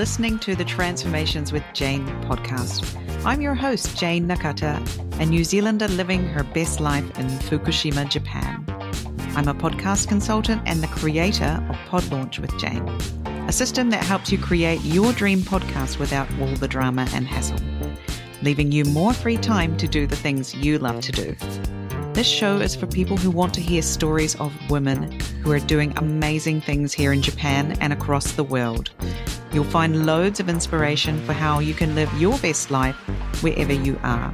listening 0.00 0.38
to 0.38 0.56
the 0.56 0.64
Transformations 0.64 1.52
with 1.52 1.62
Jayne 1.74 2.06
podcast. 2.22 2.96
I'm 3.26 3.42
your 3.42 3.54
host, 3.54 3.98
Jayne 3.98 4.26
Nakata, 4.26 4.80
a 5.20 5.26
New 5.26 5.44
Zealander 5.44 5.88
living 5.88 6.24
her 6.28 6.42
best 6.42 6.80
life 6.80 7.04
in 7.18 7.26
Fukushima, 7.26 8.08
Japan. 8.08 8.64
I'm 9.36 9.46
a 9.46 9.52
podcast 9.52 10.08
consultant 10.08 10.62
and 10.64 10.82
the 10.82 10.86
creator 10.86 11.62
of 11.68 11.76
Pod 11.84 12.10
Launch 12.10 12.38
with 12.38 12.58
Jayne, 12.58 12.88
a 13.46 13.52
system 13.52 13.90
that 13.90 14.02
helps 14.02 14.32
you 14.32 14.38
create 14.38 14.80
your 14.80 15.12
dream 15.12 15.40
podcast 15.40 15.98
without 15.98 16.26
all 16.40 16.56
the 16.56 16.66
drama 16.66 17.06
and 17.12 17.26
hassle, 17.26 17.58
leaving 18.40 18.72
you 18.72 18.86
more 18.86 19.12
free 19.12 19.36
time 19.36 19.76
to 19.76 19.86
do 19.86 20.06
the 20.06 20.16
things 20.16 20.54
you 20.54 20.78
love 20.78 21.02
to 21.02 21.12
do. 21.12 21.36
This 22.14 22.26
show 22.26 22.56
is 22.56 22.74
for 22.74 22.86
people 22.86 23.18
who 23.18 23.30
want 23.30 23.52
to 23.52 23.60
hear 23.60 23.82
stories 23.82 24.34
of 24.36 24.50
women 24.70 25.20
who 25.42 25.52
are 25.52 25.60
doing 25.60 25.92
amazing 25.98 26.62
things 26.62 26.94
here 26.94 27.12
in 27.12 27.20
Japan 27.20 27.76
and 27.82 27.92
across 27.92 28.32
the 28.32 28.44
world. 28.44 28.88
You'll 29.52 29.64
find 29.64 30.06
loads 30.06 30.38
of 30.38 30.48
inspiration 30.48 31.20
for 31.26 31.32
how 31.32 31.58
you 31.58 31.74
can 31.74 31.96
live 31.96 32.12
your 32.20 32.38
best 32.38 32.70
life 32.70 32.94
wherever 33.42 33.72
you 33.72 33.98
are. 34.04 34.32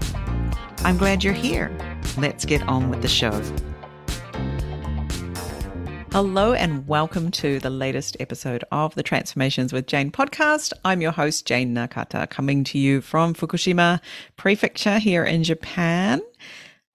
I'm 0.80 0.98
glad 0.98 1.24
you're 1.24 1.32
here. 1.32 1.74
Let's 2.18 2.44
get 2.44 2.60
on 2.68 2.90
with 2.90 3.00
the 3.00 3.08
show. 3.08 3.30
Hello, 6.12 6.52
and 6.52 6.86
welcome 6.86 7.30
to 7.30 7.58
the 7.60 7.70
latest 7.70 8.18
episode 8.20 8.62
of 8.70 8.94
the 8.94 9.02
Transformations 9.02 9.72
with 9.72 9.86
Jayne 9.86 10.12
podcast. 10.12 10.74
I'm 10.84 11.00
your 11.00 11.12
host, 11.12 11.46
Jayne 11.46 11.74
Nakata, 11.74 12.28
coming 12.28 12.62
to 12.64 12.78
you 12.78 13.00
from 13.00 13.32
Fukushima 13.32 14.00
Prefecture 14.36 14.98
here 14.98 15.24
in 15.24 15.44
Japan. 15.44 16.20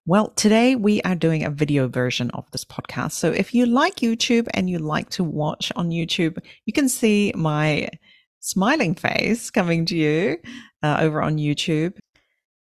Well, 0.05 0.30
today 0.30 0.75
we 0.75 1.02
are 1.03 1.16
doing 1.16 1.44
a 1.44 1.49
video 1.49 1.88
version 1.88 2.31
of 2.31 2.49
this 2.52 2.66
podcast. 2.66 3.13
So 3.13 3.31
if 3.31 3.53
you 3.53 3.66
like 3.66 3.97
YouTube 3.97 4.47
and 4.53 4.69
you 4.69 4.77
like 4.80 5.09
to 5.11 5.23
watch 5.23 5.72
on 5.75 5.89
YouTube, 5.89 6.38
you 6.66 6.73
can 6.73 6.89
see 6.89 7.31
my 7.35 7.88
smiling 8.41 8.95
face 8.95 9.50
coming 9.50 9.86
to 9.86 9.95
you 9.95 10.38
uh, 10.84 10.97
over 11.00 11.22
on 11.22 11.38
YouTube. 11.38 11.97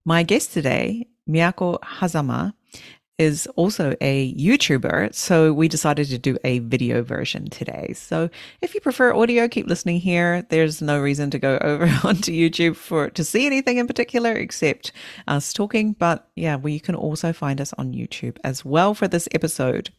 My 0.05 0.23
guest 0.23 0.53
today, 0.53 1.07
Miyako 1.29 1.79
Hazama, 1.81 2.55
is 3.19 3.49
also 3.57 3.97
a 4.01 4.33
YouTuber, 4.35 5.13
so 5.13 5.53
we 5.53 5.67
decided 5.67 6.07
to 6.07 6.19
do 6.19 6.39
a 6.45 6.61
video 6.61 7.03
version 7.03 7.51
today. 7.51 7.93
So 7.93 8.31
if 8.63 8.75
you 8.75 8.81
prefer 8.81 9.13
audio, 9.13 9.49
keep 9.49 9.67
listening 9.67 9.99
here. 9.99 10.47
There's 10.51 10.81
no 10.81 11.01
reason 11.01 11.31
to 11.33 11.39
go 11.39 11.59
over 11.63 11.87
onto 12.05 12.33
YouTube 12.33 12.77
for 12.77 13.11
to 13.11 13.25
see 13.25 13.45
anything 13.45 13.79
in 13.79 13.89
particular 13.89 14.33
except 14.33 14.93
us 15.27 15.53
talking. 15.53 15.93
But 15.95 16.29
yeah, 16.37 16.57
well, 16.57 16.73
you 16.73 16.81
can 16.81 16.95
also 16.95 17.33
find 17.33 17.61
us 17.61 17.73
on 17.77 17.93
YouTube 17.93 18.39
as 18.45 18.65
well 18.65 18.95
for 18.95 19.09
this 19.09 19.29
episode. 19.35 19.91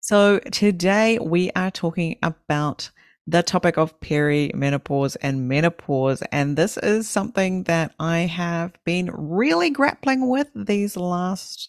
So 0.00 0.38
today 0.50 1.18
we 1.18 1.50
are 1.54 1.70
talking 1.70 2.16
about 2.22 2.90
the 3.28 3.42
topic 3.42 3.76
of 3.76 4.00
perimenopause 4.00 5.14
and 5.20 5.48
menopause. 5.48 6.22
And 6.32 6.56
this 6.56 6.78
is 6.78 7.06
something 7.08 7.64
that 7.64 7.94
I 8.00 8.20
have 8.20 8.72
been 8.84 9.10
really 9.12 9.68
grappling 9.68 10.30
with 10.30 10.48
these 10.54 10.96
last 10.96 11.68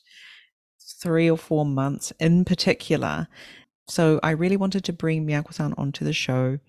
three 1.02 1.30
or 1.30 1.38
four 1.38 1.66
months 1.66 2.14
in 2.18 2.46
particular. 2.46 3.28
So 3.90 4.22
I 4.24 4.32
really 4.32 4.56
wanted 4.56 4.86
to 4.86 4.94
bring 4.94 5.28
Miyako-san 5.28 5.74
onto 5.78 6.06
the 6.06 6.14
show 6.14 6.60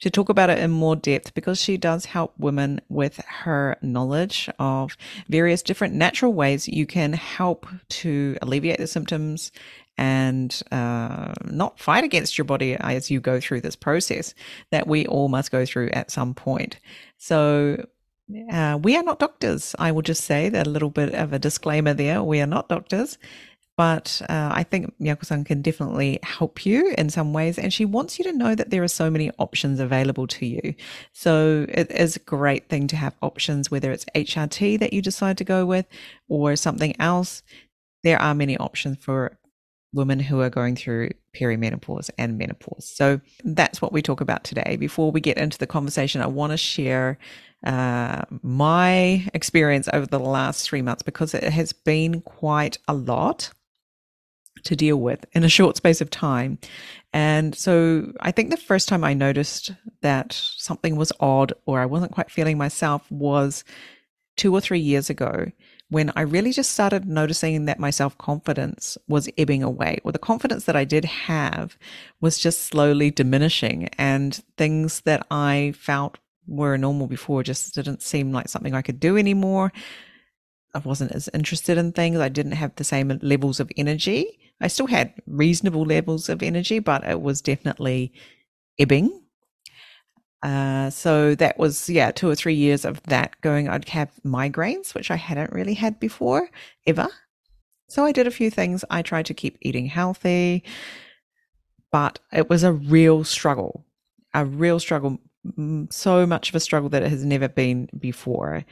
to 0.00 0.10
talk 0.10 0.30
about 0.30 0.50
it 0.50 0.58
in 0.58 0.70
more 0.70 0.96
depth 0.96 1.34
because 1.34 1.60
she 1.60 1.76
does 1.76 2.06
help 2.06 2.32
women 2.38 2.80
with 2.88 3.18
her 3.18 3.76
knowledge 3.82 4.48
of 4.58 4.96
various 5.28 5.62
different 5.62 5.94
natural 5.94 6.32
ways 6.32 6.66
you 6.66 6.86
can 6.86 7.12
help 7.12 7.66
to 7.88 8.36
alleviate 8.40 8.78
the 8.78 8.86
symptoms 8.86 9.52
and 9.98 10.62
uh, 10.72 11.32
not 11.44 11.78
fight 11.78 12.04
against 12.04 12.38
your 12.38 12.44
body 12.44 12.76
as 12.80 13.10
you 13.10 13.20
go 13.20 13.40
through 13.40 13.60
this 13.60 13.76
process 13.76 14.34
that 14.70 14.86
we 14.86 15.06
all 15.06 15.28
must 15.28 15.50
go 15.50 15.64
through 15.66 15.90
at 15.90 16.10
some 16.10 16.34
point. 16.34 16.78
So, 17.18 17.86
uh, 18.50 18.78
we 18.82 18.96
are 18.96 19.02
not 19.02 19.18
doctors. 19.18 19.74
I 19.78 19.92
will 19.92 20.02
just 20.02 20.24
say 20.24 20.48
that 20.48 20.66
a 20.66 20.70
little 20.70 20.90
bit 20.90 21.12
of 21.12 21.32
a 21.32 21.38
disclaimer 21.38 21.92
there. 21.92 22.22
We 22.22 22.40
are 22.40 22.46
not 22.46 22.68
doctors. 22.68 23.18
But 23.76 24.20
uh, 24.28 24.50
I 24.52 24.64
think 24.64 24.94
Miyako-san 25.00 25.44
can 25.44 25.62
definitely 25.62 26.18
help 26.22 26.66
you 26.66 26.94
in 26.98 27.08
some 27.08 27.32
ways. 27.32 27.58
And 27.58 27.72
she 27.72 27.86
wants 27.86 28.18
you 28.18 28.24
to 28.24 28.32
know 28.32 28.54
that 28.54 28.70
there 28.70 28.82
are 28.82 28.88
so 28.88 29.10
many 29.10 29.30
options 29.38 29.80
available 29.80 30.26
to 30.26 30.46
you. 30.46 30.74
So 31.12 31.64
it 31.68 31.90
is 31.90 32.16
a 32.16 32.20
great 32.20 32.68
thing 32.68 32.86
to 32.88 32.96
have 32.96 33.16
options, 33.22 33.70
whether 33.70 33.90
it's 33.90 34.04
HRT 34.14 34.78
that 34.80 34.92
you 34.92 35.00
decide 35.00 35.38
to 35.38 35.44
go 35.44 35.64
with 35.64 35.86
or 36.28 36.54
something 36.54 36.94
else. 37.00 37.42
There 38.04 38.20
are 38.20 38.34
many 38.34 38.58
options 38.58 38.98
for 38.98 39.38
women 39.92 40.18
who 40.18 40.40
are 40.40 40.50
going 40.50 40.76
through 40.76 41.10
perimenopause 41.36 42.10
and 42.18 42.38
menopause. 42.38 42.90
So 42.94 43.20
that's 43.44 43.82
what 43.82 43.92
we 43.92 44.02
talk 44.02 44.20
about 44.20 44.44
today. 44.44 44.76
Before 44.76 45.10
we 45.10 45.20
get 45.20 45.38
into 45.38 45.58
the 45.58 45.66
conversation, 45.66 46.20
I 46.20 46.26
want 46.26 46.52
to 46.52 46.56
share 46.56 47.18
uh, 47.64 48.22
my 48.42 49.28
experience 49.34 49.88
over 49.92 50.06
the 50.06 50.18
last 50.18 50.68
three 50.68 50.82
months 50.82 51.02
because 51.02 51.34
it 51.34 51.44
has 51.44 51.72
been 51.72 52.20
quite 52.22 52.78
a 52.88 52.94
lot 52.94 53.50
to 54.64 54.76
deal 54.76 54.96
with 54.96 55.24
in 55.32 55.44
a 55.44 55.48
short 55.48 55.76
space 55.76 56.00
of 56.00 56.10
time. 56.10 56.58
And 57.12 57.54
so 57.54 58.12
I 58.20 58.30
think 58.30 58.50
the 58.50 58.56
first 58.56 58.88
time 58.88 59.04
I 59.04 59.14
noticed 59.14 59.72
that 60.00 60.32
something 60.32 60.96
was 60.96 61.12
odd 61.20 61.52
or 61.66 61.80
I 61.80 61.86
wasn't 61.86 62.12
quite 62.12 62.30
feeling 62.30 62.58
myself 62.58 63.10
was 63.10 63.64
two 64.36 64.54
or 64.54 64.60
three 64.60 64.78
years 64.78 65.10
ago 65.10 65.50
when 65.92 66.10
I 66.16 66.22
really 66.22 66.52
just 66.52 66.70
started 66.70 67.06
noticing 67.06 67.66
that 67.66 67.78
my 67.78 67.90
self 67.90 68.16
confidence 68.16 68.96
was 69.08 69.28
ebbing 69.36 69.62
away, 69.62 69.98
or 70.04 70.12
the 70.12 70.18
confidence 70.18 70.64
that 70.64 70.74
I 70.74 70.84
did 70.84 71.04
have 71.04 71.76
was 72.18 72.38
just 72.38 72.62
slowly 72.62 73.10
diminishing, 73.10 73.88
and 73.98 74.42
things 74.56 75.02
that 75.02 75.26
I 75.30 75.74
felt 75.76 76.16
were 76.46 76.78
normal 76.78 77.08
before 77.08 77.42
just 77.42 77.74
didn't 77.74 78.00
seem 78.00 78.32
like 78.32 78.48
something 78.48 78.74
I 78.74 78.80
could 78.80 79.00
do 79.00 79.18
anymore. 79.18 79.70
I 80.74 80.78
wasn't 80.78 81.12
as 81.12 81.28
interested 81.34 81.76
in 81.76 81.92
things. 81.92 82.18
I 82.18 82.30
didn't 82.30 82.52
have 82.52 82.74
the 82.76 82.84
same 82.84 83.18
levels 83.20 83.60
of 83.60 83.70
energy. 83.76 84.26
I 84.62 84.68
still 84.68 84.86
had 84.86 85.12
reasonable 85.26 85.84
levels 85.84 86.30
of 86.30 86.42
energy, 86.42 86.78
but 86.78 87.04
it 87.04 87.20
was 87.20 87.42
definitely 87.42 88.14
ebbing. 88.78 89.21
Uh, 90.42 90.90
so 90.90 91.34
that 91.36 91.58
was, 91.58 91.88
yeah, 91.88 92.10
two 92.10 92.28
or 92.28 92.34
three 92.34 92.54
years 92.54 92.84
of 92.84 93.02
that 93.04 93.40
going. 93.42 93.68
I'd 93.68 93.88
have 93.90 94.10
migraines, 94.24 94.94
which 94.94 95.10
I 95.10 95.16
hadn't 95.16 95.52
really 95.52 95.74
had 95.74 96.00
before, 96.00 96.48
ever. 96.86 97.08
So 97.88 98.04
I 98.04 98.12
did 98.12 98.26
a 98.26 98.32
few 98.32 98.50
things. 98.50 98.84
I 98.90 99.02
tried 99.02 99.26
to 99.26 99.34
keep 99.34 99.58
eating 99.60 99.86
healthy, 99.86 100.64
but 101.90 102.18
it 102.32 102.48
was 102.48 102.64
a 102.64 102.72
real 102.72 103.22
struggle, 103.22 103.84
a 104.34 104.44
real 104.44 104.80
struggle, 104.80 105.18
so 105.90 106.26
much 106.26 106.48
of 106.48 106.54
a 106.54 106.60
struggle 106.60 106.88
that 106.88 107.02
it 107.02 107.10
has 107.10 107.24
never 107.24 107.48
been 107.48 107.88
before. 107.98 108.64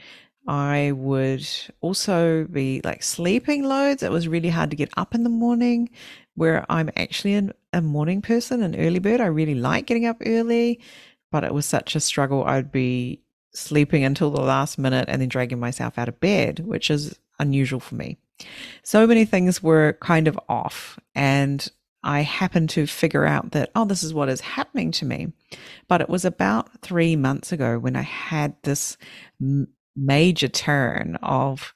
I 0.47 0.91
would 0.95 1.47
also 1.81 2.45
be 2.45 2.81
like 2.83 3.03
sleeping 3.03 3.63
loads. 3.63 4.01
It 4.01 4.11
was 4.11 4.27
really 4.27 4.49
hard 4.49 4.71
to 4.71 4.75
get 4.75 4.91
up 4.97 5.13
in 5.13 5.23
the 5.23 5.29
morning, 5.29 5.91
where 6.33 6.65
I'm 6.67 6.89
actually 6.95 7.35
an, 7.35 7.53
a 7.73 7.81
morning 7.81 8.21
person, 8.21 8.63
an 8.63 8.75
early 8.75 8.99
bird. 8.99 9.21
I 9.21 9.27
really 9.27 9.53
like 9.55 9.85
getting 9.85 10.07
up 10.07 10.17
early, 10.25 10.79
but 11.31 11.43
it 11.43 11.53
was 11.53 11.65
such 11.65 11.95
a 11.95 11.99
struggle. 11.99 12.43
I'd 12.43 12.71
be 12.71 13.21
sleeping 13.53 14.03
until 14.03 14.31
the 14.31 14.41
last 14.41 14.77
minute 14.77 15.05
and 15.07 15.21
then 15.21 15.29
dragging 15.29 15.59
myself 15.59 15.97
out 15.97 16.07
of 16.07 16.19
bed, 16.19 16.59
which 16.59 16.89
is 16.89 17.17
unusual 17.39 17.79
for 17.79 17.95
me. 17.95 18.17
So 18.83 19.05
many 19.05 19.25
things 19.25 19.61
were 19.61 19.97
kind 20.01 20.27
of 20.27 20.39
off, 20.49 20.99
and 21.15 21.67
I 22.03 22.21
happened 22.21 22.69
to 22.71 22.87
figure 22.87 23.25
out 23.25 23.51
that, 23.51 23.69
oh, 23.75 23.85
this 23.85 24.03
is 24.03 24.13
what 24.13 24.29
is 24.29 24.41
happening 24.41 24.91
to 24.93 25.05
me. 25.05 25.31
But 25.87 26.01
it 26.01 26.09
was 26.09 26.25
about 26.25 26.81
three 26.81 27.15
months 27.15 27.51
ago 27.51 27.77
when 27.77 27.95
I 27.95 28.01
had 28.01 28.55
this 28.63 28.97
major 29.95 30.47
turn 30.47 31.17
of 31.21 31.73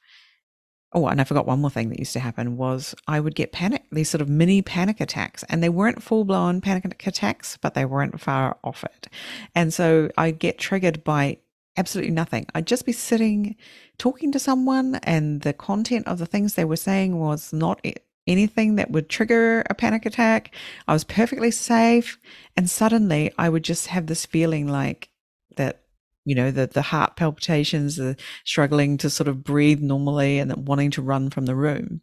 oh 0.96 1.08
and 1.08 1.22
i 1.22 1.24
forgot 1.24 1.46
one 1.46 1.62
more 1.62 1.70
thing 1.70 1.90
that 1.90 2.00
used 2.00 2.14
to 2.14 2.20
happen 2.20 2.58
was 2.58 2.96
i 3.08 3.20
would 3.20 3.36
get 3.36 3.52
panic 3.52 3.84
these 3.92 4.10
sort 4.10 4.22
of 4.22 4.30
mini 4.30 4.62
panic 4.62 5.00
attacks 5.00 5.44
and 5.50 5.62
they 5.62 5.70
weren't 5.70 6.02
full-blown 6.02 6.62
panic 6.62 7.06
attacks 7.06 7.58
but 7.58 7.76
they 7.76 7.86
weren't 7.86 8.20
far 8.20 8.58
off 8.64 8.84
it. 8.84 9.08
And 9.54 9.74
so 9.74 10.10
i'd 10.18 10.40
get 10.40 10.58
triggered 10.58 11.04
by 11.04 11.38
absolutely 11.78 12.12
nothing. 12.12 12.46
I'd 12.56 12.68
just 12.68 12.86
be 12.86 12.92
sitting 12.92 13.56
talking 13.98 14.32
to 14.32 14.40
someone 14.40 14.96
and 15.04 15.42
the 15.42 15.54
content 15.54 16.08
of 16.08 16.20
the 16.20 16.26
things 16.26 16.54
they 16.54 16.66
were 16.66 16.78
saying 16.78 17.20
was 17.20 17.52
not 17.52 17.86
anything 18.28 18.76
that 18.76 18.92
would 18.92 19.10
trigger 19.10 19.64
a 19.70 19.74
panic 19.74 20.06
attack. 20.06 20.56
I 20.88 20.94
was 20.94 21.04
perfectly 21.04 21.52
safe 21.52 22.18
and 22.56 22.70
suddenly 22.70 23.34
i 23.38 23.50
would 23.50 23.64
just 23.64 23.88
have 23.88 24.08
this 24.08 24.26
feeling 24.26 24.68
like 24.68 25.10
that 25.56 25.82
you 26.26 26.36
know, 26.36 26.52
the, 26.52 26.68
the 26.68 26.82
heart 26.82 27.16
palpitations, 27.16 27.96
the 27.96 28.18
struggling 28.44 28.98
to 28.98 29.10
sort 29.10 29.28
of 29.28 29.44
breathe 29.44 29.80
normally 29.80 30.40
and 30.40 30.68
wanting 30.68 30.92
to 30.92 31.02
run 31.02 31.30
from 31.30 31.46
the 31.46 31.56
room. 31.56 32.02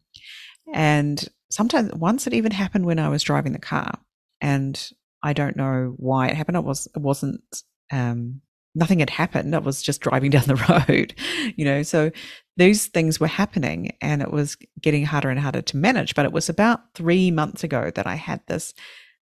And 0.73 1.29
sometimes 1.51 1.93
once 1.93 2.27
it 2.27 2.33
even 2.33 2.53
happened 2.53 2.87
when 2.87 3.01
I 3.01 3.09
was 3.09 3.23
driving 3.23 3.53
the 3.53 3.59
car 3.59 3.99
and 4.41 4.91
I 5.23 5.33
don't 5.33 5.57
know 5.57 5.95
why 5.97 6.29
it 6.29 6.37
happened. 6.37 6.57
It 6.57 6.65
was, 6.65 6.87
it 6.95 7.01
wasn't, 7.01 7.43
um, 7.91 8.41
nothing 8.75 9.01
had 9.01 9.11
happened. 9.11 9.55
I 9.55 9.59
was 9.59 9.83
just 9.83 10.01
driving 10.01 10.31
down 10.33 10.45
the 10.47 10.85
road, 10.89 11.15
you 11.57 11.65
know, 11.65 11.83
so 11.83 12.11
these 12.57 12.87
things 12.87 13.19
were 13.19 13.27
happening 13.27 13.97
and 14.01 14.23
it 14.23 14.31
was 14.31 14.57
getting 14.81 15.05
harder 15.05 15.31
and 15.31 15.41
harder 15.41 15.63
to 15.63 15.77
manage. 15.77 16.15
But 16.15 16.27
it 16.27 16.33
was 16.33 16.49
about 16.49 16.95
three 16.95 17.31
months 17.31 17.65
ago 17.65 17.91
that 17.95 18.07
I 18.07 18.15
had 18.15 18.41
this 18.47 18.73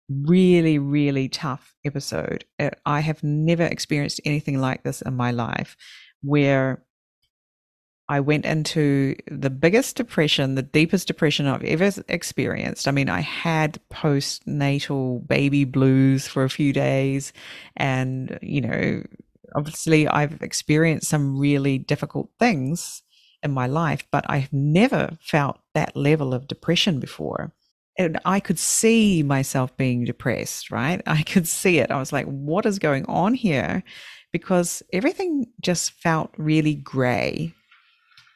really, 0.08 0.78
really 0.78 1.28
tough 1.28 1.74
episode. 1.84 2.44
Uh, 2.58 2.70
I 2.86 3.00
have 3.00 3.22
never 3.22 3.64
experienced 3.64 4.20
anything 4.24 4.60
like 4.60 4.82
this 4.82 5.02
in 5.02 5.14
my 5.14 5.30
life 5.30 5.76
where 6.22 6.82
I 8.10 8.20
went 8.20 8.46
into 8.46 9.16
the 9.30 9.50
biggest 9.50 9.96
depression, 9.96 10.54
the 10.54 10.62
deepest 10.62 11.06
depression 11.06 11.46
I've 11.46 11.62
ever 11.64 11.92
experienced. 12.08 12.88
I 12.88 12.90
mean, 12.90 13.10
I 13.10 13.20
had 13.20 13.78
postnatal 13.92 15.26
baby 15.28 15.64
blues 15.64 16.26
for 16.26 16.42
a 16.42 16.50
few 16.50 16.72
days. 16.72 17.34
And, 17.76 18.38
you 18.40 18.62
know, 18.62 19.02
obviously 19.54 20.08
I've 20.08 20.40
experienced 20.40 21.08
some 21.08 21.38
really 21.38 21.76
difficult 21.76 22.30
things 22.38 23.02
in 23.42 23.52
my 23.52 23.66
life, 23.66 24.06
but 24.10 24.24
I've 24.28 24.52
never 24.52 25.16
felt 25.20 25.58
that 25.74 25.94
level 25.94 26.32
of 26.32 26.48
depression 26.48 27.00
before. 27.00 27.52
And 27.98 28.18
I 28.24 28.40
could 28.40 28.58
see 28.58 29.22
myself 29.22 29.76
being 29.76 30.04
depressed, 30.04 30.70
right? 30.70 31.02
I 31.06 31.22
could 31.24 31.48
see 31.48 31.78
it. 31.78 31.90
I 31.90 31.98
was 31.98 32.12
like, 32.12 32.26
what 32.26 32.64
is 32.64 32.78
going 32.78 33.04
on 33.06 33.34
here? 33.34 33.82
Because 34.32 34.82
everything 34.92 35.46
just 35.60 35.92
felt 35.92 36.32
really 36.36 36.74
gray 36.74 37.54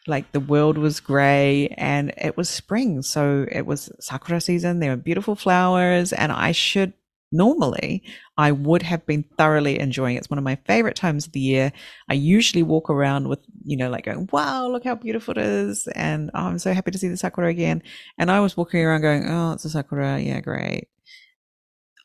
like 0.06 0.32
the 0.32 0.40
world 0.40 0.78
was 0.78 1.00
gray 1.00 1.68
and 1.78 2.12
it 2.16 2.36
was 2.36 2.48
spring. 2.48 3.02
So 3.02 3.46
it 3.50 3.66
was 3.66 3.90
sakura 4.00 4.40
season. 4.40 4.80
There 4.80 4.90
were 4.90 4.96
beautiful 4.96 5.36
flowers 5.36 6.12
and 6.12 6.32
I 6.32 6.52
should 6.52 6.92
normally 7.32 8.02
I 8.36 8.52
would 8.52 8.82
have 8.82 9.04
been 9.06 9.24
thoroughly 9.38 9.78
enjoying 9.78 10.16
it. 10.16 10.18
It's 10.18 10.30
one 10.30 10.38
of 10.38 10.44
my 10.44 10.56
favorite 10.66 10.96
times 10.96 11.26
of 11.26 11.32
the 11.32 11.40
year. 11.40 11.72
I 12.08 12.14
usually 12.14 12.62
walk 12.62 12.90
around 12.90 13.28
with, 13.28 13.40
you 13.64 13.76
know, 13.76 13.90
like 13.90 14.04
going, 14.04 14.28
wow, 14.32 14.68
look 14.68 14.84
how 14.84 14.94
beautiful 14.94 15.32
it 15.32 15.38
is. 15.38 15.88
And 15.88 16.30
oh, 16.34 16.46
I'm 16.46 16.58
so 16.58 16.72
happy 16.72 16.90
to 16.90 16.98
see 16.98 17.08
the 17.08 17.16
sakura 17.16 17.48
again. 17.48 17.82
And 18.18 18.30
I 18.30 18.40
was 18.40 18.56
walking 18.56 18.84
around 18.84 19.00
going, 19.00 19.28
oh, 19.28 19.52
it's 19.52 19.64
a 19.64 19.70
sakura. 19.70 20.18
Yeah, 20.20 20.40
great. 20.40 20.88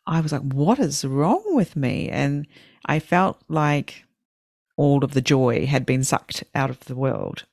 I 0.06 0.22
was 0.22 0.32
like, 0.32 0.42
what 0.42 0.80
is 0.80 1.04
wrong 1.04 1.44
with 1.48 1.76
me? 1.76 2.10
And 2.10 2.48
I 2.86 3.00
felt 3.00 3.42
like 3.50 4.06
all 4.78 5.04
of 5.04 5.14
the 5.14 5.22
joy 5.22 5.66
had 5.66 5.86
been 5.86 6.04
sucked 6.04 6.44
out 6.56 6.70
of 6.70 6.80
the 6.86 6.96
world. 6.96 7.46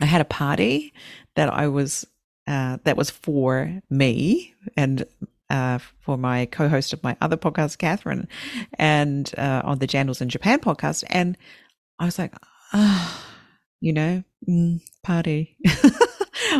I 0.00 0.04
had 0.04 0.20
a 0.20 0.26
party 0.26 0.92
that 1.36 1.52
I 1.52 1.68
was 1.68 2.06
uh, 2.46 2.78
that 2.84 2.96
was 2.96 3.10
for 3.10 3.82
me 3.90 4.54
and 4.76 5.04
uh, 5.50 5.78
for 6.00 6.16
my 6.16 6.46
co-host 6.46 6.92
of 6.92 7.02
my 7.02 7.16
other 7.20 7.36
podcast, 7.36 7.78
Catherine, 7.78 8.28
and 8.78 9.32
uh, 9.38 9.62
on 9.64 9.78
the 9.78 9.86
Jandals 9.86 10.20
in 10.20 10.28
Japan 10.28 10.60
podcast, 10.60 11.04
and 11.08 11.36
I 11.98 12.04
was 12.04 12.18
like, 12.18 12.34
oh, 12.72 13.24
you 13.80 13.92
know, 13.92 14.24
mm, 14.48 14.80
party. 15.02 15.56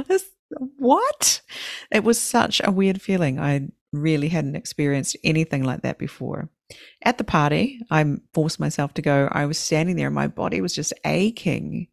what? 0.79 1.41
It 1.91 2.05
was 2.05 2.21
such 2.21 2.61
a 2.65 2.71
weird 2.71 3.03
feeling. 3.03 3.39
I 3.41 3.69
really 3.93 4.29
hadn't 4.29 4.57
experienced 4.57 5.17
anything 5.25 5.65
like 5.65 5.83
that 5.83 5.99
before. 5.99 6.49
At 7.05 7.19
the 7.19 7.25
party, 7.25 7.81
I 7.91 8.05
forced 8.35 8.59
myself 8.59 8.95
to 8.95 9.03
go. 9.03 9.29
I 9.31 9.47
was 9.47 9.59
standing 9.59 9.97
there, 9.97 10.07
and 10.07 10.15
my 10.15 10.29
body 10.29 10.61
was 10.61 10.75
just 10.75 10.93
aching 11.05 11.89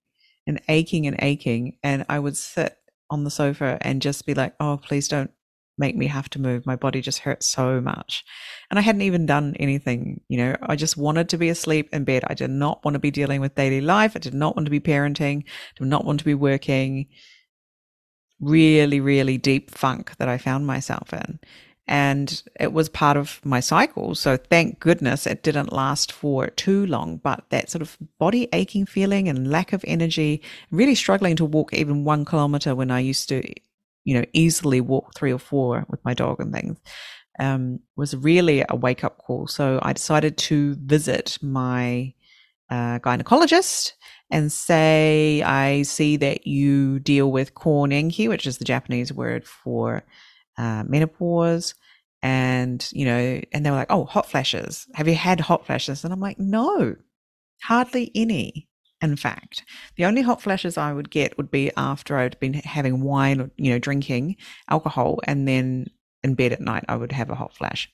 and 0.47 0.61
aching 0.67 1.07
and 1.07 1.15
aching. 1.19 1.77
And 1.83 2.05
I 2.09 2.19
would 2.19 2.37
sit 2.37 2.77
on 3.09 3.23
the 3.23 3.31
sofa 3.31 3.77
and 3.81 4.01
just 4.01 4.25
be 4.25 4.33
like, 4.33 4.55
oh, 4.59 4.77
please 4.77 5.07
don't 5.07 5.31
make 5.77 5.95
me 5.95 6.07
have 6.07 6.29
to 6.29 6.41
move. 6.41 6.65
My 6.65 6.75
body 6.75 7.01
just 7.01 7.19
hurt 7.19 7.43
so 7.43 7.81
much. 7.81 8.23
And 8.69 8.77
I 8.77 8.81
hadn't 8.81 9.01
even 9.01 9.25
done 9.25 9.55
anything, 9.59 10.21
you 10.27 10.37
know, 10.37 10.55
I 10.61 10.75
just 10.75 10.97
wanted 10.97 11.29
to 11.29 11.37
be 11.37 11.49
asleep 11.49 11.89
in 11.91 12.03
bed. 12.03 12.23
I 12.27 12.33
did 12.33 12.49
not 12.49 12.83
want 12.85 12.95
to 12.95 12.99
be 12.99 13.11
dealing 13.11 13.41
with 13.41 13.55
daily 13.55 13.81
life. 13.81 14.13
I 14.15 14.19
did 14.19 14.33
not 14.33 14.55
want 14.55 14.65
to 14.65 14.71
be 14.71 14.79
parenting, 14.79 15.43
did 15.77 15.87
not 15.87 16.05
want 16.05 16.19
to 16.19 16.25
be 16.25 16.35
working. 16.35 17.07
Really, 18.39 18.99
really 18.99 19.37
deep 19.37 19.71
funk 19.71 20.17
that 20.17 20.27
I 20.27 20.37
found 20.37 20.67
myself 20.67 21.13
in 21.13 21.39
and 21.87 22.43
it 22.59 22.71
was 22.71 22.87
part 22.87 23.17
of 23.17 23.41
my 23.43 23.59
cycle. 23.59 24.15
So 24.15 24.37
thank 24.37 24.79
goodness 24.79 25.27
it 25.27 25.43
didn't 25.43 25.73
last 25.73 26.11
for 26.11 26.47
too 26.47 26.85
long. 26.85 27.17
But 27.17 27.45
that 27.49 27.69
sort 27.69 27.81
of 27.81 27.97
body 28.19 28.47
aching 28.53 28.85
feeling 28.85 29.27
and 29.27 29.51
lack 29.51 29.73
of 29.73 29.83
energy, 29.85 30.41
really 30.71 30.95
struggling 30.95 31.35
to 31.37 31.45
walk 31.45 31.73
even 31.73 32.05
one 32.05 32.23
kilometer 32.23 32.73
when 32.73 32.89
I 32.89 32.99
used 32.99 33.27
to, 33.29 33.43
you 34.03 34.13
know, 34.15 34.25
easily 34.33 34.81
walk 34.81 35.15
three 35.15 35.31
or 35.31 35.39
four 35.39 35.85
with 35.89 36.03
my 36.03 36.13
dog 36.13 36.39
and 36.39 36.53
things, 36.53 36.77
um, 37.39 37.79
was 37.95 38.15
really 38.15 38.63
a 38.67 38.75
wake 38.75 39.03
up 39.03 39.17
call. 39.17 39.47
So 39.47 39.79
I 39.81 39.93
decided 39.93 40.37
to 40.37 40.75
visit 40.75 41.37
my 41.41 42.13
uh, 42.69 42.99
gynecologist 42.99 43.93
and 44.29 44.51
say, 44.51 45.41
I 45.43 45.83
see 45.83 46.17
that 46.17 46.47
you 46.47 46.99
deal 46.99 47.31
with 47.31 47.53
konenki, 47.53 48.27
which 48.27 48.47
is 48.47 48.57
the 48.57 48.65
Japanese 48.65 49.13
word 49.13 49.45
for 49.45 50.03
uh, 50.57 50.83
menopause 50.87 51.75
and 52.23 52.87
you 52.93 53.05
know 53.05 53.41
and 53.51 53.65
they 53.65 53.69
were 53.69 53.75
like 53.75 53.91
oh 53.91 54.05
hot 54.05 54.29
flashes. 54.29 54.87
Have 54.95 55.07
you 55.07 55.15
had 55.15 55.39
hot 55.39 55.65
flashes? 55.65 56.03
And 56.03 56.13
i'm 56.13 56.21
like 56.21 56.39
no 56.39 56.95
hardly 57.61 58.11
any 58.15 58.67
in 59.03 59.15
fact 59.15 59.63
the 59.97 60.05
only 60.05 60.21
hot 60.21 60.41
flashes 60.41 60.77
i 60.77 60.91
would 60.91 61.09
get 61.09 61.37
would 61.37 61.51
be 61.51 61.71
after 61.77 62.17
i'd 62.17 62.39
been 62.39 62.53
having 62.53 63.01
wine 63.01 63.41
or 63.41 63.51
you 63.57 63.71
know 63.71 63.79
drinking 63.79 64.35
alcohol 64.69 65.19
and 65.25 65.47
then 65.47 65.85
in 66.23 66.33
bed 66.33 66.53
at 66.53 66.61
night 66.61 66.85
i 66.87 66.95
would 66.95 67.11
have 67.11 67.29
a 67.29 67.35
hot 67.35 67.55
flash. 67.55 67.89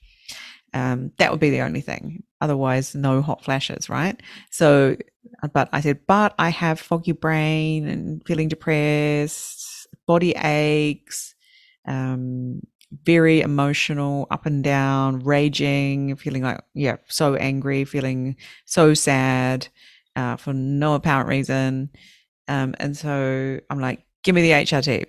Um, 0.72 1.12
that 1.18 1.32
would 1.32 1.40
be 1.40 1.50
the 1.50 1.62
only 1.62 1.82
thing. 1.82 2.22
Otherwise 2.42 2.94
no 2.94 3.24
hot 3.24 3.44
flashes 3.44 3.90
right? 3.90 4.22
So 4.52 4.96
but 5.54 5.68
i 5.74 5.82
said 5.82 6.00
but 6.08 6.34
i 6.38 6.50
have 6.50 6.80
foggy 6.80 7.12
brain 7.12 7.88
and 7.88 8.24
feeling 8.26 8.48
depressed 8.48 9.88
body 10.06 10.34
aches 10.38 11.36
um, 11.88 12.62
very 13.04 13.42
emotional, 13.42 14.28
up 14.32 14.46
and 14.46 14.64
down, 14.64 15.20
raging, 15.20 16.16
feeling 16.16 16.44
like, 16.44 16.62
yeah, 16.74 16.98
so 17.08 17.36
angry, 17.36 17.86
feeling 17.86 18.36
so 18.66 18.94
sad 18.94 19.68
uh, 20.20 20.36
for 20.36 20.54
no 20.54 20.96
apparent 20.96 21.30
reason. 21.30 21.90
Um, 22.48 22.76
and 22.80 22.96
so 22.96 23.60
I'm 23.70 23.80
like, 23.80 24.04
give 24.24 24.36
me 24.36 24.42
the 24.42 24.52
HRT. 24.52 25.06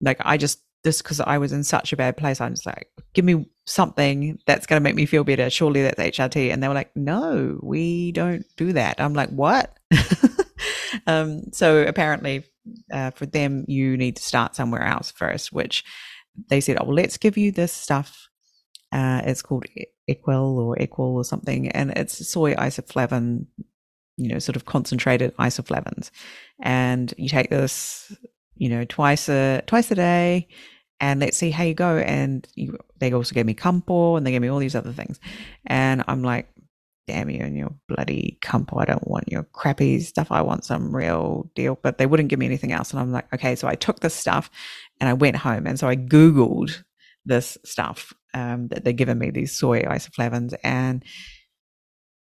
Like, 0.00 0.18
I 0.20 0.36
just, 0.36 0.60
just 0.84 1.02
because 1.02 1.20
I 1.20 1.38
was 1.38 1.52
in 1.52 1.62
such 1.64 1.92
a 1.92 1.96
bad 1.96 2.16
place, 2.16 2.40
I'm 2.40 2.54
just 2.54 2.66
like, 2.66 2.88
give 3.14 3.24
me 3.24 3.46
something 3.66 4.38
that's 4.46 4.66
going 4.66 4.80
to 4.80 4.84
make 4.84 4.94
me 4.96 5.06
feel 5.06 5.22
better. 5.24 5.48
Surely 5.50 5.82
that's 5.82 6.00
HRT. 6.00 6.52
And 6.52 6.62
they 6.62 6.68
were 6.68 6.74
like, 6.74 6.94
no, 6.96 7.58
we 7.62 8.12
don't 8.12 8.44
do 8.56 8.72
that. 8.72 9.00
I'm 9.00 9.14
like, 9.14 9.30
what? 9.30 9.76
um, 11.06 11.52
so 11.52 11.82
apparently, 11.82 12.44
uh, 12.92 13.10
for 13.12 13.26
them, 13.26 13.64
you 13.68 13.96
need 13.96 14.16
to 14.16 14.22
start 14.22 14.56
somewhere 14.56 14.82
else 14.82 15.10
first, 15.10 15.52
which 15.52 15.84
they 16.48 16.60
said, 16.60 16.78
oh, 16.80 16.86
well, 16.86 16.94
let's 16.94 17.16
give 17.16 17.36
you 17.36 17.52
this 17.52 17.72
stuff. 17.72 18.28
Uh, 18.90 19.20
it's 19.24 19.42
called 19.42 19.66
Equal 20.06 20.58
or 20.58 20.80
Equal 20.80 21.16
or 21.16 21.24
something, 21.24 21.68
and 21.68 21.90
it's 21.90 22.26
soy 22.26 22.54
isoflavone, 22.54 23.46
you 24.18 24.28
know, 24.28 24.38
sort 24.38 24.56
of 24.56 24.66
concentrated 24.66 25.34
isoflavones. 25.36 26.10
And 26.60 27.14
you 27.16 27.28
take 27.28 27.48
this, 27.50 28.14
you 28.56 28.68
know, 28.68 28.84
twice 28.84 29.28
a 29.28 29.62
twice 29.66 29.90
a 29.90 29.94
day, 29.94 30.48
and 31.00 31.20
let's 31.20 31.36
see 31.36 31.50
how 31.50 31.64
you 31.64 31.74
go. 31.74 31.98
And 31.98 32.46
you, 32.54 32.76
they 32.98 33.12
also 33.12 33.34
gave 33.34 33.46
me 33.46 33.54
Kampo, 33.54 34.18
and 34.18 34.26
they 34.26 34.32
gave 34.32 34.42
me 34.42 34.48
all 34.48 34.58
these 34.58 34.74
other 34.74 34.92
things. 34.92 35.18
And 35.66 36.04
I'm 36.08 36.22
like, 36.22 36.48
damn 37.08 37.30
you 37.30 37.40
and 37.40 37.56
your 37.56 37.74
bloody 37.88 38.38
Kampo. 38.42 38.80
I 38.80 38.84
don't 38.84 39.08
want 39.08 39.32
your 39.32 39.44
crappy 39.44 39.98
stuff. 40.00 40.30
I 40.30 40.42
want 40.42 40.64
some 40.64 40.94
real 40.94 41.50
deal. 41.54 41.78
But 41.82 41.98
they 41.98 42.06
wouldn't 42.06 42.28
give 42.28 42.38
me 42.38 42.46
anything 42.46 42.72
else. 42.72 42.90
And 42.92 43.00
I'm 43.00 43.10
like, 43.10 43.32
okay. 43.32 43.56
So 43.56 43.66
I 43.66 43.74
took 43.74 44.00
this 44.00 44.14
stuff 44.14 44.50
and 45.00 45.08
I 45.08 45.14
went 45.14 45.36
home. 45.36 45.66
And 45.66 45.78
so 45.78 45.88
I 45.88 45.96
Googled 45.96 46.82
this 47.24 47.58
stuff 47.64 48.12
um, 48.34 48.68
that 48.68 48.84
they're 48.84 48.92
giving 48.92 49.18
me, 49.18 49.30
these 49.30 49.56
soy 49.56 49.82
isoflavones. 49.82 50.54
And, 50.62 51.02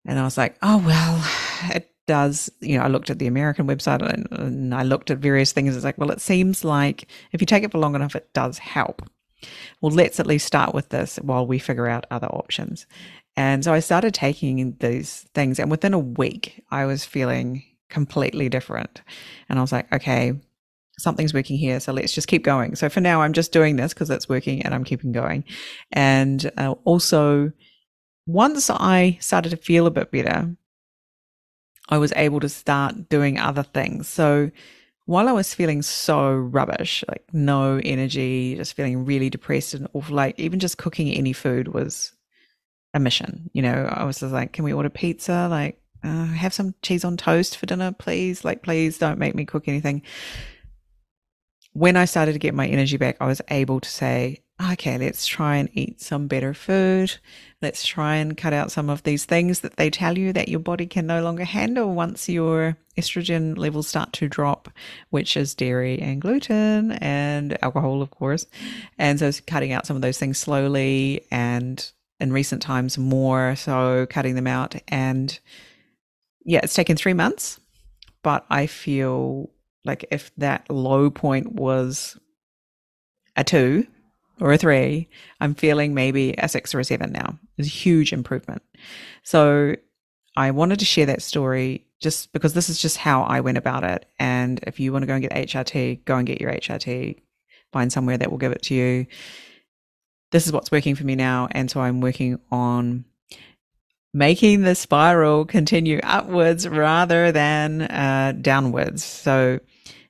and 0.05 0.19
I 0.19 0.25
was 0.25 0.37
like, 0.37 0.57
oh, 0.63 0.83
well, 0.85 1.25
it 1.71 1.91
does, 2.07 2.51
you 2.61 2.79
know, 2.79 2.85
I 2.85 2.89
looked 2.89 3.11
at 3.11 3.19
the 3.19 3.27
American 3.27 3.67
website 3.67 4.03
and, 4.03 4.29
and 4.31 4.75
I 4.75 4.83
looked 4.83 5.11
at 5.11 5.19
various 5.19 5.53
things. 5.53 5.75
It's 5.75 5.85
like, 5.85 5.99
well, 5.99 6.11
it 6.11 6.21
seems 6.21 6.65
like 6.65 7.09
if 7.33 7.41
you 7.41 7.47
take 7.47 7.63
it 7.65 7.73
for 7.73 7.79
long 7.79 7.95
enough, 7.95 8.15
it 8.17 8.33
does 8.35 8.59
help. 8.59 9.03
Well, 9.81 9.93
let's 9.93 10.21
at 10.21 10.27
least 10.27 10.47
start 10.47 10.75
with 10.75 10.89
this 10.89 11.17
while 11.17 11.47
we 11.47 11.59
figure 11.59 11.87
out 11.87 12.07
other 12.11 12.29
options. 12.29 12.87
And 13.37 13.65
so 13.65 13.73
I 13.73 13.81
started 13.81 14.15
taking 14.15 14.77
these 14.79 15.27
things, 15.35 15.59
and 15.59 15.71
within 15.71 15.93
a 15.93 15.99
week, 15.99 16.63
I 16.71 16.87
was 16.87 17.05
feeling 17.05 17.65
completely 17.91 18.49
different. 18.49 19.03
And 19.49 19.59
I 19.59 19.63
was 19.63 19.73
like, 19.73 19.93
okay, 19.93 20.35
something's 20.99 21.35
working 21.35 21.59
here. 21.59 21.81
So 21.81 21.93
let's 21.93 22.13
just 22.13 22.29
keep 22.29 22.45
going. 22.45 22.77
So 22.77 22.89
for 22.89 23.01
now, 23.01 23.23
I'm 23.23 23.33
just 23.33 23.53
doing 23.53 23.77
this 23.77 23.93
because 23.93 24.11
it's 24.11 24.29
working 24.29 24.63
and 24.63 24.73
I'm 24.73 24.85
keeping 24.85 25.13
going. 25.13 25.45
And 25.91 26.51
uh, 26.57 26.75
also, 26.85 27.53
once 28.27 28.71
I 28.71 29.19
started 29.21 29.51
to 29.51 29.57
feel 29.57 29.87
a 29.87 29.91
bit 29.91 30.11
better, 30.13 30.57
I 31.89 31.99
was 31.99 32.13
able 32.17 32.41
to 32.41 32.49
start 32.49 33.09
doing 33.09 33.39
other 33.39 33.63
things. 33.63 34.09
So 34.09 34.51
while 35.07 35.29
I 35.29 35.33
was 35.33 35.55
feeling 35.55 35.83
so 35.83 36.33
rubbish, 36.33 37.05
like 37.09 37.25
no 37.33 37.81
energy, 37.85 38.57
just 38.57 38.75
feeling 38.75 39.05
really 39.05 39.29
depressed 39.29 39.75
and 39.75 39.87
awful, 39.93 40.17
like 40.17 40.39
even 40.39 40.61
just 40.61 40.79
cooking 40.79 41.13
any 41.13 41.33
food 41.33 41.69
was 41.69 42.13
a 42.95 43.01
mission. 43.01 43.51
You 43.53 43.63
know, 43.63 43.89
I 43.93 44.05
was 44.05 44.21
just 44.21 44.33
like, 44.33 44.53
can 44.53 44.65
we 44.65 44.73
order 44.73 44.89
pizza? 44.89 45.49
Like, 45.51 45.81
uh, 46.03 46.27
have 46.27 46.55
some 46.55 46.75
cheese 46.83 47.05
on 47.05 47.17
toast 47.17 47.57
for 47.57 47.67
dinner, 47.67 47.93
please. 47.93 48.45
Like, 48.45 48.63
please 48.63 48.99
don't 48.99 49.19
make 49.19 49.35
me 49.35 49.45
cook 49.45 49.69
anything 49.69 50.03
when 51.75 51.97
I 51.97 52.07
started 52.07 52.33
to 52.33 52.39
get 52.39 52.55
my 52.55 52.67
energy 52.67 52.97
back, 52.97 53.17
I 53.21 53.27
was 53.27 53.43
able 53.51 53.81
to 53.81 53.89
say, 53.89 54.39
okay, 54.61 54.99
let's 54.99 55.27
try 55.27 55.57
and 55.57 55.69
eat 55.73 56.01
some 56.01 56.27
better 56.27 56.55
food. 56.55 57.17
Let's 57.61 57.85
try 57.85 58.17
and 58.17 58.37
cut 58.37 58.53
out 58.53 58.71
some 58.71 58.89
of 58.89 59.03
these 59.03 59.25
things 59.25 59.61
that 59.61 59.77
they 59.77 59.91
tell 59.91 60.17
you 60.17 60.33
that 60.33 60.49
your 60.49 60.61
body 60.61 60.87
can 60.87 61.07
no 61.07 61.23
longer 61.23 61.45
handle 61.45 61.95
once 61.95 62.29
your 62.29 62.77
estrogen 62.97 63.57
levels 63.59 63.89
start 63.89 64.13
to 64.15 64.29
drop, 64.29 64.69
which 65.11 65.37
is 65.37 65.55
dairy 65.55 66.01
and 66.01 66.21
gluten 66.21 66.93
and 66.93 67.59
alcohol, 67.63 68.01
of 68.01 68.11
course. 68.11 68.47
And 68.99 69.19
so 69.19 69.31
cutting 69.47 69.73
out 69.73 69.87
some 69.87 69.97
of 69.97 70.03
those 70.03 70.19
things 70.19 70.39
slowly 70.39 71.27
and 71.31 71.91
in 72.21 72.33
recent 72.33 72.63
times 72.63 72.97
more 72.97 73.57
so 73.57 74.07
cutting 74.09 74.37
them 74.37 74.47
out 74.47 74.77
and 74.87 75.39
yeah, 76.45 76.61
it's 76.63 76.75
taken 76.75 76.97
three 76.97 77.15
months, 77.15 77.59
but 78.23 78.45
I 78.51 78.67
feel 78.67 79.51
like 79.85 80.07
if 80.11 80.31
that 80.37 80.71
low 80.71 81.11
point 81.11 81.53
was 81.53 82.19
a 83.35 83.43
two 83.43 83.87
or 84.41 84.53
a 84.53 84.59
three, 84.59 85.09
I'm 85.41 85.55
feeling 85.55 85.95
maybe 85.95 86.35
a 86.39 86.49
six 86.49 86.75
or 86.75 86.81
a 86.81 86.85
seven 86.85 87.13
now. 87.13 87.39
It's 87.57 87.69
a 87.69 87.71
huge 87.71 88.13
improvement. 88.13 88.63
So 89.23 89.77
I 90.37 90.51
wanted 90.51 90.81
to 90.81 90.85
share 90.85 91.07
that 91.07 91.23
story 91.23 91.87
just 92.01 92.33
because 92.33 92.55
this 92.55 92.69
is 92.69 92.81
just 92.81 92.97
how 92.97 93.23
I 93.23 93.41
went 93.41 93.59
about 93.59 93.85
it. 93.85 94.07
And 94.19 94.61
if 94.67 94.81
you 94.81 94.93
want 94.93 95.03
to 95.03 95.07
go 95.07 95.15
and 95.15 95.23
get 95.23 95.33
HRT, 95.33 96.05
go 96.05 96.17
and 96.17 96.27
get 96.27 96.41
your 96.41 96.53
HRT, 96.53 97.21
find 97.73 97.93
somewhere 97.93 98.19
that 98.19 98.31
will 98.31 98.39
give 98.39 98.53
it 98.53 98.63
to 98.65 98.75
you. 98.75 99.07
This 100.33 100.47
is 100.47 100.53
what's 100.53 100.73
working 100.73 100.97
for 100.97 101.05
me 101.05 101.15
now. 101.15 101.49
And 101.53 101.71
so 101.71 101.81
I'm 101.81 102.01
working 102.01 102.41
on 102.51 103.05
making 104.13 104.63
the 104.63 104.75
spiral 104.75 105.45
continue 105.45 106.01
upwards 106.03 106.69
rather 106.69 107.33
than 107.33 107.83
uh, 107.83 108.33
downwards. 108.41 109.05
So 109.05 109.61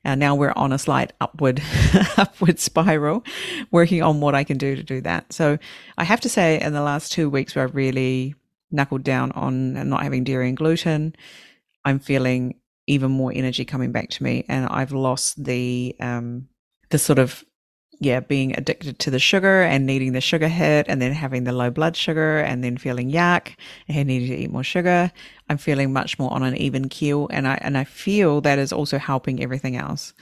uh, 0.05 0.15
now 0.15 0.35
we're 0.35 0.53
on 0.55 0.73
a 0.73 0.79
slight 0.79 1.13
upward 1.21 1.63
upward 2.17 2.59
spiral, 2.59 3.25
working 3.71 4.03
on 4.03 4.21
what 4.21 4.35
I 4.35 4.45
can 4.45 4.59
do 4.59 4.77
to 4.77 4.83
do 4.83 5.01
that. 5.03 5.33
So 5.33 5.59
I 5.97 6.05
have 6.05 6.21
to 6.23 6.29
say, 6.29 6.61
in 6.61 6.73
the 6.73 6.83
last 6.83 7.13
two 7.13 7.31
weeks, 7.31 7.55
where 7.55 7.65
I've 7.65 7.75
really 7.75 8.35
knuckled 8.71 9.05
down 9.05 9.33
on 9.33 9.89
not 9.89 10.03
having 10.03 10.25
dairy 10.25 10.49
and 10.49 10.57
gluten, 10.57 11.15
I'm 11.85 11.99
feeling 11.99 12.57
even 12.87 13.11
more 13.11 13.33
energy 13.35 13.65
coming 13.65 13.93
back 13.93 14.11
to 14.11 14.23
me, 14.23 14.45
and 14.49 14.67
I've 14.67 14.93
lost 14.93 15.43
the 15.43 15.97
um, 16.01 16.49
the 16.91 16.99
sort 16.99 17.19
of 17.19 17.45
yeah, 18.05 18.21
being 18.21 18.57
addicted 18.57 18.99
to 19.01 19.11
the 19.11 19.19
sugar 19.19 19.63
and 19.63 19.87
needing 19.87 20.13
the 20.13 20.21
sugar 20.21 20.49
hit 20.49 20.87
and 20.89 21.01
then 21.01 21.13
having 21.13 21.45
the 21.45 21.53
low 21.53 21.71
blood 21.71 21.97
sugar 21.97 22.39
and 22.39 22.63
then 22.63 22.77
feeling 22.77 23.11
yuck 23.11 23.55
and 23.89 24.09
needing 24.09 24.29
to 24.29 24.37
eat 24.37 24.51
more 24.51 24.63
sugar. 24.63 25.11
I'm 25.49 25.59
feeling 25.59 25.93
much 25.93 26.19
more 26.19 26.33
on 26.33 26.43
an 26.43 26.57
even 26.57 26.89
keel 26.89 27.29
and 27.31 27.49
I, 27.49 27.59
and 27.63 27.79
I 27.79 27.85
feel 27.85 28.41
that 28.43 28.59
is 28.59 28.73
also 28.73 28.99
helping 28.99 29.43
everything 29.43 29.77
else, 29.77 30.13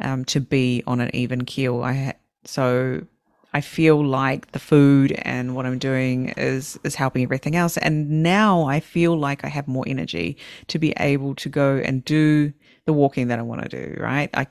um, 0.00 0.24
to 0.26 0.40
be 0.40 0.82
on 0.86 1.00
an 1.00 1.14
even 1.14 1.44
keel. 1.44 1.82
I, 1.82 2.14
so 2.44 3.04
I 3.52 3.60
feel 3.60 4.04
like 4.04 4.52
the 4.52 4.58
food 4.58 5.12
and 5.22 5.54
what 5.54 5.66
I'm 5.66 5.78
doing 5.78 6.30
is, 6.36 6.78
is 6.84 6.94
helping 6.94 7.22
everything 7.22 7.56
else. 7.56 7.76
And 7.76 8.22
now 8.22 8.64
I 8.64 8.80
feel 8.80 9.18
like 9.18 9.44
I 9.44 9.48
have 9.48 9.68
more 9.68 9.84
energy 9.86 10.38
to 10.68 10.78
be 10.78 10.92
able 10.98 11.34
to 11.36 11.48
go 11.48 11.76
and 11.84 12.04
do 12.04 12.52
the 12.86 12.92
walking 12.92 13.28
that 13.28 13.38
I 13.38 13.42
want 13.42 13.62
to 13.62 13.68
do, 13.68 14.00
right? 14.00 14.30
I 14.34 14.46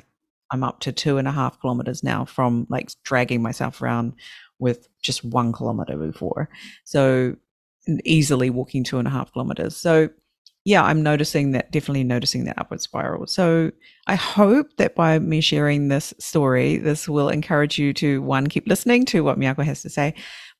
I'm 0.52 0.64
up 0.64 0.80
to 0.82 0.92
two 0.92 1.18
and 1.18 1.28
a 1.28 1.32
half 1.32 1.60
kilometers 1.60 2.04
now 2.04 2.26
from 2.26 2.68
like 2.70 2.92
dragging 3.04 3.42
myself 3.42 3.82
around 3.82 4.14
with 4.60 4.88
just 5.02 5.24
one 5.24 5.54
kilometer 5.54 5.98
before. 5.98 6.50
So 6.84 7.36
easily 8.06 8.50
walking 8.50 8.84
two 8.84 9.00
and 9.00 9.08
a 9.08 9.12
half 9.12 9.32
kilometers. 9.34 9.76
So 9.76 10.10
yeah, 10.64 10.84
I'm 10.84 11.02
noticing 11.02 11.52
that, 11.52 11.72
definitely 11.72 12.04
noticing 12.04 12.46
that 12.46 12.60
upward 12.60 12.82
spiral. 12.82 13.26
So 13.26 13.72
I 14.06 14.14
hope 14.14 14.68
that 14.78 14.94
by 14.94 15.18
me 15.18 15.42
sharing 15.42 15.88
this 15.88 16.14
story, 16.20 16.78
this 16.78 17.10
will 17.10 17.30
encourage 17.30 17.80
you 17.80 17.94
to 17.94 18.22
one, 18.22 18.46
keep 18.46 18.68
listening 18.68 19.06
to 19.06 19.24
what 19.24 19.40
Miyako 19.40 19.64
has 19.64 19.82
to 19.82 19.90
say, 19.90 20.14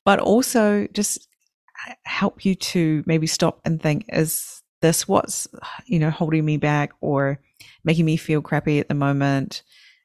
but 0.04 0.18
also 0.18 0.88
just 0.92 1.28
uh, 1.88 1.94
help 2.04 2.44
you 2.44 2.56
to 2.56 3.04
maybe 3.06 3.28
stop 3.28 3.60
and 3.64 3.80
think, 3.80 4.04
is 4.08 4.62
this 4.80 5.06
what's, 5.06 5.46
you 5.86 6.00
know, 6.00 6.10
holding 6.10 6.44
me 6.44 6.56
back 6.56 6.90
or 7.00 7.38
making 7.84 8.04
me 8.04 8.16
feel 8.16 8.42
crappy 8.42 8.80
at 8.80 8.88
the 8.88 8.94
moment? 8.94 9.62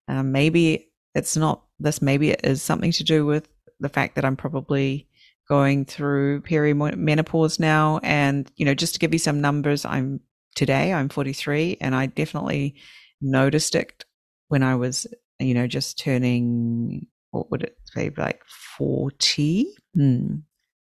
Um, 0.07 0.31
maybe 0.31 0.89
it's 1.15 1.35
not 1.35 1.63
this, 1.79 2.01
maybe 2.01 2.31
it 2.31 2.41
is 2.43 2.61
something 2.61 2.91
to 2.93 3.03
do 3.03 3.25
with 3.25 3.47
the 3.79 3.89
fact 3.89 4.15
that 4.15 4.25
I'm 4.25 4.35
probably 4.35 5.07
going 5.47 5.85
through 5.85 6.41
perimenopause 6.41 7.59
now. 7.59 7.99
And, 8.03 8.51
you 8.55 8.65
know, 8.65 8.73
just 8.73 8.93
to 8.93 8.99
give 8.99 9.13
you 9.13 9.19
some 9.19 9.41
numbers, 9.41 9.85
I'm 9.85 10.19
today, 10.55 10.93
I'm 10.93 11.09
43, 11.09 11.77
and 11.81 11.95
I 11.95 12.07
definitely 12.07 12.75
noticed 13.21 13.75
it 13.75 14.05
when 14.49 14.63
I 14.63 14.75
was, 14.75 15.07
you 15.39 15.53
know, 15.53 15.67
just 15.67 15.99
turning, 15.99 17.07
what 17.31 17.51
would 17.51 17.63
it 17.63 17.77
be, 17.95 18.11
like 18.17 18.41
40? 18.77 19.67
Hmm. 19.93 20.35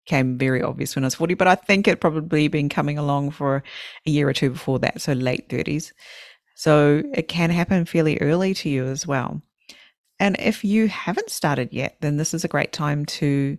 Came 0.06 0.38
very 0.38 0.62
obvious 0.62 0.96
when 0.96 1.04
I 1.04 1.08
was 1.08 1.16
40, 1.16 1.34
but 1.34 1.48
I 1.48 1.56
think 1.56 1.88
it 1.88 2.00
probably 2.00 2.48
been 2.48 2.70
coming 2.70 3.00
along 3.00 3.32
for 3.32 3.64
a 4.06 4.12
year 4.12 4.30
or 4.30 4.34
two 4.34 4.52
before 4.52 4.78
that, 4.80 5.02
so 5.02 5.14
late 5.14 5.50
30s. 5.50 5.94
So 6.56 7.04
it 7.14 7.28
can 7.28 7.52
happen 7.52 7.86
fairly 7.86 8.18
early 8.20 8.54
to 8.56 8.70
you 8.70 8.86
as 8.86 9.06
well. 9.06 9.42
And 10.20 10.38
if 10.40 10.64
you 10.64 10.88
haven't 10.88 11.30
started 11.30 11.74
yet, 11.74 11.98
then 12.02 12.18
this 12.18 12.34
is 12.34 12.44
a 12.44 12.50
great 12.50 12.72
time 12.72 13.06
to 13.06 13.58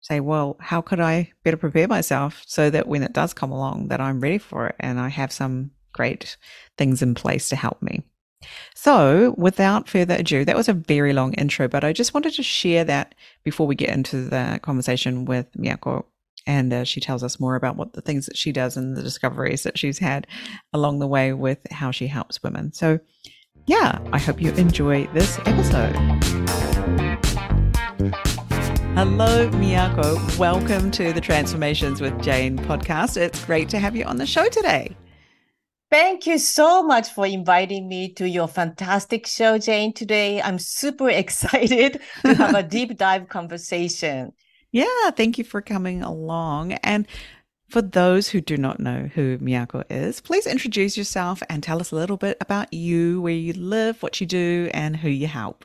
say, 0.00 0.20
well, 0.20 0.56
how 0.60 0.80
could 0.80 1.00
I 1.00 1.32
better 1.44 1.56
prepare 1.56 1.88
myself 1.88 2.42
so 2.46 2.70
that 2.70 2.88
when 2.88 3.02
it 3.02 3.12
does 3.12 3.34
come 3.34 3.50
along 3.50 3.88
that 3.88 4.00
I'm 4.00 4.20
ready 4.20 4.38
for 4.38 4.68
it 4.68 4.76
and 4.80 4.98
I 4.98 5.08
have 5.08 5.32
some 5.32 5.72
great 5.92 6.36
things 6.78 7.02
in 7.02 7.14
place 7.14 7.48
to 7.48 7.56
help 7.56 7.82
me. 7.82 8.02
So, 8.74 9.34
without 9.36 9.88
further 9.88 10.14
ado, 10.14 10.46
that 10.46 10.56
was 10.56 10.68
a 10.68 10.72
very 10.72 11.12
long 11.12 11.34
intro, 11.34 11.68
but 11.68 11.84
I 11.84 11.92
just 11.92 12.14
wanted 12.14 12.32
to 12.34 12.42
share 12.42 12.84
that 12.84 13.14
before 13.44 13.66
we 13.66 13.74
get 13.74 13.90
into 13.90 14.22
the 14.24 14.58
conversation 14.62 15.26
with 15.26 15.52
Miyako 15.52 16.04
and 16.46 16.72
uh, 16.72 16.84
she 16.84 17.00
tells 17.00 17.22
us 17.22 17.40
more 17.40 17.56
about 17.56 17.76
what 17.76 17.92
the 17.92 18.00
things 18.00 18.26
that 18.26 18.36
she 18.36 18.52
does 18.52 18.76
and 18.76 18.96
the 18.96 19.02
discoveries 19.02 19.62
that 19.62 19.78
she's 19.78 19.98
had 19.98 20.26
along 20.72 20.98
the 20.98 21.06
way 21.06 21.32
with 21.32 21.58
how 21.70 21.90
she 21.90 22.06
helps 22.06 22.42
women. 22.42 22.72
So, 22.72 22.98
yeah, 23.66 23.98
I 24.12 24.18
hope 24.18 24.40
you 24.40 24.52
enjoy 24.52 25.06
this 25.08 25.38
episode. 25.46 25.94
Hello, 28.94 29.48
Miyako. 29.50 30.38
Welcome 30.38 30.90
to 30.90 31.12
the 31.12 31.20
Transformations 31.20 32.00
with 32.00 32.20
Jayne 32.22 32.58
podcast. 32.58 33.16
It's 33.16 33.44
great 33.44 33.68
to 33.70 33.78
have 33.78 33.94
you 33.94 34.04
on 34.04 34.16
the 34.16 34.26
show 34.26 34.48
today. 34.48 34.96
Thank 35.90 36.26
you 36.26 36.38
so 36.38 36.82
much 36.84 37.08
for 37.08 37.26
inviting 37.26 37.88
me 37.88 38.12
to 38.14 38.28
your 38.28 38.46
fantastic 38.46 39.26
show, 39.26 39.58
Jayne, 39.58 39.92
today. 39.92 40.40
I'm 40.40 40.58
super 40.58 41.10
excited 41.22 42.00
to 42.24 42.34
have 42.34 42.54
a 42.54 42.62
deep 42.76 42.96
dive 42.96 43.28
conversation. 43.28 44.32
Yeah, 44.72 45.10
thank 45.10 45.36
you 45.36 45.44
for 45.44 45.60
coming 45.60 46.02
along. 46.02 46.72
And 46.84 47.06
for 47.68 47.82
those 47.82 48.28
who 48.28 48.40
do 48.40 48.56
not 48.56 48.80
know 48.80 49.10
who 49.14 49.38
Miyako 49.38 49.84
is, 49.90 50.20
please 50.20 50.46
introduce 50.46 50.96
yourself 50.96 51.42
and 51.48 51.62
tell 51.62 51.80
us 51.80 51.92
a 51.92 51.96
little 51.96 52.16
bit 52.16 52.36
about 52.40 52.72
you, 52.72 53.20
where 53.20 53.32
you 53.32 53.52
live, 53.52 54.02
what 54.02 54.20
you 54.20 54.26
do, 54.26 54.70
and 54.72 54.96
who 54.96 55.08
you 55.08 55.26
help. 55.26 55.64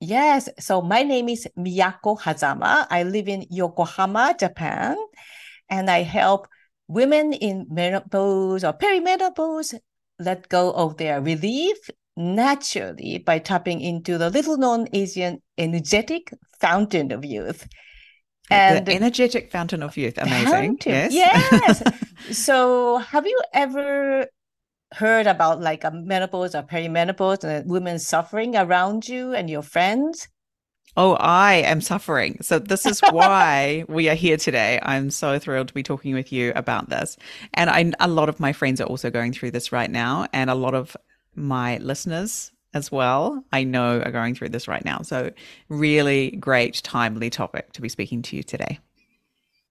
Yes, 0.00 0.48
so 0.58 0.82
my 0.82 1.02
name 1.02 1.28
is 1.28 1.46
Miyako 1.56 2.18
Hazama. 2.20 2.86
I 2.90 3.04
live 3.04 3.28
in 3.28 3.46
Yokohama, 3.50 4.34
Japan, 4.38 4.96
and 5.68 5.88
I 5.88 6.02
help 6.02 6.48
women 6.88 7.32
in 7.32 7.66
menopause 7.70 8.64
or 8.64 8.72
perimenopause 8.72 9.78
let 10.18 10.48
go 10.48 10.72
of 10.72 10.96
their 10.96 11.20
relief 11.20 11.76
naturally 12.16 13.18
by 13.18 13.38
tapping 13.38 13.80
into 13.80 14.18
the 14.18 14.30
little 14.30 14.56
known 14.56 14.88
Asian 14.92 15.40
energetic 15.58 16.32
fountain 16.60 17.10
of 17.10 17.24
youth 17.24 17.66
and 18.50 18.86
the 18.86 18.94
energetic 18.94 19.50
fountain 19.50 19.82
of 19.82 19.96
youth 19.96 20.18
amazing 20.18 20.76
fountain. 20.78 21.08
yes 21.10 21.12
yes 21.12 21.82
so 22.30 22.98
have 22.98 23.26
you 23.26 23.40
ever 23.52 24.26
heard 24.92 25.26
about 25.26 25.60
like 25.60 25.82
a 25.84 25.90
menopause 25.90 26.54
or 26.54 26.62
perimenopause 26.62 27.42
and 27.44 27.68
women 27.70 27.98
suffering 27.98 28.56
around 28.56 29.08
you 29.08 29.34
and 29.34 29.50
your 29.50 29.62
friends 29.62 30.28
Oh, 30.96 31.14
I 31.14 31.54
am 31.54 31.80
suffering. 31.80 32.38
So, 32.40 32.60
this 32.60 32.86
is 32.86 33.00
why 33.10 33.84
we 33.88 34.08
are 34.08 34.14
here 34.14 34.36
today. 34.36 34.78
I'm 34.80 35.10
so 35.10 35.38
thrilled 35.40 35.68
to 35.68 35.74
be 35.74 35.82
talking 35.82 36.14
with 36.14 36.32
you 36.32 36.52
about 36.54 36.88
this. 36.88 37.16
And 37.52 37.68
I, 37.68 37.92
a 37.98 38.06
lot 38.06 38.28
of 38.28 38.38
my 38.38 38.52
friends 38.52 38.80
are 38.80 38.86
also 38.86 39.10
going 39.10 39.32
through 39.32 39.50
this 39.50 39.72
right 39.72 39.90
now. 39.90 40.28
And 40.32 40.50
a 40.50 40.54
lot 40.54 40.74
of 40.74 40.96
my 41.34 41.78
listeners 41.78 42.52
as 42.74 42.92
well, 42.92 43.42
I 43.52 43.64
know 43.64 44.00
are 44.00 44.10
going 44.10 44.34
through 44.34 44.50
this 44.50 44.68
right 44.68 44.84
now. 44.84 45.00
So, 45.02 45.30
really 45.68 46.32
great, 46.32 46.82
timely 46.82 47.30
topic 47.30 47.72
to 47.72 47.80
be 47.80 47.88
speaking 47.88 48.22
to 48.22 48.36
you 48.36 48.42
today. 48.42 48.80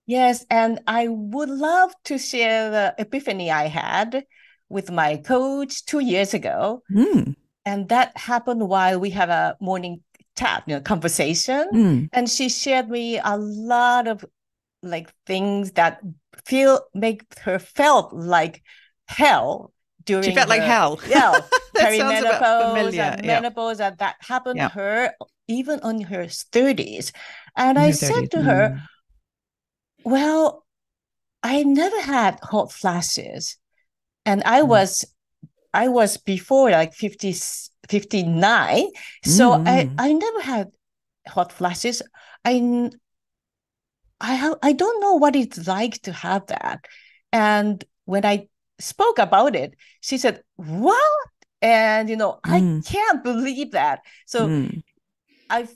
Yes, 0.06 0.44
and 0.50 0.80
I 0.86 1.08
would 1.08 1.48
love 1.48 1.94
to 2.04 2.18
share 2.18 2.70
the 2.70 2.94
epiphany 2.98 3.50
I 3.50 3.68
had 3.68 4.24
with 4.68 4.90
my 4.90 5.18
coach 5.18 5.84
two 5.86 6.00
years 6.00 6.34
ago. 6.34 6.82
Mm. 6.90 7.36
And 7.64 7.88
that 7.88 8.16
happened 8.16 8.68
while 8.68 8.98
we 8.98 9.10
have 9.10 9.30
a 9.30 9.56
morning 9.60 10.02
chat, 10.36 10.64
you 10.66 10.74
know, 10.74 10.80
conversation. 10.80 11.68
Mm. 11.72 12.08
And 12.12 12.28
she 12.28 12.48
shared 12.48 12.90
me 12.90 13.18
a 13.18 13.36
lot 13.38 14.08
of 14.08 14.24
like 14.82 15.12
things 15.26 15.72
that 15.72 16.00
feel 16.44 16.80
make 16.94 17.24
her 17.40 17.58
felt 17.58 18.12
like 18.12 18.62
hell 19.06 19.72
during 20.04 20.24
She 20.24 20.32
felt 20.34 20.48
like 20.48 20.62
hell. 20.62 21.00
Yeah, 21.08 21.40
That 21.74 21.92
perimenopause 21.92 22.62
familiar, 22.74 23.02
and 23.02 23.26
yeah. 23.26 23.40
menopause 23.40 23.80
and 23.80 23.98
that 23.98 24.16
happened 24.20 24.58
Yeah. 24.58 24.68
to 24.68 24.74
her 24.74 25.12
even 25.48 25.80
on 25.80 26.00
her 26.02 26.26
30s. 26.28 27.12
And 27.56 27.78
In 27.78 27.84
I 27.84 27.86
her 27.88 27.92
said 27.92 28.10
30s, 28.12 28.30
to 28.30 28.42
her, 28.42 28.70
mm. 28.70 28.80
Well, 30.04 30.64
I 31.42 31.62
never 31.62 32.00
had 32.00 32.38
hot 32.42 32.72
flashes. 32.72 33.56
And 34.26 34.42
I 34.44 34.62
Mm. 34.62 34.68
was 34.68 35.04
I 35.74 35.88
was 35.88 36.16
before 36.16 36.70
like 36.70 36.94
50, 36.94 37.32
59. 37.88 38.88
So 39.24 39.62
I, 39.66 39.88
Mm. 39.88 39.94
I 39.98 40.12
never 40.12 40.40
had 40.40 40.72
hot 41.26 41.52
flashes. 41.52 42.02
I 42.44 42.90
I 44.20 44.36
ha- 44.36 44.58
I 44.62 44.72
don't 44.72 45.00
know 45.00 45.14
what 45.14 45.36
it's 45.36 45.66
like 45.66 46.00
to 46.02 46.12
have 46.12 46.46
that. 46.46 46.84
And 47.32 47.84
when 48.04 48.24
I 48.24 48.48
spoke 48.78 49.18
about 49.18 49.54
it, 49.56 49.74
she 50.00 50.18
said, 50.18 50.42
"What?" 50.56 51.00
And 51.62 52.08
you 52.10 52.16
know, 52.16 52.40
I 52.44 52.60
Mm. 52.60 52.86
can't 52.86 53.22
believe 53.24 53.72
that. 53.72 54.00
So 54.26 54.48
Mm. 54.48 54.82
I, 55.50 55.68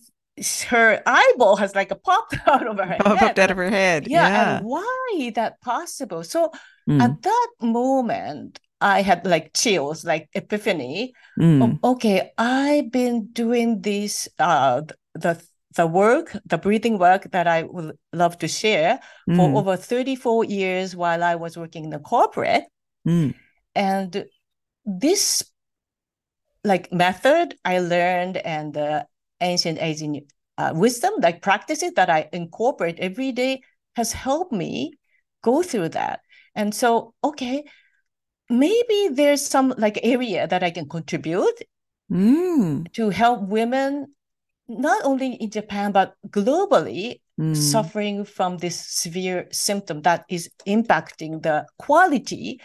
her 0.69 1.03
eyeball 1.07 1.57
has 1.57 1.75
like 1.75 1.91
a 1.91 1.97
popped 1.97 2.37
out 2.47 2.67
of 2.67 2.77
her 2.79 2.87
head. 2.87 3.03
Oh, 3.05 3.17
popped 3.17 3.39
out 3.39 3.51
of 3.51 3.57
her 3.57 3.71
head. 3.71 4.07
Yeah, 4.09 4.29
Yeah. 4.29 4.57
and 4.59 4.67
why 4.67 5.09
is 5.17 5.35
that 5.35 5.61
possible? 5.61 6.23
So 6.25 6.53
Mm. 6.89 7.03
at 7.03 7.23
that 7.23 7.49
moment, 7.61 8.61
I 8.81 9.03
had 9.03 9.27
like 9.27 9.53
chills, 9.55 10.05
like 10.05 10.29
epiphany. 10.35 11.13
Mm. 11.41 11.79
Oh, 11.83 11.91
okay, 11.93 12.31
I've 12.39 12.91
been 12.93 13.27
doing 13.33 13.81
this, 13.83 14.29
uh, 14.39 14.83
the 15.15 15.43
the 15.77 15.87
work, 15.87 16.35
the 16.47 16.59
breathing 16.59 16.99
work 16.99 17.31
that 17.31 17.47
I 17.47 17.63
would 17.63 17.97
love 18.13 18.39
to 18.39 18.49
share 18.49 18.99
for 19.27 19.47
Mm. 19.49 19.57
over 19.59 19.77
34 19.77 20.45
years 20.45 20.97
while 20.97 21.23
I 21.23 21.35
was 21.37 21.57
working 21.57 21.85
in 21.85 21.91
the 21.91 22.01
corporate. 22.01 22.65
Mm. 23.09 23.35
And 23.75 24.27
this 24.85 25.43
like 26.65 26.93
method 26.93 27.55
I 27.65 27.79
learned 27.79 28.37
and 28.37 28.75
the 28.75 29.07
ancient 29.41 29.81
Asian 29.81 30.21
uh, 30.59 30.73
wisdom, 30.75 31.15
like 31.21 31.41
practices 31.43 31.93
that 31.95 32.11
I 32.11 32.29
incorporate 32.33 32.99
every 32.99 33.33
day 33.33 33.63
has 33.97 34.13
helped 34.13 34.53
me 34.53 34.93
go 35.43 35.63
through 35.63 35.91
that. 35.91 36.21
And 36.55 36.75
so, 36.75 37.15
okay, 37.23 37.65
maybe 38.51 39.09
there's 39.13 39.47
some 39.47 39.75
like 39.79 40.01
area 40.03 40.47
that 40.47 40.63
I 40.63 40.71
can 40.71 40.89
contribute 40.89 41.63
Mm. 42.11 42.91
to 42.95 43.11
help 43.11 43.43
women, 43.43 44.15
not 44.67 45.05
only 45.05 45.35
in 45.35 45.51
Japan, 45.51 45.93
but 45.93 46.15
globally 46.31 47.21
Mm. 47.39 47.55
suffering 47.55 48.25
from 48.25 48.57
this 48.59 48.81
severe 48.81 49.47
symptom 49.53 50.03
that 50.03 50.25
is 50.29 50.51
impacting 50.67 51.43
the 51.43 51.67
quality 51.79 52.61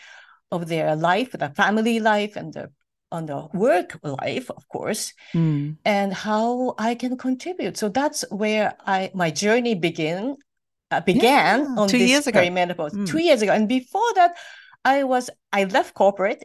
of 0.53 0.67
their 0.67 0.95
life, 0.95 1.31
the 1.33 1.50
family 1.62 2.00
life, 2.00 2.33
and 2.39 2.53
the 2.53 2.65
on 3.12 3.25
the 3.25 3.39
work 3.53 3.89
life, 4.03 4.48
of 4.57 4.63
course, 4.75 5.13
Mm. 5.36 5.77
and 5.86 6.10
how 6.13 6.74
I 6.89 6.95
can 6.95 7.13
contribute. 7.17 7.75
So 7.77 7.89
that's 7.89 8.24
where 8.29 8.74
I 8.86 9.12
my 9.13 9.29
journey 9.43 9.75
begin 9.75 10.38
uh, 10.93 11.01
began 11.01 11.60
Yeah, 11.60 11.81
on 11.81 11.88
two 11.89 11.98
this 11.98 12.10
years 12.10 12.27
ago. 12.27 12.39
perimenopause 12.39 12.93
Mm. 12.93 13.07
two 13.10 13.22
years 13.27 13.41
ago, 13.41 13.51
and 13.53 13.67
before 13.67 14.12
that, 14.15 14.31
I 14.86 15.03
was 15.03 15.29
I 15.51 15.65
left 15.65 15.93
corporate 15.93 16.43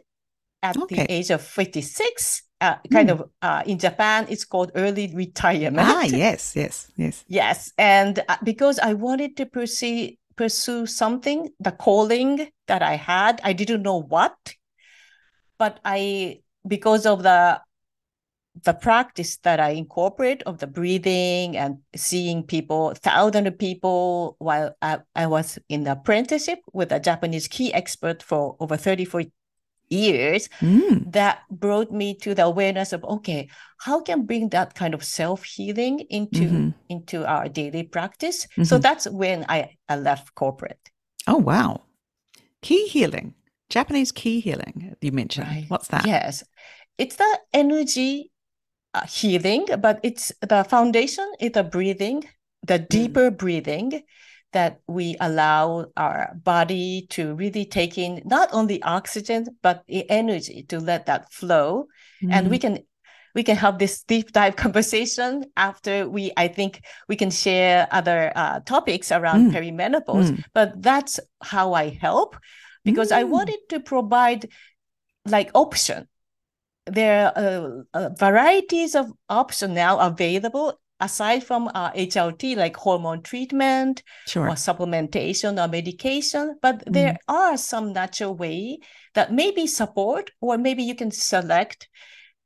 at 0.61 0.75
Okay. 0.77 1.05
the 1.05 1.11
age 1.17 1.29
of 1.31 1.41
fifty 1.41 1.81
six. 1.81 2.43
Uh, 2.61 2.75
kind 2.91 3.09
Mm. 3.09 3.13
of 3.13 3.19
uh, 3.41 3.61
in 3.65 3.77
Japan, 3.79 4.27
it's 4.29 4.43
called 4.45 4.71
early 4.75 5.07
retirement. 5.15 5.87
Ah, 5.87 6.03
yes, 6.03 6.55
yes, 6.55 6.91
yes. 6.97 7.23
Yes, 7.27 7.71
and 7.77 8.19
uh, 8.27 8.35
because 8.43 8.83
I 8.83 8.93
wanted 8.93 9.37
to 9.37 9.45
pursue 9.45 10.17
pursue 10.39 10.85
something, 10.85 11.49
the 11.59 11.73
calling 11.73 12.49
that 12.67 12.81
I 12.81 12.95
had, 12.95 13.41
I 13.43 13.51
didn't 13.51 13.81
know 13.81 14.01
what, 14.01 14.37
but 15.57 15.81
I 15.83 16.39
because 16.65 17.05
of 17.05 17.23
the 17.23 17.59
the 18.63 18.73
practice 18.73 19.35
that 19.43 19.59
I 19.59 19.71
incorporate 19.71 20.41
of 20.43 20.59
the 20.59 20.67
breathing 20.67 21.57
and 21.57 21.79
seeing 21.93 22.43
people, 22.43 22.93
thousands 22.95 23.47
of 23.47 23.59
people, 23.59 24.37
while 24.39 24.75
I, 24.81 24.99
I 25.13 25.27
was 25.27 25.59
in 25.67 25.83
the 25.83 25.91
apprenticeship 25.91 26.59
with 26.71 26.93
a 26.93 26.99
Japanese 27.01 27.49
ki 27.49 27.73
expert 27.73 28.23
for 28.23 28.55
over 28.61 28.77
34 28.77 29.23
years, 29.89 30.49
Mm. 30.61 31.11
that 31.11 31.39
brought 31.49 31.91
me 31.91 32.13
to 32.15 32.35
the 32.35 32.43
awareness 32.45 32.93
of 32.93 33.03
okay 33.03 33.49
how 33.85 34.01
can 34.01 34.25
bring 34.25 34.49
that 34.49 34.75
kind 34.75 34.93
of 34.93 35.03
self-healing 35.03 35.99
into 36.09 36.41
Mhm. 36.45 36.73
into 36.89 37.25
our 37.25 37.47
daily 37.49 37.83
practice 37.83 38.47
so 38.63 38.77
Mhm. 38.77 38.81
that's 38.81 39.05
when 39.07 39.45
i, 39.49 39.77
I 39.89 39.95
left 39.97 40.35
corporate 40.35 40.91
Oh, 41.27 41.37
wow. 41.37 41.81
Ki 42.61 42.87
healing. 42.87 43.33
Japanese 43.69 44.11
ki 44.11 44.39
healing, 44.39 44.95
you 45.01 45.11
mentioned. 45.11 45.47
Right. 45.47 45.65
What's 45.69 45.87
that? 45.89 46.05
yes 46.05 46.43
it's 46.97 47.15
the 47.15 47.39
energy 47.53 48.31
uh, 48.93 49.05
healing 49.05 49.65
but 49.79 49.99
it's 50.03 50.31
the 50.41 50.63
foundation 50.63 51.27
is 51.39 51.51
the 51.53 51.63
breathing 51.63 52.23
the 52.67 52.79
deeper 52.79 53.31
breathing 53.31 54.03
that 54.51 54.79
we 54.87 55.15
allow 55.19 55.85
our 55.95 56.33
body 56.43 57.05
to 57.09 57.35
really 57.35 57.65
take 57.65 57.97
in 57.97 58.21
not 58.25 58.49
only 58.51 58.81
oxygen 58.83 59.45
but 59.61 59.83
the 59.87 60.09
energy 60.09 60.63
to 60.63 60.79
let 60.79 61.05
that 61.05 61.31
flow 61.31 61.87
and 62.31 62.49
we 62.49 62.57
Mm. 62.57 62.61
can 62.61 62.79
we 63.35 63.43
can 63.43 63.55
have 63.55 63.77
this 63.77 64.03
deep 64.03 64.31
dive 64.31 64.55
conversation 64.65 65.45
after 65.55 66.09
we 66.09 66.31
i 66.35 66.47
think 66.47 66.81
we 67.07 67.15
can 67.15 67.29
share 67.29 67.87
other 67.91 68.31
uh, 68.35 68.59
topics 68.61 69.11
around 69.11 69.49
Mm. 69.49 69.53
perimenopause 69.53 70.31
Mm. 70.31 70.43
but 70.53 70.81
that's 70.81 71.19
how 71.41 71.73
i 71.73 71.89
help 72.01 72.35
because 72.83 73.11
i 73.11 73.23
Mm. 73.23 73.29
wanted 73.29 73.59
to 73.69 73.79
provide 73.79 74.49
like 75.25 75.51
option 75.53 76.07
there 76.85 77.27
are 77.27 77.85
uh, 77.93 77.99
uh, 77.99 78.09
varieties 78.17 78.95
of 78.95 79.11
option 79.29 79.73
now 79.73 79.99
available 79.99 80.73
aside 80.99 81.43
from 81.43 81.69
uh, 81.73 81.91
hrt 81.91 82.55
like 82.55 82.75
hormone 82.77 83.21
treatment 83.21 84.03
Sure. 84.27 84.47
or 84.49 84.55
supplementation 84.55 85.63
or 85.63 85.67
medication, 85.67 86.55
but 86.61 86.83
there 86.85 87.17
are 87.27 87.57
some 87.57 87.93
natural 87.93 88.35
way 88.35 88.79
that 89.13 89.31
maybe 89.31 89.67
support, 89.67 90.31
or 90.41 90.57
maybe 90.57 90.83
you 90.83 90.95
can 90.95 91.11
select, 91.11 91.87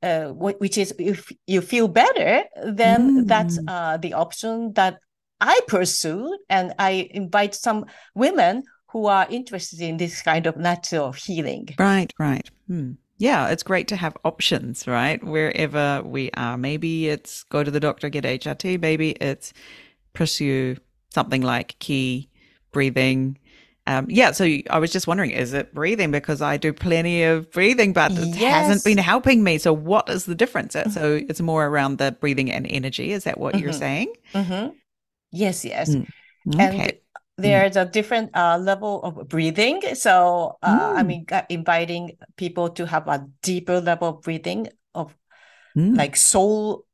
uh, 0.02 0.26
which 0.32 0.78
is 0.78 0.94
if 0.98 1.30
you 1.46 1.60
feel 1.60 1.88
better, 1.88 2.44
then 2.64 3.26
that's 3.26 3.58
Mm. 3.58 3.64
uh, 3.68 3.96
the 3.98 4.12
option 4.14 4.72
that 4.74 4.98
I 5.40 5.60
pursue, 5.66 6.38
and 6.48 6.72
I 6.78 7.08
invite 7.10 7.54
some 7.54 7.84
women 8.14 8.62
who 8.92 9.06
are 9.06 9.26
interested 9.28 9.80
in 9.80 9.96
this 9.96 10.22
kind 10.22 10.46
of 10.46 10.56
natural 10.56 11.12
healing. 11.12 11.68
Right, 11.78 12.12
right. 12.18 12.48
Hmm. 12.68 12.92
Yeah, 13.16 13.48
it's 13.48 13.62
great 13.62 13.88
to 13.88 13.96
have 13.96 14.16
options, 14.24 14.86
right? 14.86 15.22
Wherever 15.22 16.02
we 16.04 16.30
are. 16.32 16.56
Maybe 16.58 17.08
it's 17.08 17.44
go 17.44 17.62
to 17.62 17.70
the 17.70 17.80
doctor, 17.80 18.08
get 18.08 18.24
HRT. 18.24 18.76
Maybe 18.76 19.10
it's 19.12 19.52
pursue 20.14 20.76
something 21.10 21.42
like 21.42 21.78
ki 21.78 22.28
breathing. 22.72 23.38
Um, 23.86 24.06
yeah, 24.08 24.32
so 24.32 24.44
I 24.70 24.78
was 24.78 24.92
just 24.92 25.06
wondering, 25.06 25.30
is 25.30 25.52
it 25.52 25.74
breathing? 25.74 26.10
Because 26.10 26.40
I 26.42 26.56
do 26.56 26.72
plenty 26.72 27.22
of 27.22 27.50
breathing, 27.52 27.92
but 27.92 28.18
it 28.18 28.34
hasn't 28.36 28.82
been 28.84 28.98
helping 28.98 29.44
me. 29.44 29.58
So, 29.58 29.72
what 29.72 30.08
is 30.08 30.24
the 30.24 30.34
difference? 30.34 30.74
Uh, 30.74 30.88
So, 30.88 31.20
it's 31.28 31.40
more 31.40 31.66
around 31.66 31.98
the 31.98 32.12
breathing 32.12 32.50
and 32.50 32.66
energy. 32.66 33.12
Is 33.12 33.24
that 33.24 33.38
what 33.38 33.58
you're 33.58 33.72
Mhm. 33.72 33.78
saying? 33.78 34.14
Mhm. 34.34 34.74
Yes, 35.30 35.64
yes. 35.64 35.90
Mm. 35.90 36.06
and 36.58 36.74
Okay. 36.74 37.00
There's 37.36 37.76
a 37.76 37.84
different 37.84 38.30
uh, 38.36 38.58
level 38.58 39.02
of 39.02 39.28
breathing. 39.28 39.82
So 39.94 40.58
uh, 40.62 40.92
I 40.94 41.02
Mm. 41.02 41.04
mean, 41.04 41.26
uh, 41.30 41.42
inviting 41.48 42.16
people 42.36 42.70
to 42.70 42.86
have 42.86 43.08
a 43.08 43.26
deeper 43.42 43.80
level 43.80 44.08
of 44.08 44.22
breathing 44.22 44.68
of 44.94 45.16
Mm. 45.76 45.96
like 45.96 46.16
soul 46.16 46.86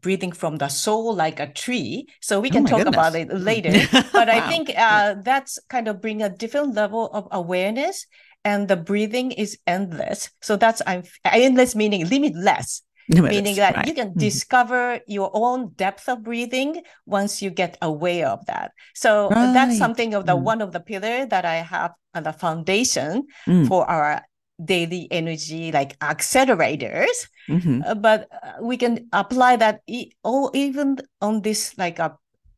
breathing 0.00 0.32
from 0.32 0.56
the 0.56 0.68
soul 0.68 1.14
like 1.14 1.40
a 1.40 1.52
tree. 1.52 2.06
So 2.20 2.40
we 2.40 2.50
Oh 2.50 2.50
can 2.50 2.64
my 2.64 2.70
talk 2.70 2.86
about 2.86 3.16
it 3.16 3.32
later. 3.32 3.82
But 4.14 4.28
I 4.28 4.40
think 4.40 4.70
uh, 4.76 5.16
that's 5.22 5.58
kind 5.68 5.88
of 5.88 6.00
bring 6.00 6.22
a 6.22 6.28
different 6.30 6.74
level 6.74 7.08
of 7.12 7.28
awareness. 7.32 8.06
And 8.44 8.68
the 8.68 8.76
breathing 8.76 9.32
is 9.32 9.58
endless. 9.66 10.30
So 10.40 10.56
that's 10.56 10.80
I'm 10.86 11.02
endless 11.24 11.74
meaning 11.74 12.08
limitless 12.08 12.82
meaning 13.08 13.56
that 13.56 13.76
Right. 13.76 13.86
you 13.88 13.94
can 13.94 14.12
Mhm. 14.12 14.20
discover 14.20 15.00
your 15.06 15.30
own 15.32 15.72
depth 15.76 16.08
of 16.08 16.22
breathing 16.22 16.82
once 17.06 17.40
you 17.42 17.50
get 17.50 17.76
aware 17.80 18.28
of 18.28 18.44
that. 18.46 18.72
So 18.94 19.28
uh, 19.28 19.52
that's 19.52 19.78
something 19.78 20.14
of 20.14 20.26
the 20.26 20.36
Mm. 20.36 20.42
one 20.42 20.60
of 20.62 20.72
the 20.72 20.80
pillar 20.80 21.26
that 21.26 21.44
I 21.44 21.56
have 21.56 21.92
on 22.14 22.22
the 22.22 22.32
foundation 22.32 23.24
Mm. 23.46 23.66
for 23.68 23.88
our 23.88 24.22
daily 24.62 25.08
energy 25.10 25.72
like 25.72 25.98
accelerators. 26.00 27.28
Mhm. 27.48 27.82
Uh, 27.86 27.94
but 27.94 28.28
uh, 28.42 28.52
we 28.60 28.76
can 28.76 29.08
apply 29.12 29.56
that 29.56 29.80
e- 29.86 30.10
or 30.24 30.50
even 30.54 30.98
on 31.20 31.42
this 31.42 31.78
like 31.78 32.00
uh, 32.00 32.10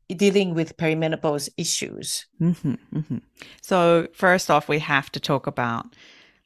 dealing 0.08 0.54
with 0.54 0.76
perimenopause 0.76 1.48
issues. 1.56 2.26
hmm 2.38 2.74
hmm 2.90 3.18
So, 3.62 4.08
first 4.12 4.50
off, 4.50 4.68
we 4.68 4.80
have 4.80 5.10
to 5.12 5.20
talk 5.20 5.46
about 5.46 5.94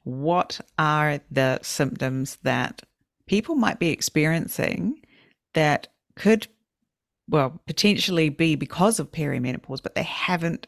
what 0.03 0.61
are 0.77 1.19
the 1.31 1.59
symptoms 1.63 2.37
that 2.43 2.83
people 3.27 3.55
might 3.55 3.79
be 3.79 3.89
experiencing 3.89 5.01
that 5.53 5.87
could, 6.15 6.47
well, 7.27 7.59
potentially 7.65 8.29
be 8.29 8.55
because 8.55 8.99
of 8.99 9.11
perimenopause, 9.11 9.81
but 9.81 9.95
they 9.95 10.03
haven't 10.03 10.67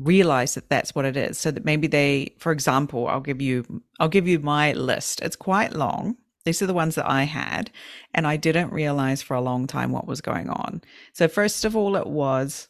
realized 0.00 0.56
that 0.56 0.68
that's 0.68 0.94
what 0.94 1.04
it 1.04 1.16
is. 1.16 1.38
So 1.38 1.50
that 1.50 1.64
maybe 1.64 1.86
they 1.86 2.34
for 2.38 2.52
example 2.52 3.06
i'll 3.06 3.20
give 3.20 3.42
you 3.42 3.82
i'll 4.00 4.08
give 4.08 4.26
you 4.26 4.38
my 4.38 4.72
list. 4.72 5.20
It's 5.20 5.36
quite 5.36 5.74
long. 5.74 6.16
These 6.44 6.62
are 6.62 6.66
the 6.66 6.74
ones 6.74 6.94
that 6.94 7.08
i 7.08 7.24
had 7.24 7.70
and 8.14 8.26
i 8.26 8.36
didn't 8.36 8.72
realize 8.72 9.20
for 9.20 9.34
a 9.34 9.42
long 9.42 9.66
time 9.66 9.92
what 9.92 10.06
was 10.06 10.20
going 10.22 10.48
on. 10.48 10.80
So 11.12 11.28
first 11.28 11.64
of 11.64 11.76
all 11.76 11.96
it 11.96 12.06
was 12.06 12.68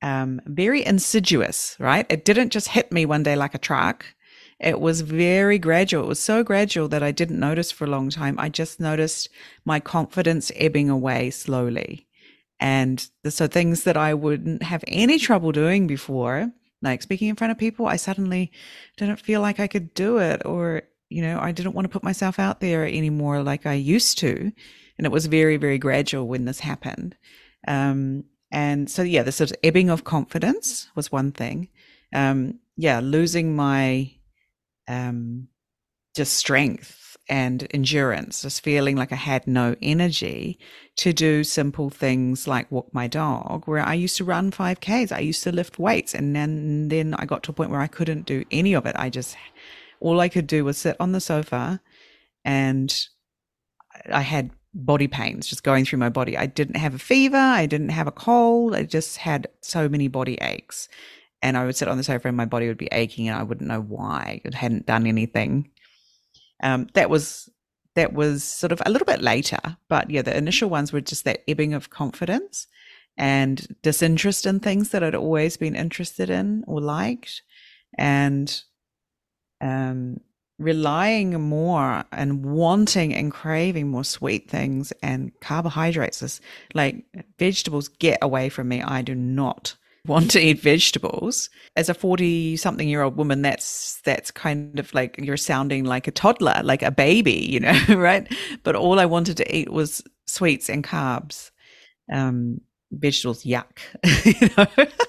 um, 0.00 0.40
very 0.46 0.84
insidious 0.84 1.76
right? 1.80 2.06
It 2.08 2.24
didn't 2.24 2.50
just 2.50 2.68
hit 2.68 2.92
me 2.92 3.04
one 3.04 3.24
day 3.24 3.36
like 3.36 3.54
a 3.54 3.58
truck 3.58 4.06
it 4.60 4.80
was 4.80 5.00
very 5.00 5.58
gradual 5.58 6.04
it 6.04 6.08
was 6.08 6.20
so 6.20 6.42
gradual 6.42 6.88
that 6.88 7.02
i 7.02 7.10
didn't 7.10 7.40
notice 7.40 7.70
for 7.70 7.84
a 7.84 7.90
long 7.90 8.10
time 8.10 8.38
i 8.38 8.48
just 8.48 8.80
noticed 8.80 9.28
my 9.64 9.80
confidence 9.80 10.50
ebbing 10.56 10.88
away 10.88 11.30
slowly 11.30 12.06
and 12.60 13.06
so 13.28 13.46
things 13.46 13.84
that 13.84 13.96
I 13.96 14.14
wouldn't 14.14 14.62
have 14.62 14.84
any 14.88 15.18
trouble 15.18 15.52
doing 15.52 15.86
before, 15.86 16.50
like 16.82 17.02
speaking 17.02 17.28
in 17.28 17.36
front 17.36 17.50
of 17.50 17.58
people, 17.58 17.86
I 17.86 17.96
suddenly 17.96 18.52
didn't 18.96 19.20
feel 19.20 19.40
like 19.40 19.60
I 19.60 19.66
could 19.66 19.92
do 19.94 20.18
it 20.18 20.44
or, 20.46 20.82
you 21.08 21.22
know, 21.22 21.38
I 21.40 21.52
didn't 21.52 21.74
want 21.74 21.84
to 21.84 21.90
put 21.90 22.02
myself 22.02 22.38
out 22.38 22.60
there 22.60 22.86
anymore 22.86 23.42
like 23.42 23.66
I 23.66 23.74
used 23.74 24.18
to. 24.18 24.52
And 24.96 25.06
it 25.06 25.12
was 25.12 25.26
very, 25.26 25.56
very 25.56 25.78
gradual 25.78 26.28
when 26.28 26.44
this 26.44 26.60
happened. 26.60 27.16
Um, 27.66 28.24
and 28.50 28.88
so, 28.88 29.02
yeah, 29.02 29.24
the 29.24 29.32
sort 29.32 29.50
of 29.50 29.56
ebbing 29.64 29.90
of 29.90 30.04
confidence 30.04 30.88
was 30.94 31.10
one 31.10 31.32
thing. 31.32 31.68
Um, 32.14 32.60
yeah, 32.76 33.00
losing 33.02 33.56
my 33.56 34.12
um, 34.88 35.48
just 36.14 36.34
strength 36.34 37.16
and 37.28 37.66
endurance, 37.72 38.42
just 38.42 38.62
feeling 38.62 38.96
like 38.96 39.12
I 39.12 39.16
had 39.16 39.46
no 39.46 39.74
energy 39.80 40.58
to 40.96 41.12
do 41.12 41.42
simple 41.42 41.88
things 41.88 42.46
like 42.46 42.70
walk 42.70 42.92
my 42.92 43.06
dog, 43.06 43.66
where 43.66 43.80
I 43.80 43.94
used 43.94 44.16
to 44.18 44.24
run 44.24 44.50
5Ks, 44.50 45.10
I 45.10 45.20
used 45.20 45.42
to 45.44 45.52
lift 45.52 45.78
weights. 45.78 46.14
And 46.14 46.36
then, 46.36 46.88
then 46.88 47.14
I 47.14 47.24
got 47.24 47.42
to 47.44 47.50
a 47.50 47.54
point 47.54 47.70
where 47.70 47.80
I 47.80 47.86
couldn't 47.86 48.26
do 48.26 48.44
any 48.50 48.74
of 48.74 48.84
it. 48.84 48.94
I 48.98 49.08
just, 49.08 49.36
all 50.00 50.20
I 50.20 50.28
could 50.28 50.46
do 50.46 50.64
was 50.64 50.76
sit 50.76 50.96
on 51.00 51.12
the 51.12 51.20
sofa 51.20 51.80
and 52.44 53.06
I 54.12 54.20
had 54.20 54.50
body 54.74 55.06
pains 55.06 55.46
just 55.46 55.62
going 55.62 55.84
through 55.84 56.00
my 56.00 56.08
body. 56.08 56.36
I 56.36 56.46
didn't 56.46 56.76
have 56.76 56.94
a 56.94 56.98
fever, 56.98 57.36
I 57.36 57.66
didn't 57.66 57.90
have 57.90 58.06
a 58.06 58.12
cold, 58.12 58.74
I 58.74 58.82
just 58.82 59.18
had 59.18 59.46
so 59.60 59.88
many 59.88 60.08
body 60.08 60.36
aches. 60.40 60.88
And 61.44 61.56
I 61.56 61.64
would 61.64 61.76
sit 61.76 61.86
on 61.86 61.98
the 61.98 62.02
sofa 62.02 62.26
and 62.26 62.36
my 62.36 62.46
body 62.46 62.66
would 62.66 62.78
be 62.78 62.88
aching 62.90 63.28
and 63.28 63.38
I 63.38 63.42
wouldn't 63.44 63.68
know 63.68 63.82
why. 63.82 64.40
It 64.44 64.54
hadn't 64.54 64.86
done 64.86 65.06
anything 65.06 65.70
um, 66.62 66.88
that 66.94 67.10
was 67.10 67.50
that 67.94 68.12
was 68.12 68.42
sort 68.42 68.72
of 68.72 68.82
a 68.84 68.90
little 68.90 69.04
bit 69.04 69.22
later, 69.22 69.60
but 69.88 70.10
yeah, 70.10 70.22
the 70.22 70.36
initial 70.36 70.68
ones 70.68 70.92
were 70.92 71.00
just 71.00 71.24
that 71.24 71.42
ebbing 71.46 71.74
of 71.74 71.90
confidence 71.90 72.66
and 73.16 73.68
disinterest 73.82 74.46
in 74.46 74.58
things 74.58 74.88
that 74.88 75.04
I'd 75.04 75.14
always 75.14 75.56
been 75.56 75.76
interested 75.76 76.28
in 76.28 76.64
or 76.66 76.80
liked, 76.80 77.42
and 77.96 78.62
um, 79.60 80.18
relying 80.58 81.40
more 81.40 82.04
and 82.10 82.44
wanting 82.44 83.14
and 83.14 83.30
craving 83.30 83.88
more 83.88 84.04
sweet 84.04 84.50
things 84.50 84.92
and 85.02 85.30
carbohydrates. 85.40 86.40
Like 86.72 87.04
vegetables, 87.38 87.88
get 87.88 88.18
away 88.22 88.48
from 88.48 88.68
me. 88.68 88.82
I 88.82 89.02
do 89.02 89.14
not 89.14 89.76
want 90.06 90.30
to 90.32 90.40
eat 90.40 90.60
vegetables. 90.60 91.48
As 91.76 91.88
a 91.88 91.94
40 91.94 92.56
something 92.56 92.88
year 92.88 93.02
old 93.02 93.16
woman 93.16 93.42
that's 93.42 94.00
that's 94.04 94.30
kind 94.30 94.78
of 94.78 94.92
like 94.94 95.16
you're 95.18 95.36
sounding 95.36 95.84
like 95.84 96.06
a 96.06 96.12
toddler 96.12 96.60
like 96.62 96.82
a 96.82 96.90
baby 96.90 97.46
you 97.50 97.60
know 97.60 97.78
right? 97.88 98.32
But 98.62 98.76
all 98.76 99.00
i 99.00 99.06
wanted 99.06 99.36
to 99.38 99.56
eat 99.56 99.70
was 99.70 100.02
sweets 100.26 100.68
and 100.68 100.84
carbs. 100.84 101.50
Um 102.12 102.60
vegetables 102.92 103.44
yuck 103.44 103.78
you 104.24 104.48
know? 104.56 104.86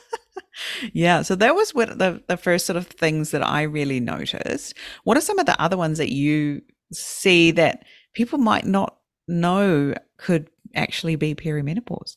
Yeah 0.93 1.21
so 1.21 1.36
that 1.36 1.53
was 1.53 1.73
what 1.75 1.99
the, 1.99 2.23
the 2.27 2.38
first 2.38 2.65
sort 2.65 2.77
of 2.77 2.88
things 2.88 3.31
that 3.31 3.45
i 3.45 3.63
really 3.63 3.99
noticed. 3.99 4.73
What 5.03 5.17
are 5.17 5.21
some 5.21 5.38
of 5.38 5.45
the 5.45 5.62
other 5.62 5.77
ones 5.77 5.97
that 5.97 6.13
you 6.13 6.62
see 6.93 7.51
that 7.51 7.84
people 8.13 8.39
might 8.39 8.65
not 8.65 8.97
know 9.27 9.93
could 10.17 10.49
actually 10.73 11.17
be 11.17 11.36
perimenopause 11.36 12.15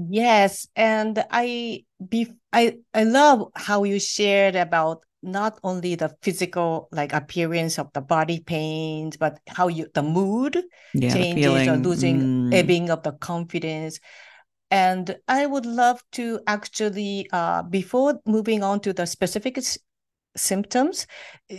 Yes, 0.00 0.68
and 0.76 1.24
I 1.30 1.84
be 2.08 2.28
I 2.52 2.78
I 2.94 3.02
love 3.02 3.50
how 3.56 3.82
you 3.82 3.98
shared 3.98 4.54
about 4.54 5.02
not 5.22 5.58
only 5.64 5.96
the 5.96 6.14
physical 6.22 6.88
like 6.92 7.12
appearance 7.12 7.80
of 7.80 7.92
the 7.92 8.00
body 8.00 8.38
pains, 8.38 9.16
but 9.16 9.40
how 9.48 9.66
you 9.66 9.88
the 9.94 10.02
mood 10.02 10.62
yeah, 10.94 11.12
changes 11.12 11.34
feeling, 11.42 11.68
or 11.68 11.76
losing 11.78 12.20
mm. 12.20 12.54
ebbing 12.54 12.90
of 12.90 13.02
the 13.02 13.12
confidence. 13.12 13.98
And 14.70 15.16
I 15.26 15.46
would 15.46 15.66
love 15.66 16.00
to 16.12 16.40
actually 16.46 17.28
uh, 17.32 17.62
before 17.62 18.20
moving 18.26 18.62
on 18.62 18.80
to 18.80 18.92
the 18.92 19.06
specific 19.06 19.58
s- 19.58 19.78
symptoms, 20.36 21.06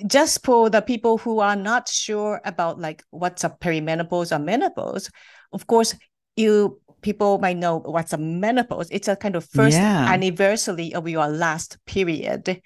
just 0.08 0.46
for 0.46 0.70
the 0.70 0.82
people 0.82 1.18
who 1.18 1.40
are 1.40 1.56
not 1.56 1.90
sure 1.90 2.40
about 2.46 2.80
like 2.80 3.04
what's 3.10 3.44
a 3.44 3.50
perimenopause 3.50 4.32
or 4.36 4.40
menopause, 4.40 5.10
of 5.52 5.68
course 5.68 5.96
you 6.36 6.80
people 7.02 7.40
might 7.40 7.58
know 7.58 7.80
what's 7.80 8.14
a 8.14 8.18
menopause. 8.18 8.88
It's 8.92 9.08
a 9.08 9.16
kind 9.16 9.36
of 9.36 9.46
first 9.46 9.78
Yeah. 9.78 10.12
anniversary 10.12 10.94
of 10.94 11.08
your 11.08 11.28
last 11.28 11.78
period. 11.86 12.62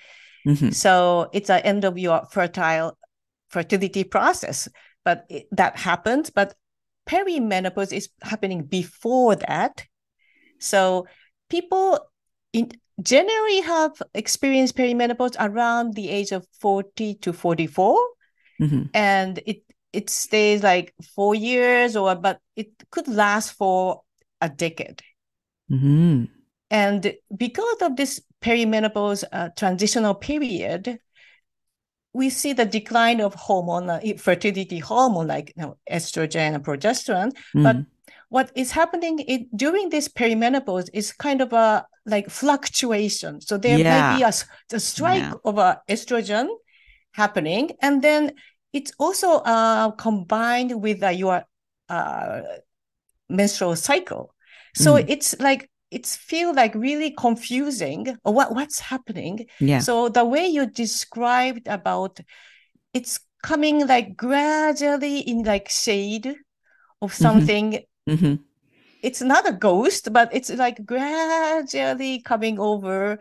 Mhm. 0.48 0.74
So 0.74 1.30
it's 1.34 1.48
the 1.48 1.66
end 1.66 1.86
of 1.86 1.98
your 1.98 2.26
fertile 2.32 2.98
fertility 3.50 4.04
process. 4.04 4.68
But 5.06 5.26
it, 5.30 5.48
that 5.52 5.78
happens. 5.78 6.30
But 6.30 6.56
perimenopause 7.08 7.92
is 7.96 8.10
happening 8.22 8.64
before 8.64 9.36
that. 9.36 9.86
So 10.60 11.08
people 11.50 12.00
in 12.54 12.72
generally 13.02 13.62
have 13.62 13.92
experienced 14.14 14.76
perimenopause 14.78 15.36
around 15.40 15.96
the 15.96 16.10
age 16.10 16.32
of 16.32 16.46
40 16.62 17.16
to 17.16 17.34
44 17.34 17.98
Mhm. 18.62 18.90
and 18.94 19.40
it 19.46 19.64
it 19.92 20.10
stays 20.10 20.64
like 20.64 20.94
four 21.16 21.36
years 21.36 21.96
or 21.96 22.16
but 22.16 22.40
it 22.56 22.70
could 22.92 23.08
last 23.08 23.52
for 23.52 24.02
a 24.46 24.50
decade 24.50 25.00
Mhm. 25.72 26.28
and 26.70 27.02
because 27.46 27.80
of 27.82 27.96
this 27.96 28.14
perimenopause 28.46 29.24
uh, 29.32 29.50
transitional 29.62 30.16
period 30.30 31.00
we 32.14 32.30
see 32.30 32.54
the 32.54 32.66
decline 32.66 33.20
of 33.22 33.34
hormone 33.48 33.90
uh, 33.90 34.00
fertility 34.18 34.80
hormone 34.80 35.28
like 35.28 35.48
you 35.56 35.62
know, 35.64 35.78
estrogen 35.98 36.54
and 36.56 36.64
progesterone 36.64 37.32
but 37.54 37.76
Mm. 37.78 37.86
what 38.30 38.52
is 38.56 38.72
happening 38.72 39.20
in, 39.20 39.48
during 39.56 39.90
this 39.90 40.08
perimenopause 40.20 40.90
is 40.94 41.12
kind 41.26 41.42
of 41.42 41.54
a 41.54 41.86
like 42.06 42.30
fluctuation 42.30 43.40
so 43.42 43.58
there 43.58 43.80
Yeah. 43.80 43.92
may 43.94 44.18
be 44.18 44.24
a 44.24 44.80
strike 44.80 45.24
Yeah. 45.32 45.50
of 45.50 45.58
a 45.58 45.82
estrogen 45.88 46.48
happening 47.22 47.72
and 47.82 48.02
then 48.02 48.22
it's 48.74 48.92
also 49.00 49.30
uh, 49.54 49.92
combined 49.92 50.72
with 50.86 51.00
uh, 51.04 51.10
your 51.10 51.44
uh, 51.90 52.42
menstrual 53.30 53.76
cycle 53.76 54.33
so 54.76 54.96
Mm. 54.96 55.06
it's 55.08 55.36
like 55.40 55.70
it's 55.92 56.16
feel 56.16 56.54
like 56.54 56.74
really 56.74 57.12
confusing 57.12 58.18
what 58.24 58.54
what's 58.56 58.80
happening 58.80 59.46
Yeah. 59.60 59.80
so 59.80 60.10
the 60.10 60.26
way 60.26 60.48
you 60.48 60.66
described 60.66 61.68
about 61.68 62.20
it's 62.94 63.20
coming 63.44 63.86
like 63.86 64.16
gradually 64.18 65.20
in 65.20 65.44
like 65.44 65.70
shade 65.70 66.36
of 67.02 67.14
something 67.14 67.84
Mhm. 68.10 68.40
it's 69.04 69.22
not 69.22 69.48
a 69.48 69.54
ghost 69.54 70.12
but 70.14 70.30
it's 70.34 70.50
like 70.50 70.84
gradually 70.86 72.20
coming 72.22 72.58
over 72.60 73.20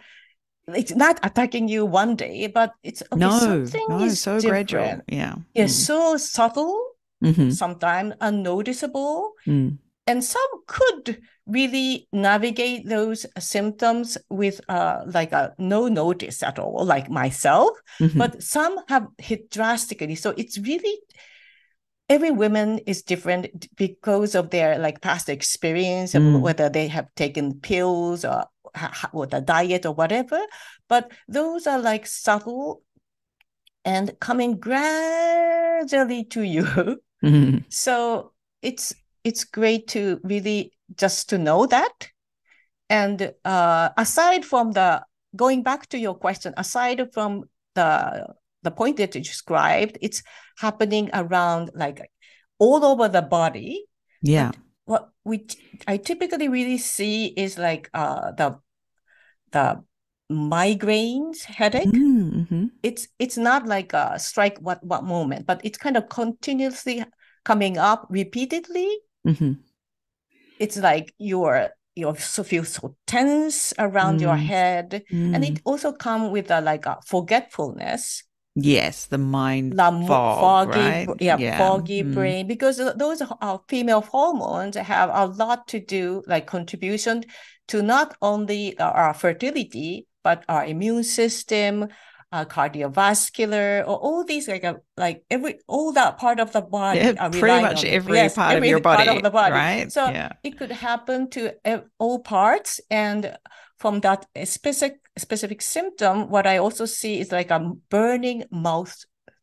it's 0.68 0.94
not 0.94 1.18
attacking 1.22 1.68
you 1.68 1.84
one 1.84 2.14
day 2.16 2.46
but 2.46 2.70
it's 2.82 3.02
okay, 3.12 3.18
No, 3.20 3.38
something 3.38 3.86
no, 3.88 3.98
is 4.04 4.20
so 4.20 4.38
different. 4.40 4.70
gradual. 4.70 5.02
Yeah. 5.08 5.34
yeah 5.54 5.66
so 5.66 6.16
subtle 6.16 6.78
Mhm. 7.22 7.52
sometimes 7.52 8.14
unnoticeable 8.20 9.34
Mm. 9.46 9.78
and 10.06 10.24
some 10.24 10.50
could 10.66 11.18
really 11.46 12.06
navigate 12.12 12.88
those 12.88 13.26
symptoms 13.38 14.16
with 14.30 14.60
uh, 14.68 15.02
like 15.06 15.32
a 15.32 15.52
no 15.58 15.88
notice 15.88 16.42
at 16.42 16.58
all 16.58 16.84
like 16.84 17.10
myself 17.10 17.70
Mhm. 18.00 18.18
but 18.18 18.42
some 18.42 18.78
have 18.88 19.06
hit 19.18 19.50
drastically 19.50 20.14
so 20.14 20.30
it's 20.36 20.56
really 20.58 20.96
every 22.08 22.30
woman 22.30 22.78
is 22.86 23.02
different 23.02 23.66
because 23.76 24.34
of 24.34 24.50
their 24.50 24.78
like 24.78 25.00
past 25.00 25.28
experience 25.28 26.14
of 26.14 26.22
Mm. 26.22 26.40
whether 26.40 26.68
they 26.68 26.88
have 26.88 27.06
taken 27.16 27.60
pills 27.60 28.24
or 28.24 28.44
or 29.12 29.26
the 29.26 29.40
diet 29.40 29.84
or 29.84 29.92
whatever 29.94 30.40
but 30.88 31.10
those 31.28 31.66
are 31.66 31.78
like 31.78 32.06
subtle 32.06 32.82
and 33.84 34.12
coming 34.20 34.58
gradually 34.58 36.24
to 36.24 36.42
you 36.42 36.64
Mhm. 37.22 37.64
so 37.68 38.32
it's 38.62 38.94
it's 39.24 39.44
great 39.44 39.88
to 39.88 40.20
really 40.24 40.71
just 40.96 41.28
to 41.28 41.38
know 41.38 41.66
that 41.66 42.08
and 42.88 43.32
uh, 43.44 43.90
aside 43.96 44.44
from 44.44 44.72
the 44.72 45.02
going 45.34 45.62
back 45.62 45.88
to 45.88 45.98
your 45.98 46.14
question 46.14 46.52
aside 46.56 47.12
from 47.12 47.44
the 47.74 48.26
the 48.62 48.70
point 48.70 48.96
that 48.96 49.14
you 49.14 49.20
described 49.22 49.98
it's 50.02 50.22
happening 50.58 51.08
around 51.14 51.70
like 51.74 52.10
all 52.58 52.84
over 52.84 53.08
the 53.08 53.22
body 53.22 53.84
Yeah. 54.22 54.50
what 54.84 55.08
we 55.24 55.46
i 55.86 55.96
typically 55.96 56.48
really 56.48 56.78
see 56.78 57.26
is 57.26 57.58
like 57.58 57.88
uh 57.94 58.32
the 58.32 58.58
the 59.52 59.82
migraines 60.32 61.44
headache. 61.44 61.88
Mm-hmm. 61.88 62.66
It's 62.82 63.08
it's 63.18 63.36
not 63.36 63.66
like 63.66 63.92
a 63.92 64.18
strike 64.18 64.58
what 64.58 64.82
what 64.82 65.04
moment, 65.04 65.46
but 65.46 65.60
it's 65.62 65.78
kind 65.78 65.96
of 65.96 66.08
continuously 66.08 67.04
coming 67.44 67.78
up 67.78 68.06
repeatedly. 68.08 68.88
Mm-hmm. 69.26 69.52
It's 70.58 70.76
like 70.76 71.14
you're 71.18 71.70
you 71.94 72.14
so 72.18 72.42
feel 72.42 72.64
so 72.64 72.96
tense 73.06 73.74
around 73.78 74.20
your 74.20 74.34
Mm. 74.34 74.46
head, 74.46 75.02
and 75.10 75.44
Mm. 75.44 75.48
it 75.56 75.60
also 75.64 75.92
come 75.92 76.30
with 76.30 76.50
a 76.50 76.60
like 76.60 76.86
a 76.86 76.98
forgetfulness, 77.06 78.24
Yes, 78.54 79.06
the 79.06 79.18
mind 79.18 79.74
mo- 79.76 80.06
fog, 80.06 80.40
foggy, 80.40 80.78
right? 80.78 81.06
br- 81.06 81.12
yeah, 81.20 81.36
foggy 81.58 82.02
Mm. 82.02 82.14
brain, 82.14 82.46
because 82.46 82.76
those 82.96 83.20
are 83.22 83.36
our 83.40 83.60
female 83.68 84.00
hormones 84.02 84.76
have 84.76 85.10
a 85.12 85.26
lot 85.26 85.66
to 85.68 85.80
do, 85.80 86.22
like 86.26 86.46
contribution 86.46 87.24
to 87.68 87.82
not 87.82 88.16
only 88.22 88.78
our 88.78 89.14
fertility 89.14 90.06
but 90.24 90.44
our 90.48 90.64
immune 90.64 91.02
system, 91.04 91.88
uh, 92.32 92.44
cardiovascular, 92.46 93.80
or 93.82 93.96
all 93.96 94.24
these 94.24 94.48
like 94.48 94.64
a, 94.64 94.80
like 94.96 95.24
every 95.30 95.58
all 95.66 95.92
that 95.92 96.18
part 96.18 96.40
of 96.40 96.52
the 96.52 96.60
body. 96.62 97.00
Yeah, 97.00 97.28
pretty 97.28 97.62
much 97.62 97.84
every 97.84 98.16
yes, 98.16 98.34
part 98.34 98.52
of 98.52 98.56
every 98.56 98.68
your 98.70 98.80
part 98.80 98.98
body, 98.98 99.16
of 99.16 99.22
the 99.22 99.30
body. 99.30 99.52
right? 99.54 99.92
So 99.92 100.08
yeah. 100.08 100.32
it 100.42 100.58
could 100.58 100.72
happen 100.72 101.28
to 101.30 101.52
all 101.98 102.20
parts 102.20 102.80
and 102.90 103.36
from 103.78 104.00
that 104.00 104.26
specific 104.44 104.98
specific 105.18 105.60
symptom 105.60 106.30
what 106.30 106.46
i 106.46 106.56
also 106.56 106.86
see 106.86 107.20
is 107.20 107.30
like 107.32 107.50
a 107.50 107.60
burning 107.90 108.44
mouth 108.50 108.96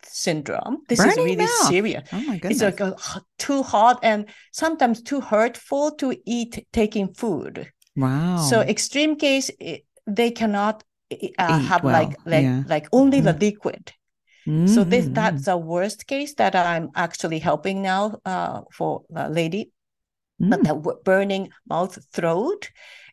syndrome 0.03 0.77
this 0.87 0.99
is 0.99 1.15
really 1.17 1.35
mouth. 1.35 1.49
serious 1.67 2.01
Oh 2.11 2.19
my 2.21 2.35
it's 2.35 2.41
goodness. 2.41 2.61
like 2.61 2.79
a, 2.79 2.95
too 3.37 3.61
hot 3.61 3.99
and 4.01 4.25
sometimes 4.51 5.03
too 5.03 5.21
hurtful 5.21 5.91
to 5.97 6.15
eat 6.25 6.65
taking 6.73 7.13
food 7.13 7.69
wow. 7.95 8.37
so 8.37 8.61
extreme 8.61 9.15
case 9.15 9.51
i- 9.61 9.83
they 10.07 10.31
cannot 10.31 10.83
uh, 11.37 11.57
have 11.59 11.83
well, 11.83 11.93
like 11.93 12.17
like 12.25 12.43
yeah. 12.43 12.63
like 12.67 12.87
only 12.91 13.21
the 13.21 13.33
liquid 13.33 13.93
so 14.65 14.83
this 14.83 15.07
that's 15.11 15.45
the 15.45 15.57
worst 15.57 16.07
case 16.07 16.35
that 16.35 16.55
i'm 16.55 16.89
actually 16.95 17.39
helping 17.39 17.81
now 17.81 18.19
uh, 18.25 18.61
for 18.71 19.03
a 19.15 19.29
lady 19.29 19.71
mhm. 20.41 20.49
but 20.49 20.63
that 20.63 21.03
burning 21.03 21.49
mouth 21.69 21.97
throat 22.11 22.69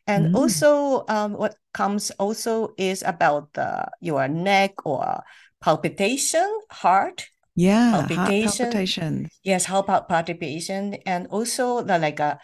and 0.07 0.27
Mm. 0.27 0.35
also 0.35 1.03
um, 1.09 1.33
what 1.33 1.55
comes 1.73 2.11
also 2.11 2.73
is 2.77 3.03
about 3.03 3.51
the, 3.53 3.87
your 3.99 4.27
neck 4.29 4.85
or 4.85 5.21
palpitation 5.59 6.47
heart 6.71 7.27
yeah, 7.55 7.91
heart 7.91 8.09
palpitation. 8.09 8.67
palpitations. 8.67 9.29
yes 9.43 9.65
how 9.65 9.79
about 9.79 10.07
palpitation 10.07 10.95
and 11.05 11.27
also 11.27 11.81
the 11.83 11.97
like 11.99 12.19
a 12.19 12.39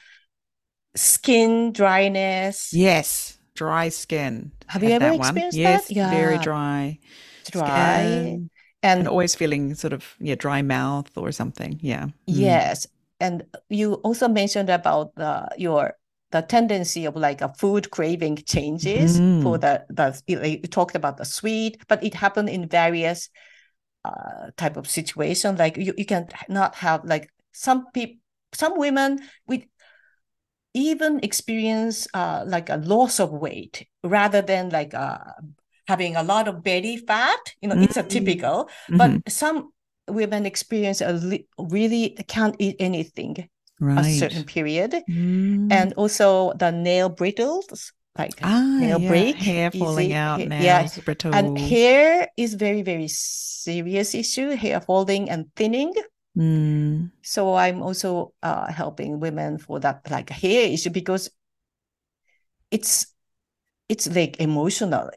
skin 0.96 1.72
dryness 1.74 2.74
Yes, 2.74 3.40
dry 3.56 3.90
skin. 3.90 4.52
Have 4.68 4.84
you 4.84 4.92
ever 4.92 5.08
that 5.08 5.18
one. 5.18 5.36
experienced 5.36 5.64
that? 5.64 5.86
Yes, 5.86 5.92
very 5.92 6.38
dry. 6.38 7.00
dry 7.52 8.02
skin, 8.04 8.50
and 8.84 9.08
and 9.08 9.08
always 9.08 9.36
feeling 9.36 9.76
sort 9.76 9.94
of 9.94 10.16
yeah, 10.20 10.36
dry 10.36 10.62
mouth 10.62 11.16
or 11.18 11.32
something. 11.32 11.80
Yeah. 11.82 12.08
Mm. 12.32 12.34
Yes, 12.40 12.88
and 13.20 13.44
you 13.70 13.96
also 13.96 14.28
mentioned 14.28 14.70
about 14.70 15.16
the 15.16 15.48
your 15.58 15.94
the 16.32 16.42
tendency 16.42 17.06
of 17.06 17.16
like 17.16 17.42
a 17.42 17.54
food 17.54 17.92
craving 17.92 18.38
changes 18.48 19.22
for 19.42 19.58
Mm. 19.58 19.62
the 19.62 19.86
the 19.90 20.22
you 20.28 20.42
you 20.42 20.68
talked 20.68 20.96
about 20.96 21.18
the 21.18 21.26
sweet, 21.26 21.82
but 21.88 22.04
it 22.04 22.14
happened 22.16 22.50
in 22.50 22.68
various 22.68 23.30
uh 24.06 24.52
type 24.58 24.78
of 24.78 24.90
situation. 24.90 25.58
Like 25.58 25.78
you, 25.78 25.94
you 25.98 26.06
can 26.06 26.28
not 26.50 26.76
have 26.76 27.06
like 27.06 27.30
some 27.54 27.88
people 27.94 28.20
some 28.54 28.78
women 28.78 29.20
with 29.48 29.64
even 30.74 31.20
experience 31.24 32.08
uh 32.14 32.44
like 32.48 32.70
a 32.70 32.78
loss 32.78 33.20
of 33.20 33.32
weight 33.32 33.86
rather 34.04 34.42
than 34.42 34.70
like 34.70 34.94
uh 34.94 35.18
having 35.88 36.16
a 36.16 36.24
lot 36.24 36.48
of 36.48 36.64
belly 36.64 36.98
fat. 36.98 37.40
You 37.62 37.70
know, 37.70 37.76
it's 37.82 37.98
a 37.98 38.04
Mm. 38.04 38.10
typical 38.10 38.70
Mhm. 38.90 38.98
but 38.98 39.32
some 39.32 39.72
women 40.08 40.46
experience 40.46 41.00
a 41.02 41.14
li- 41.14 41.48
really 41.58 42.16
can't 42.28 42.56
eat 42.60 42.76
anything 42.80 43.48
a 43.82 44.04
certain 44.20 44.44
period 44.44 44.92
Mm. 45.10 45.68
and 45.72 45.94
also 45.96 46.54
the 46.56 46.72
nail 46.72 47.10
brittles 47.10 47.92
like 48.18 48.40
ah, 48.44 48.78
nail 48.80 49.00
yeah, 49.02 49.08
break 49.10 49.36
hair 49.38 49.72
falling 49.72 50.12
easy- 50.12 50.16
out, 50.16 50.40
nails 50.40 50.64
yeah 50.98 51.04
brittle. 51.04 51.34
and 51.36 51.58
hair 51.60 52.30
is 52.38 52.54
very 52.56 52.82
very 52.82 53.08
serious 53.10 54.14
issue 54.16 54.50
hair 54.56 54.80
falling 54.80 55.30
and 55.30 55.48
thinning 55.56 55.92
Mm. 56.38 57.12
so 57.22 57.54
i'm 57.54 57.84
also 57.84 58.34
uh, 58.42 58.66
helping 58.72 59.20
women 59.20 59.60
for 59.60 59.80
that 59.80 60.02
like 60.10 60.30
hair 60.32 60.68
issue 60.72 60.90
because 60.90 61.30
it's 62.72 63.06
it's 63.90 64.08
like 64.16 64.40
emotional 64.40 65.10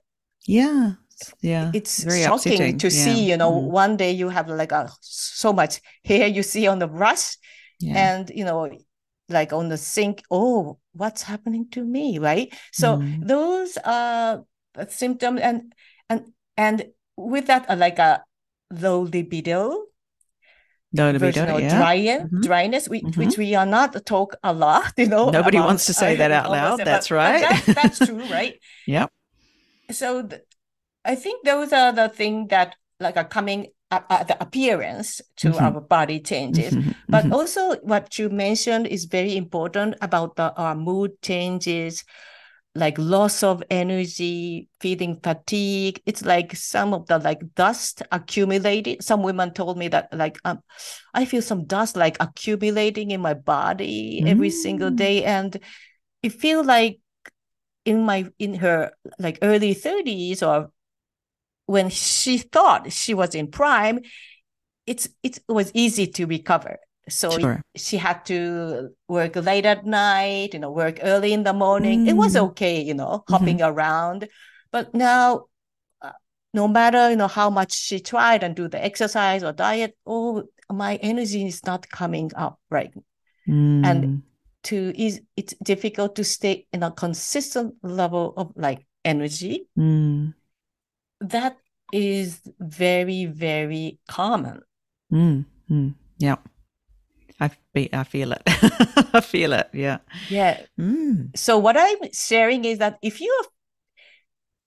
Yeah, 0.46 0.92
yeah. 1.40 1.70
it's 1.74 2.05
very 2.05 2.22
shocking 2.22 2.52
upsetting. 2.61 2.79
to 2.79 2.88
yeah. 2.88 3.05
see 3.05 3.24
you 3.31 3.37
know 3.37 3.50
Mm. 3.52 3.70
one 3.72 3.96
day 3.96 4.12
you 4.12 4.29
have 4.29 4.48
like 4.48 4.72
a, 4.72 4.90
so 5.00 5.52
much 5.52 5.81
hair 6.05 6.26
you 6.29 6.42
see 6.42 6.66
on 6.68 6.79
the 6.79 6.87
brush 6.87 7.37
yeah. 7.81 7.96
and 8.12 8.31
you 8.31 8.44
know 8.44 8.68
like 9.31 9.52
on 9.52 9.68
the 9.70 9.79
sink 9.79 10.22
oh 10.31 10.79
what's 10.92 11.22
happening 11.22 11.66
to 11.70 11.83
me 11.83 12.18
right 12.18 12.52
so 12.72 12.98
Mm. 12.98 13.26
those 13.26 13.79
are 13.85 14.44
symptoms 14.88 15.40
and 15.40 15.72
and 16.11 16.33
and 16.59 16.85
with 17.16 17.46
that 17.46 17.64
uh, 17.70 17.76
like 17.76 17.98
a 17.98 18.22
low 18.70 19.00
libido 19.09 19.87
no 20.97 21.19
version 21.19 21.49
of 21.49 21.61
yeah. 21.61 21.77
dry, 21.79 21.99
Mhm. 21.99 22.43
dryness 22.49 22.89
which, 22.89 23.03
Mhm. 23.05 23.17
which 23.21 23.37
we 23.43 23.55
are 23.61 23.67
not 23.79 23.91
talk 24.07 24.31
a 24.43 24.53
lot 24.53 24.93
you 25.03 25.09
know 25.15 25.31
Nobody 25.31 25.57
among- 25.59 25.69
wants 25.77 25.87
to 25.87 25.95
say 25.95 26.17
that 26.17 26.31
out 26.39 26.51
loud, 26.51 26.79
that's 26.91 27.11
right. 27.11 27.43
that- 27.45 27.75
that's 27.79 27.99
true 28.07 28.23
right 28.39 28.55
Yep. 28.87 29.09
so 29.91 30.23
th- 30.23 30.43
I 31.05 31.15
think 31.15 31.45
those 31.47 31.71
are 31.73 31.93
the 31.93 32.09
thing 32.09 32.49
that 32.49 32.75
like 32.99 33.17
are 33.17 33.29
coming 33.39 33.61
uh, 33.95 34.01
uh, 34.11 34.25
the 34.25 34.35
appearance 34.43 35.21
to 35.37 35.51
Mhm. 35.55 35.63
our 35.63 35.81
body 35.81 36.19
changes. 36.19 36.73
Mhm, 36.75 36.95
But 37.09 37.25
mhm. 37.27 37.33
also 37.33 37.77
what 37.87 38.19
you 38.19 38.27
mentioned 38.29 38.89
is 38.91 39.05
very 39.07 39.37
important 39.37 39.95
about 40.03 40.35
the 40.35 40.51
uh, 40.61 40.75
mood 40.75 41.13
changes, 41.23 42.03
like 42.77 42.99
loss 42.99 43.43
of 43.43 43.62
energy, 43.71 44.69
feeling 44.81 45.21
fatigue. 45.23 46.01
It's 46.07 46.25
like 46.25 46.55
some 46.57 46.95
of 46.95 47.07
the 47.07 47.19
like 47.19 47.41
dust 47.55 48.03
accumulated. 48.12 49.03
Some 49.03 49.23
women 49.23 49.53
told 49.53 49.79
me 49.79 49.89
that 49.89 50.12
like 50.12 50.39
um, 50.45 50.61
I 51.15 51.25
feel 51.25 51.43
some 51.43 51.65
dust 51.65 51.97
like 51.97 52.17
accumulating 52.21 53.11
in 53.12 53.21
my 53.21 53.35
body 53.35 54.23
every 54.27 54.51
single 54.51 54.91
Mm. 54.91 54.97
day, 54.97 55.25
and 55.25 55.59
it 56.23 56.33
feel 56.33 56.65
like 56.65 57.01
in 57.85 58.03
my 58.05 58.27
in 58.39 58.55
her 58.55 58.93
like 59.19 59.39
early 59.43 59.75
30s 59.75 60.43
or 60.43 60.71
when 61.67 61.91
she 61.91 62.39
thought 62.39 62.93
she 62.93 63.15
was 63.15 63.35
in 63.35 63.49
prime 63.51 64.01
it's 64.87 65.09
it 65.23 65.41
was 65.49 65.71
easy 65.75 66.07
to 66.07 66.27
recover 66.27 66.79
so 67.09 67.31
Sure. 67.31 67.62
she 67.77 67.97
had 67.97 68.25
to 68.27 68.90
work 69.09 69.37
late 69.37 69.64
at 69.64 69.87
night 69.87 70.53
you 70.55 70.59
know 70.61 70.71
work 70.73 70.99
early 71.03 71.33
in 71.33 71.45
the 71.45 71.53
morning 71.53 72.07
it 72.07 72.16
was 72.16 72.35
Mm. 72.35 72.42
okay 72.51 72.81
you 72.83 72.95
know 72.95 73.23
hopping 73.29 73.62
around 73.62 74.29
but 74.73 74.92
now 74.95 75.47
uh, 76.03 76.11
no 76.53 76.66
matter 76.66 77.11
you 77.11 77.16
know 77.16 77.29
how 77.29 77.49
much 77.51 77.73
she 77.73 78.01
tried 78.01 78.42
and 78.42 78.57
do 78.57 78.66
the 78.69 78.83
exercise 78.85 79.45
or 79.45 79.53
diet 79.53 79.97
oh 80.07 80.42
my 80.69 80.97
energy 80.97 81.47
is 81.47 81.62
not 81.64 81.88
coming 81.88 82.31
up 82.35 82.59
right 82.71 82.92
Mm. 83.47 84.23
to 84.64 84.77
is 85.01 85.23
it's 85.37 85.55
difficult 85.62 86.16
to 86.16 86.25
stay 86.25 86.66
in 86.73 86.83
a 86.83 86.90
consistent 86.90 87.75
level 87.83 88.35
of 88.37 88.51
like 88.57 88.83
energy 89.05 89.69
Mm. 89.79 90.35
that 91.21 91.57
is 91.92 92.40
very 92.59 93.27
very 93.27 93.99
common 94.09 94.59
Mm. 95.12 95.45
Mm. 95.71 95.95
Yeah. 96.19 96.42
I 97.40 97.51
be, 97.75 97.92
I 97.92 98.05
feel 98.05 98.33
it. 98.33 98.42
I 99.12 99.20
feel 99.20 99.53
it. 99.53 99.68
Yeah. 99.72 99.99
yeah 100.31 100.64
Mm. 100.79 101.37
so 101.37 101.59
what 101.59 101.77
i'm 101.77 101.99
sharing 102.12 102.64
is 102.64 102.79
that 102.79 102.99
if 103.03 103.20
you're 103.20 103.46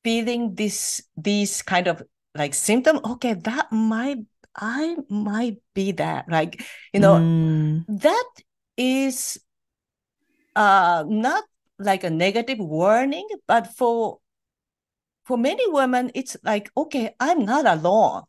feeling 0.03 0.55
this 0.55 1.01
these 1.17 1.61
kind 1.61 1.87
of 1.87 2.01
like 2.35 2.53
symptom 2.53 2.99
okay 3.03 3.33
that 3.33 3.71
might 3.71 4.23
i 4.55 4.95
might 5.09 5.57
be 5.73 5.91
that 5.93 6.25
like 6.29 6.63
you 6.93 6.99
know 6.99 7.17
Mm. 7.19 7.85
that 8.01 8.29
is 8.77 9.37
uh 10.55 11.03
not 11.07 11.43
like 11.79 12.03
a 12.03 12.09
negative 12.09 12.59
warning 12.59 13.27
but 13.47 13.67
for 13.75 14.19
for 15.25 15.37
many 15.37 15.63
women 15.69 16.11
it's 16.15 16.35
like 16.43 16.71
okay 16.75 17.13
i'm 17.19 17.45
not 17.45 17.65
alone 17.65 18.23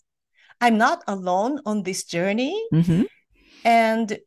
i'm 0.61 0.77
not 0.77 1.03
alone 1.09 1.61
on 1.65 1.83
this 1.83 2.05
journey 2.05 2.55
Mhm. 2.73 3.07
and 3.65 4.19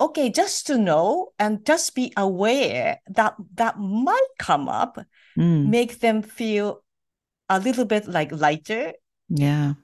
okay 0.00 0.30
just 0.30 0.66
to 0.66 0.76
know 0.78 1.32
and 1.38 1.64
just 1.64 1.94
be 1.94 2.12
aware 2.16 2.98
that 3.08 3.34
that 3.54 3.78
might 3.78 4.30
come 4.38 4.68
up 4.68 4.98
Mm. 5.36 5.66
make 5.66 5.98
them 5.98 6.22
feel 6.22 6.82
a 7.48 7.58
little 7.58 7.84
bit 7.84 8.06
like 8.06 8.30
lighter 8.30 8.92
Yeah. 9.28 9.74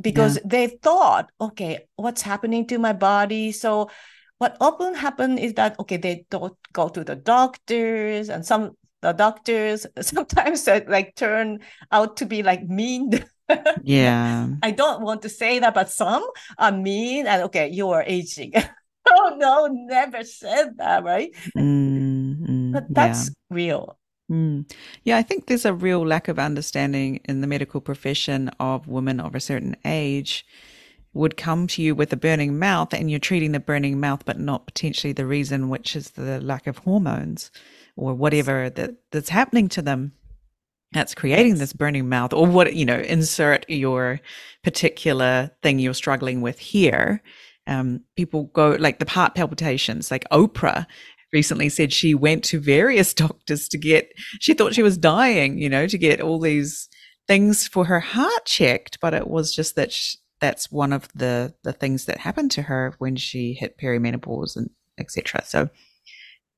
because 0.00 0.38
they 0.44 0.66
thought, 0.82 1.30
okay, 1.40 1.86
what's 1.94 2.22
happening 2.22 2.66
to 2.66 2.78
my 2.78 2.92
body? 2.92 3.52
So 3.52 3.90
what 4.38 4.56
often 4.60 4.94
happen 4.94 5.38
is 5.38 5.54
that 5.54 5.78
okay, 5.78 5.98
they 5.98 6.26
don't 6.30 6.56
go 6.72 6.88
to 6.88 7.04
the 7.04 7.14
doctors, 7.14 8.28
and 8.28 8.44
some 8.44 8.74
the 9.02 9.12
doctors 9.12 9.86
sometimes 10.00 10.66
like 10.66 11.14
turn 11.14 11.60
out 11.92 12.16
to 12.18 12.26
be 12.26 12.42
like 12.42 12.66
mean. 12.66 13.22
yeah. 13.84 14.48
I 14.62 14.70
don't 14.72 15.02
want 15.02 15.22
to 15.22 15.28
say 15.28 15.60
that, 15.60 15.74
but 15.74 15.90
some 15.90 16.26
are 16.58 16.72
mean 16.72 17.26
and 17.30 17.42
okay, 17.44 17.68
you 17.70 17.90
are 17.90 18.02
aging. 18.02 18.52
no, 19.36 19.66
never 19.66 20.24
said 20.24 20.78
that, 20.78 21.04
right? 21.04 21.30
Mm, 21.56 22.72
but 22.72 22.86
that's 22.92 23.28
yeah. 23.28 23.34
real. 23.50 23.98
Mm. 24.30 24.70
Yeah, 25.04 25.18
I 25.18 25.22
think 25.22 25.46
there's 25.46 25.64
a 25.64 25.74
real 25.74 26.06
lack 26.06 26.28
of 26.28 26.38
understanding 26.38 27.20
in 27.24 27.40
the 27.40 27.46
medical 27.46 27.80
profession 27.80 28.48
of 28.60 28.88
women 28.88 29.20
of 29.20 29.34
a 29.34 29.40
certain 29.40 29.76
age 29.84 30.46
would 31.14 31.36
come 31.36 31.66
to 31.66 31.82
you 31.82 31.94
with 31.94 32.12
a 32.12 32.16
burning 32.16 32.58
mouth 32.58 32.94
and 32.94 33.10
you're 33.10 33.20
treating 33.20 33.52
the 33.52 33.60
burning 33.60 34.00
mouth, 34.00 34.24
but 34.24 34.38
not 34.38 34.66
potentially 34.66 35.12
the 35.12 35.26
reason, 35.26 35.68
which 35.68 35.94
is 35.94 36.12
the 36.12 36.40
lack 36.40 36.66
of 36.66 36.78
hormones 36.78 37.50
or 37.96 38.14
whatever 38.14 38.70
that, 38.70 38.94
that's 39.10 39.28
happening 39.28 39.68
to 39.68 39.82
them 39.82 40.12
that's 40.92 41.14
creating 41.14 41.56
this 41.56 41.72
burning 41.72 42.08
mouth 42.08 42.32
or 42.32 42.46
what, 42.46 42.74
you 42.74 42.84
know, 42.84 42.98
insert 42.98 43.68
your 43.68 44.20
particular 44.62 45.50
thing 45.62 45.78
you're 45.78 45.94
struggling 45.94 46.40
with 46.42 46.58
here. 46.58 47.22
Um, 47.66 48.00
people 48.16 48.44
go 48.54 48.70
like 48.78 48.98
the 48.98 49.10
heart 49.10 49.34
palpitations, 49.34 50.10
like 50.10 50.28
Oprah 50.30 50.86
recently 51.32 51.68
said 51.68 51.92
she 51.92 52.14
went 52.14 52.44
to 52.44 52.60
various 52.60 53.14
doctors 53.24 53.68
to 53.68 53.78
get, 53.78 54.12
she 54.40 54.54
thought 54.54 54.74
she 54.74 54.82
was 54.82 54.98
dying, 54.98 55.58
you 55.58 55.68
know, 55.68 55.86
to 55.86 55.98
get 55.98 56.20
all 56.20 56.40
these 56.40 56.88
things 57.26 57.66
for 57.68 57.84
her 57.86 58.00
heart 58.00 58.44
checked, 58.44 58.98
but 59.00 59.14
it 59.14 59.28
was 59.28 59.54
just 59.54 59.76
that 59.76 59.92
she, 59.92 60.18
that's 60.40 60.72
one 60.72 60.92
of 60.92 61.08
the 61.14 61.54
the 61.62 61.72
things 61.72 62.06
that 62.06 62.18
happened 62.18 62.50
to 62.50 62.62
her 62.62 62.94
when 62.98 63.14
she 63.14 63.52
hit 63.54 63.78
perimenopause 63.78 64.56
and 64.56 64.68
etc. 64.98 65.42
So 65.44 65.70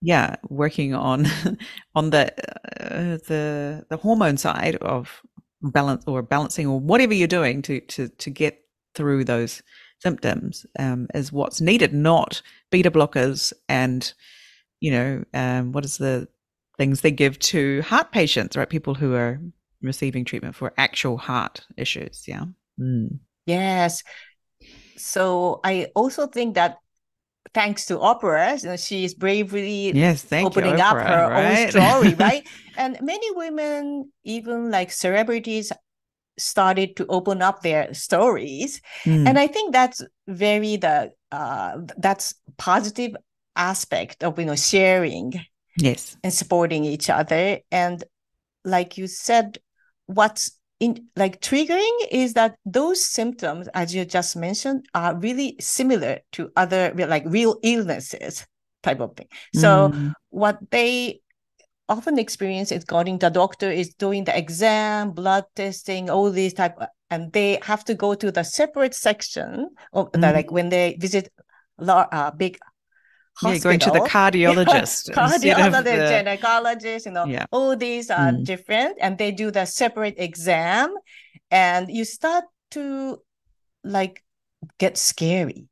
yeah, 0.01 0.37
working 0.49 0.95
on 0.95 1.27
on 1.95 2.11
the 2.11 2.33
uh, 2.81 3.19
the 3.29 3.85
the 3.90 3.97
hormone 3.99 4.38
side 4.38 4.77
of 4.77 5.21
balance 5.62 6.05
or 6.07 6.23
balancing 6.23 6.67
or 6.67 6.81
whatever 6.81 7.14
you're 7.14 7.29
doing 7.29 7.62
to 7.62 7.81
to 7.81 8.09
to 8.09 8.31
get 8.31 8.61
through 8.95 9.25
those 9.25 9.62
symptoms 10.00 10.66
um, 10.78 11.09
is 11.14 11.33
what's 11.33 11.61
needed, 11.61 11.92
not 11.92 12.42
beta 12.70 12.90
blockers 12.90 13.52
and 13.68 14.12
you 14.80 14.90
know 14.90 15.24
um, 15.33 15.72
what 15.72 15.85
is 15.85 15.98
the 15.98 16.28
things 16.76 17.00
they 17.00 17.11
give 17.11 17.38
to 17.38 17.83
heart 17.83 18.12
patients, 18.12 18.57
right? 18.57 18.68
People 18.68 18.94
who 18.94 19.14
are 19.14 19.40
receiving 19.83 20.24
treatment 20.24 20.57
for 20.57 20.72
actual 20.76 21.16
heart 21.16 21.61
issues. 21.76 22.24
Yeah. 22.26 22.44
Mm. 22.80 23.18
Yes. 23.46 24.02
So 24.96 25.61
I 25.62 25.88
also 25.94 26.26
think 26.26 26.54
that 26.54 26.78
thanks 27.52 27.87
to 27.87 27.98
Oprah, 27.98 28.61
you 28.62 28.70
know, 28.70 28.76
she 28.76 29.04
is 29.04 29.14
bravely 29.14 29.92
yes, 29.92 30.26
opening 30.33 30.78
you, 30.78 30.85
up 30.85 30.96
her 30.96 31.30
right? 31.30 31.64
own 31.64 31.70
story, 31.70 32.14
right? 32.18 32.46
and 32.76 32.98
many 33.00 33.30
women, 33.33 34.11
even 34.24 34.70
like 34.70 34.90
celebrities, 34.90 35.72
started 36.38 36.97
to 36.97 37.07
open 37.07 37.42
up 37.42 37.62
their 37.62 37.92
stories, 37.94 38.81
mm. 39.05 39.27
and 39.29 39.38
I 39.38 39.47
think 39.47 39.73
that's 39.73 40.03
very 40.27 40.77
the 40.77 41.12
uh, 41.33 41.79
that's 41.97 42.35
positive 42.57 43.16
aspect 43.57 44.25
of 44.25 44.38
you 44.38 44.47
know 44.47 44.57
sharing, 44.57 45.35
yes, 45.77 46.16
and 46.23 46.33
supporting 46.33 46.85
each 46.85 47.11
other, 47.11 47.61
and 47.70 48.03
like 48.64 48.99
you 48.99 49.07
said, 49.07 49.59
what's 50.07 50.59
in 50.81 51.07
like 51.16 51.40
triggering 51.40 51.97
is 52.11 52.35
that 52.35 52.57
those 52.64 53.05
symptoms, 53.05 53.68
as 53.75 53.94
you 53.94 54.05
just 54.05 54.37
mentioned, 54.37 54.87
are 54.94 55.16
really 55.16 55.57
similar 55.61 56.18
to 56.33 56.51
other 56.57 56.92
like 56.97 57.25
real 57.27 57.59
illnesses 57.62 58.47
type 58.83 59.01
of 59.01 59.16
thing. 59.16 59.29
So 59.55 59.90
mm. 59.90 60.12
what 60.31 60.59
they 60.70 61.20
often 61.88 62.18
experience 62.18 62.73
is 62.73 62.85
going 62.85 63.18
to 63.18 63.27
the 63.27 63.31
doctor 63.31 63.70
is 63.70 63.94
doing 63.94 64.25
the 64.25 64.37
exam, 64.37 65.12
blood 65.12 65.44
testing, 65.55 66.11
all 66.11 66.31
these 66.31 66.55
type, 66.55 66.79
and 67.11 67.33
they 67.33 67.59
have 67.62 67.85
to 67.85 67.94
go 67.94 68.14
to 68.14 68.33
the 68.33 68.42
separate 68.42 68.94
section 68.94 69.68
of 69.92 70.11
mm. 70.12 70.20
the, 70.20 70.33
like 70.33 70.51
when 70.51 70.68
they 70.68 70.97
visit 70.99 71.33
uh, 71.79 72.31
big 72.33 72.59
Hospital. 73.37 73.73
Yeah, 73.73 73.79
going 73.79 73.79
to 73.81 73.90
the 73.90 74.09
cardiologist. 74.09 75.11
cardiologist, 75.14 75.85
the... 75.85 76.38
gynecologist, 76.40 77.07
you 77.07 77.12
know, 77.12 77.25
yeah. 77.25 77.47
all 77.51 77.77
these 77.77 78.09
are 78.09 78.31
mm. 78.31 78.44
different 78.44 78.97
and 79.01 79.18
they 79.18 79.33
do 79.33 79.51
the 79.51 79.64
separate 79.64 80.14
exam 80.18 80.94
and 81.51 81.90
you 81.90 82.05
start 82.05 82.44
to 82.70 83.18
like 83.83 84.23
get 84.79 84.97
scary. 84.97 85.66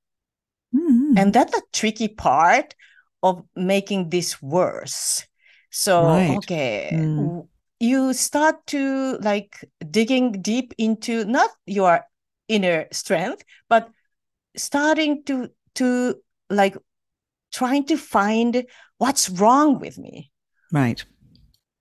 Mm. 0.74 1.18
And 1.18 1.32
that's 1.32 1.52
the 1.52 1.62
tricky 1.72 2.08
part 2.08 2.74
of 3.22 3.44
making 3.54 4.08
this 4.10 4.42
worse. 4.42 5.24
So, 5.72 6.04
right. 6.04 6.36
okay, 6.36 6.90
mm. 6.92 7.48
you 7.80 8.12
start 8.12 8.66
to 8.68 9.16
like 9.22 9.64
digging 9.90 10.42
deep 10.42 10.74
into 10.76 11.24
not 11.24 11.50
your 11.66 12.04
inner 12.46 12.86
strength, 12.92 13.42
but 13.68 13.88
starting 14.54 15.24
to 15.24 15.48
to 15.76 16.16
like 16.50 16.76
trying 17.52 17.86
to 17.86 17.96
find 17.96 18.66
what's 18.98 19.30
wrong 19.30 19.78
with 19.80 19.98
me. 19.98 20.30
Right. 20.70 21.02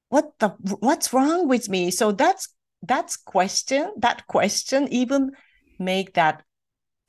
What 0.10 0.32
the 0.40 0.50
what's 0.80 1.14
wrong 1.14 1.48
with 1.48 1.70
me? 1.70 1.92
So 1.92 2.12
that's 2.12 2.48
that's 2.82 3.18
question, 3.18 3.92
that 3.98 4.26
question 4.28 4.88
even 4.92 5.32
make 5.80 6.14
that 6.14 6.44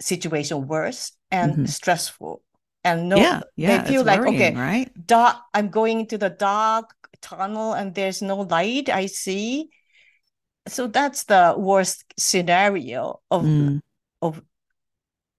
situation 0.00 0.66
worse 0.66 1.12
and 1.30 1.52
mm-hmm. 1.52 1.64
stressful. 1.66 2.42
And 2.84 3.08
no 3.08 3.16
yeah, 3.16 3.40
yeah, 3.54 3.82
they 3.82 3.90
feel 3.90 4.04
like 4.04 4.20
worrying, 4.20 4.34
okay, 4.34 4.54
right? 4.54 4.90
Dark, 5.06 5.36
I'm 5.54 5.68
going 5.68 6.00
into 6.00 6.18
the 6.18 6.30
dark 6.30 6.94
tunnel 7.20 7.72
and 7.72 7.94
there's 7.94 8.22
no 8.22 8.40
light 8.40 8.88
I 8.88 9.06
see. 9.06 9.70
So 10.68 10.86
that's 10.86 11.24
the 11.24 11.54
worst 11.56 12.04
scenario 12.18 13.20
of 13.30 13.42
mm. 13.42 13.80
of 14.20 14.42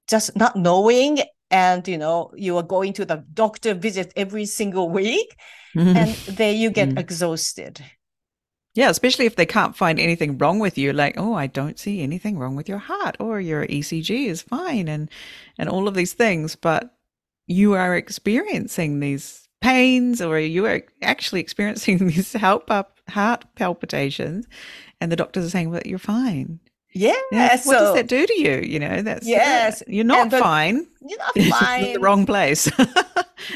just 0.08 0.36
not 0.36 0.56
knowing 0.56 1.20
and 1.54 1.88
you 1.88 1.98
know 1.98 2.32
you 2.36 2.58
are 2.58 2.64
going 2.64 2.92
to 2.94 3.06
the 3.06 3.24
doctor 3.34 3.74
visit 3.74 4.12
every 4.16 4.46
single 4.46 4.90
week 4.90 5.38
mm-hmm. 5.76 5.96
and 5.96 6.12
there 6.38 6.52
you 6.52 6.70
get 6.70 6.90
mm. 6.90 7.00
exhausted 7.00 7.80
yeah 8.74 8.90
especially 8.90 9.26
if 9.26 9.36
they 9.36 9.46
can't 9.46 9.78
find 9.78 10.00
anything 10.00 10.38
wrong 10.38 10.60
with 10.60 10.78
you 10.78 10.92
like 10.92 11.14
oh 11.18 11.34
i 11.34 11.48
don't 11.48 11.80
see 11.80 12.02
anything 12.02 12.38
wrong 12.38 12.56
with 12.56 12.68
your 12.68 12.80
heart 12.80 13.16
or 13.20 13.40
your 13.40 13.66
ecg 13.68 14.10
is 14.10 14.42
fine 14.42 14.88
and 14.88 15.10
and 15.58 15.70
all 15.70 15.88
of 15.88 15.94
these 15.94 16.14
things 16.14 16.56
but 16.56 16.98
you 17.46 17.74
are 17.74 17.96
experiencing 17.96 19.00
these 19.00 19.43
pains 19.64 20.22
or 20.22 20.38
you 20.38 20.66
are 20.66 20.82
actually 21.02 21.40
experiencing 21.40 21.98
these 22.08 22.34
help 22.34 22.70
up 22.70 23.00
heart 23.10 23.46
palpitations 23.56 24.46
and 25.00 25.12
the 25.12 25.16
doctors 25.16 25.46
are 25.46 25.50
saying 25.50 25.70
well 25.70 25.82
you're 25.86 25.98
fine 25.98 26.60
yeah. 26.96 27.14
what 27.32 27.60
so, 27.60 27.72
does 27.72 27.96
that 27.96 28.08
do 28.08 28.26
to 28.26 28.40
you? 28.40 28.60
You 28.60 28.80
know, 28.80 29.02
that's 29.02 29.28
yes. 29.28 29.82
Uh, 29.82 29.86
you're 29.88 30.06
not 30.06 30.30
fine. 30.30 30.86
You're 31.02 31.18
not 31.18 31.60
fine. 31.60 31.94
the 31.94 32.00
wrong 32.00 32.26
place. 32.26 32.62
so 32.62 32.76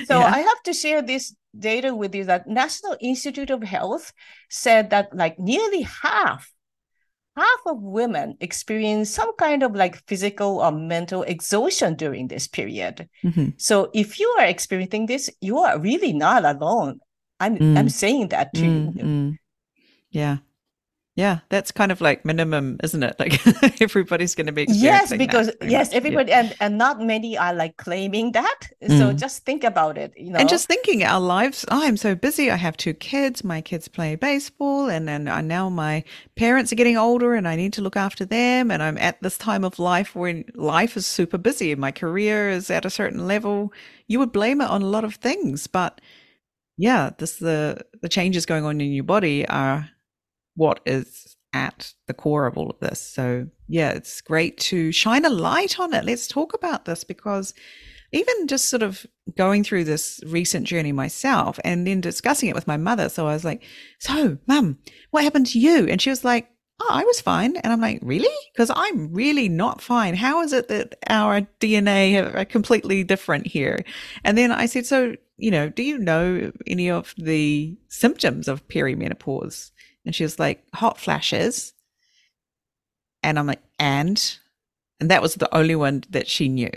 yeah. 0.10 0.26
I 0.26 0.40
have 0.40 0.64
to 0.64 0.74
share 0.74 1.04
this 1.04 1.36
data 1.58 1.94
with 1.94 2.16
you 2.16 2.24
that 2.24 2.48
National 2.48 2.98
Institute 3.00 3.52
of 3.52 3.62
Health 3.62 4.12
said 4.50 4.90
that 4.90 5.16
like 5.16 5.38
nearly 5.38 5.84
half 5.84 6.52
half 7.38 7.60
of 7.68 7.82
women 7.82 8.36
experience 8.42 9.12
some 9.12 9.36
kind 9.38 9.62
of 9.62 9.76
like 9.76 10.04
physical 10.08 10.60
or 10.60 10.72
mental 10.72 11.22
exhaustion 11.24 11.94
during 11.96 12.28
this 12.28 12.48
period. 12.48 13.08
Mm-hmm. 13.24 13.50
So 13.58 13.92
if 13.94 14.20
you 14.20 14.28
are 14.40 14.46
experiencing 14.46 15.06
this, 15.06 15.30
you 15.40 15.60
are 15.60 15.80
really 15.80 16.14
not 16.14 16.44
alone. 16.44 17.00
I'm 17.40 17.58
mm. 17.58 17.78
I'm 17.78 17.90
saying 17.90 18.30
that 18.30 18.54
to 18.56 18.62
mm, 18.62 18.96
you. 18.96 19.38
Yeah. 20.10 20.38
Yeah, 21.18 21.40
that's 21.50 21.72
kind 21.72 21.92
of 21.92 22.00
like 22.00 22.26
minimum, 22.26 22.78
isn't 22.84 23.02
it? 23.02 23.16
Like 23.20 23.82
everybody's 23.82 24.36
going 24.36 24.46
to 24.46 24.54
be 24.54 24.68
yes, 24.70 25.12
because 25.12 25.50
yes, 25.64 25.92
everybody 25.92 26.30
yeah. 26.30 26.42
and 26.42 26.56
and 26.60 26.78
not 26.78 27.02
many 27.02 27.36
are 27.36 27.56
like 27.56 27.78
claiming 27.78 28.34
that. 28.34 28.60
So 28.88 29.12
mm. 29.12 29.16
just 29.16 29.44
think 29.44 29.64
about 29.64 29.98
it, 29.98 30.14
you 30.16 30.30
know. 30.30 30.38
And 30.38 30.48
just 30.48 30.68
thinking 30.68 31.04
our 31.04 31.20
lives. 31.20 31.66
Oh, 31.72 31.82
I'm 31.84 31.98
so 31.98 32.14
busy. 32.14 32.52
I 32.52 32.56
have 32.56 32.78
two 32.78 32.94
kids. 32.94 33.44
My 33.44 33.62
kids 33.62 33.88
play 33.88 34.16
baseball, 34.16 34.90
and 34.90 35.08
then 35.08 35.28
I, 35.28 35.42
now 35.42 35.70
my 35.70 36.04
parents 36.36 36.72
are 36.72 36.76
getting 36.76 36.98
older, 36.98 37.34
and 37.34 37.48
I 37.48 37.56
need 37.56 37.74
to 37.74 37.82
look 37.82 37.98
after 37.98 38.24
them. 38.24 38.70
And 38.70 38.84
I'm 38.84 39.00
at 39.00 39.20
this 39.24 39.40
time 39.40 39.64
of 39.64 39.80
life 39.80 40.16
when 40.16 40.46
life 40.54 40.96
is 40.96 41.08
super 41.08 41.40
busy. 41.40 41.74
My 41.74 41.92
career 41.92 42.52
is 42.52 42.70
at 42.70 42.86
a 42.86 42.92
certain 42.92 43.26
level. 43.28 43.74
You 44.06 44.20
would 44.20 44.32
blame 44.32 44.62
it 44.62 44.70
on 44.70 44.84
a 44.84 44.88
lot 44.88 45.04
of 45.04 45.16
things, 45.16 45.66
but 45.66 46.00
yeah, 46.78 47.10
this 47.18 47.38
the 47.38 47.84
the 48.04 48.10
changes 48.10 48.46
going 48.46 48.66
on 48.66 48.80
in 48.80 48.92
your 48.92 49.04
body 49.04 49.48
are 49.48 49.90
what 50.58 50.82
is 50.86 51.38
at 51.54 51.94
the 52.08 52.14
core 52.14 52.46
of 52.46 52.58
all 52.58 52.70
of 52.70 52.80
this. 52.80 53.00
So, 53.00 53.48
yeah, 53.68 53.92
it's 53.92 54.20
great 54.22 54.58
to 54.60 54.92
shine 54.92 55.24
a 55.24 55.30
light 55.30 55.80
on 55.80 55.94
it. 55.94 56.04
Let's 56.04 56.28
talk 56.28 56.54
about 56.54 56.86
this 56.86 57.04
because 57.04 57.54
even 58.12 58.48
just 58.48 58.70
sort 58.70 58.84
of 58.84 59.06
going 59.38 59.64
through 59.64 59.84
this 59.84 60.22
recent 60.26 60.66
journey 60.66 60.92
myself 60.92 61.60
and 61.64 61.86
then 61.86 62.02
discussing 62.02 62.50
it 62.50 62.56
with 62.56 62.68
my 62.68 62.78
mother. 62.78 63.10
So 63.10 63.28
I 63.28 63.34
was 63.34 63.46
like, 63.46 63.64
So, 64.00 64.38
mum, 64.48 64.80
what 65.12 65.24
happened 65.24 65.48
to 65.48 65.60
you? 65.60 65.88
And 65.88 66.02
she 66.02 66.10
was 66.10 66.24
like, 66.24 66.50
Oh, 66.80 66.90
I 66.90 67.04
was 67.04 67.22
fine. 67.22 67.58
And 67.58 67.74
I'm 67.74 67.82
like, 67.82 68.00
Really? 68.02 68.34
Because 68.54 68.72
I'm 68.74 69.14
really 69.14 69.50
not 69.50 69.82
fine. 69.82 70.16
How 70.16 70.42
is 70.42 70.54
it 70.54 70.68
that 70.70 70.96
our 71.10 71.42
DNA 71.60 72.36
are 72.36 72.46
completely 72.46 73.04
different 73.04 73.48
here? 73.48 73.80
And 74.24 74.38
then 74.38 74.52
I 74.52 74.68
said, 74.68 74.86
So, 74.86 75.16
you 75.38 75.52
know, 75.52 75.70
do 75.70 75.84
you 75.84 75.98
know 75.98 76.52
any 76.66 76.90
of 76.90 77.14
the 77.18 77.78
symptoms 77.90 78.48
of 78.48 78.68
perimenopause? 78.68 79.72
And 80.08 80.16
she 80.16 80.24
was 80.24 80.40
like, 80.40 80.64
hot 80.74 80.98
flashes. 80.98 81.74
And 83.22 83.38
I'm 83.38 83.46
like, 83.46 83.62
and? 83.78 84.38
And 85.02 85.12
that 85.12 85.22
was 85.22 85.36
the 85.36 85.54
only 85.54 85.76
one 85.76 86.06
that 86.10 86.30
she 86.30 86.48
knew. 86.48 86.72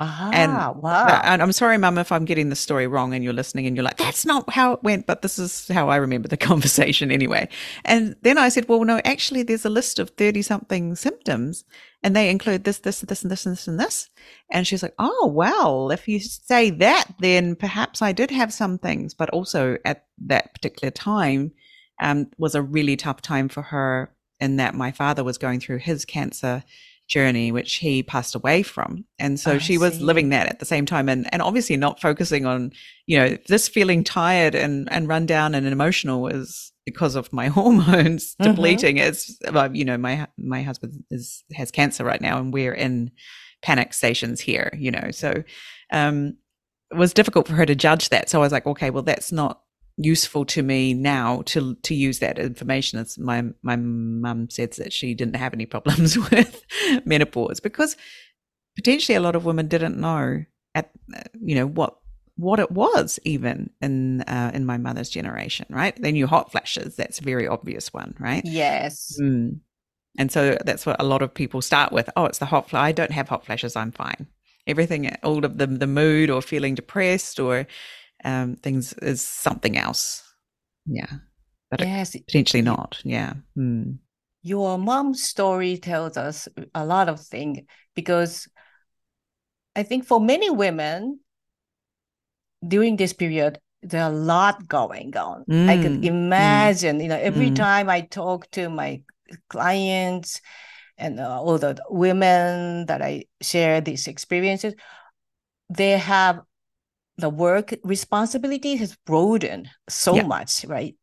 Ah, 0.00 0.30
And- 0.32 0.82
wow. 0.82 1.20
And 1.24 1.40
I'm 1.40 1.52
sorry, 1.52 1.78
Mum, 1.78 1.98
if 1.98 2.10
I'm 2.10 2.24
getting 2.24 2.48
the 2.50 2.56
story 2.56 2.88
wrong 2.88 3.14
and 3.14 3.22
you're 3.22 3.32
listening 3.32 3.66
and 3.66 3.76
you're 3.76 3.84
like, 3.84 3.96
that's 3.96 4.26
not 4.26 4.50
how 4.50 4.72
it 4.72 4.82
went, 4.82 5.06
but 5.06 5.22
this 5.22 5.38
is 5.38 5.68
how 5.68 5.88
I 5.88 5.96
remember 5.96 6.26
the 6.28 6.36
conversation 6.50 7.12
anyway. 7.12 7.48
And 7.84 8.16
then 8.22 8.38
I 8.38 8.48
said, 8.48 8.68
well, 8.68 8.84
no, 8.84 9.00
actually, 9.04 9.44
there's 9.44 9.64
a 9.64 9.70
list 9.70 10.00
of 10.00 10.10
30 10.10 10.42
something 10.42 10.96
symptoms 10.96 11.64
and 12.02 12.14
they 12.16 12.28
include 12.28 12.64
this, 12.64 12.78
this, 12.78 13.00
this, 13.02 13.22
and 13.22 13.30
this, 13.30 13.46
and 13.46 13.52
this, 13.56 13.68
and 13.68 13.78
this. 13.78 14.10
And 14.50 14.66
she's 14.66 14.82
like, 14.82 14.94
oh, 14.98 15.30
well, 15.32 15.92
if 15.92 16.08
you 16.08 16.18
say 16.18 16.70
that, 16.70 17.06
then 17.20 17.54
perhaps 17.54 18.02
I 18.02 18.10
did 18.10 18.32
have 18.32 18.52
some 18.52 18.78
things, 18.78 19.14
but 19.14 19.30
also 19.30 19.78
at 19.84 20.06
that 20.26 20.54
particular 20.54 20.90
time 20.90 21.52
um, 22.00 22.28
was 22.38 22.54
a 22.54 22.62
really 22.62 22.96
tough 22.96 23.20
time 23.22 23.48
for 23.48 23.62
her 23.62 24.10
in 24.40 24.56
that 24.56 24.74
my 24.74 24.92
father 24.92 25.24
was 25.24 25.38
going 25.38 25.60
through 25.60 25.78
his 25.78 26.04
cancer 26.04 26.62
journey, 27.08 27.50
which 27.50 27.76
he 27.76 28.02
passed 28.02 28.34
away 28.34 28.62
from. 28.62 29.04
And 29.18 29.40
so 29.40 29.52
I 29.54 29.58
she 29.58 29.78
was 29.78 30.00
living 30.00 30.28
that 30.28 30.46
at 30.46 30.58
the 30.58 30.66
same 30.66 30.84
time 30.84 31.08
and, 31.08 31.26
and 31.32 31.40
obviously 31.40 31.76
not 31.76 32.00
focusing 32.00 32.44
on, 32.44 32.72
you 33.06 33.18
know, 33.18 33.36
this 33.48 33.66
feeling 33.66 34.04
tired 34.04 34.54
and, 34.54 34.92
and 34.92 35.08
run 35.08 35.24
down 35.24 35.54
and 35.54 35.66
emotional 35.66 36.28
is 36.28 36.70
because 36.84 37.16
of 37.16 37.32
my 37.32 37.46
hormones 37.58 38.36
Mhm. 38.36 38.44
depleting. 38.44 38.98
It's, 38.98 39.38
well, 39.52 39.74
you 39.74 39.86
know, 39.86 39.96
my, 39.96 40.28
my 40.36 40.62
husband 40.62 41.02
is, 41.10 41.42
has 41.54 41.70
cancer 41.70 42.04
right 42.04 42.20
now 42.20 42.38
and 42.38 42.52
we're 42.52 42.74
in 42.74 43.10
panic 43.62 43.94
stations 43.94 44.40
here, 44.40 44.70
you 44.76 44.90
know, 44.90 45.10
so, 45.10 45.42
um, 45.90 46.36
it 46.90 46.96
was 46.96 47.12
difficult 47.12 47.46
for 47.48 47.54
her 47.54 47.66
to 47.66 47.74
judge 47.74 48.08
that. 48.10 48.28
So 48.30 48.38
I 48.38 48.42
was 48.42 48.52
like, 48.52 48.66
okay, 48.66 48.88
well, 48.90 49.02
that's 49.02 49.32
not 49.32 49.62
useful 49.98 50.44
to 50.44 50.62
me 50.62 50.94
now 50.94 51.42
to 51.42 51.74
to 51.74 51.94
use 51.94 52.20
that 52.20 52.38
information. 52.38 52.98
As 52.98 53.18
my 53.18 53.44
my 53.62 53.76
mum 53.76 54.48
says 54.48 54.76
that 54.76 54.92
she 54.92 55.14
didn't 55.14 55.36
have 55.36 55.52
any 55.52 55.66
problems 55.66 56.16
with 56.30 56.64
menopause 57.04 57.60
because 57.60 57.96
potentially 58.76 59.16
a 59.16 59.20
lot 59.20 59.36
of 59.36 59.44
women 59.44 59.68
didn't 59.68 59.98
know 59.98 60.44
at 60.74 60.90
you 61.40 61.54
know 61.54 61.66
what 61.66 61.98
what 62.36 62.60
it 62.60 62.70
was 62.70 63.18
even 63.24 63.70
in 63.82 64.22
uh, 64.22 64.52
in 64.54 64.64
my 64.64 64.78
mother's 64.78 65.10
generation, 65.10 65.66
right? 65.68 66.00
They 66.00 66.12
knew 66.12 66.26
hot 66.26 66.52
flashes. 66.52 66.94
That's 66.94 67.18
a 67.18 67.24
very 67.24 67.48
obvious 67.48 67.92
one, 67.92 68.14
right? 68.18 68.42
yes. 68.44 69.18
Mm. 69.20 69.60
And 70.16 70.32
so 70.32 70.58
that's 70.64 70.84
what 70.84 70.96
a 70.98 71.04
lot 71.04 71.22
of 71.22 71.32
people 71.32 71.62
start 71.62 71.92
with. 71.92 72.10
Oh, 72.16 72.24
it's 72.24 72.38
the 72.38 72.46
hot 72.46 72.68
flash. 72.70 72.82
I 72.82 72.92
don't 72.92 73.12
have 73.12 73.28
hot 73.28 73.46
flashes. 73.46 73.76
I'm 73.76 73.92
fine. 73.92 74.26
Everything, 74.66 75.14
all 75.22 75.44
of 75.44 75.58
the 75.58 75.66
the 75.66 75.86
mood 75.86 76.30
or 76.30 76.42
feeling 76.42 76.74
depressed 76.74 77.40
or 77.40 77.66
um, 78.24 78.56
things 78.56 78.92
is 78.94 79.22
something 79.22 79.76
else. 79.76 80.22
Yeah, 80.86 81.18
but 81.70 81.80
Yes. 81.80 82.16
potentially 82.26 82.62
not. 82.62 83.00
Yeah. 83.04 83.34
Mm. 83.56 83.98
Your 84.42 84.78
mom's 84.78 85.22
story 85.22 85.78
tells 85.78 86.16
us 86.16 86.48
a 86.74 86.84
lot 86.84 87.08
of 87.08 87.20
things 87.20 87.60
because 87.94 88.48
I 89.76 89.82
think 89.82 90.06
for 90.06 90.20
many 90.20 90.50
women 90.50 91.20
during 92.66 92.96
this 92.96 93.12
period, 93.12 93.58
there 93.82 94.02
are 94.02 94.10
a 94.10 94.14
lot 94.14 94.66
going 94.66 95.16
on. 95.16 95.46
I 95.68 95.76
could 95.76 95.92
Mm, 95.92 96.02
mm, 96.02 96.04
imagine, 96.04 97.00
you 97.00 97.08
know, 97.08 97.18
every 97.18 97.50
mm. 97.50 97.56
time 97.56 97.88
I 97.88 98.02
talk 98.02 98.50
to 98.52 98.68
my 98.68 99.02
clients 99.48 100.40
and 100.96 101.20
uh, 101.20 101.40
all 101.40 101.58
the 101.58 101.80
women 101.88 102.86
that 102.86 103.02
I 103.02 103.24
share 103.40 103.80
these 103.80 104.08
experiences, 104.08 104.74
they 105.70 105.92
have 105.92 106.40
the 107.18 107.28
work 107.28 107.74
responsibility 107.84 108.76
has 108.76 108.96
broadened 109.04 109.68
so 109.88 110.14
Yeah. 110.16 110.22
much, 110.26 110.64
right? 110.64 110.94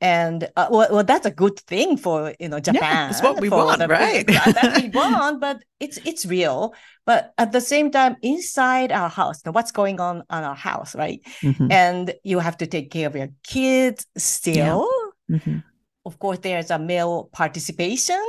And 0.00 0.48
uh, 0.56 0.68
well, 0.70 0.88
well, 0.90 1.04
that's 1.04 1.26
a 1.26 1.30
good 1.30 1.58
thing 1.60 1.98
for 1.98 2.34
you 2.40 2.48
know 2.48 2.58
Japan. 2.60 3.10
that's 3.10 3.22
what 3.22 3.38
we 3.38 3.50
want, 3.50 3.78
the- 3.80 3.88
right? 3.88 4.26
that 4.26 4.72
we 4.74 4.88
want, 4.94 5.40
but 5.40 5.62
it's 5.78 5.98
it's 6.06 6.24
real. 6.24 6.72
But 7.04 7.34
at 7.36 7.52
the 7.52 7.60
same 7.60 7.90
time, 7.90 8.16
inside 8.22 8.92
our 8.92 9.10
house, 9.10 9.44
now 9.44 9.52
what's 9.52 9.72
going 9.72 10.00
on 10.00 10.22
on 10.30 10.44
our 10.44 10.54
house, 10.56 10.94
right? 10.94 11.20
Mhm, 11.42 11.70
And 11.70 12.14
you 12.24 12.38
have 12.38 12.56
to 12.58 12.66
take 12.66 12.90
care 12.90 13.08
of 13.08 13.16
your 13.16 13.28
kids 13.42 14.06
still. 14.16 14.88
mhm. 15.28 15.62
Of 16.06 16.18
course, 16.18 16.38
there's 16.38 16.70
a 16.70 16.78
male 16.78 17.28
participation 17.32 18.24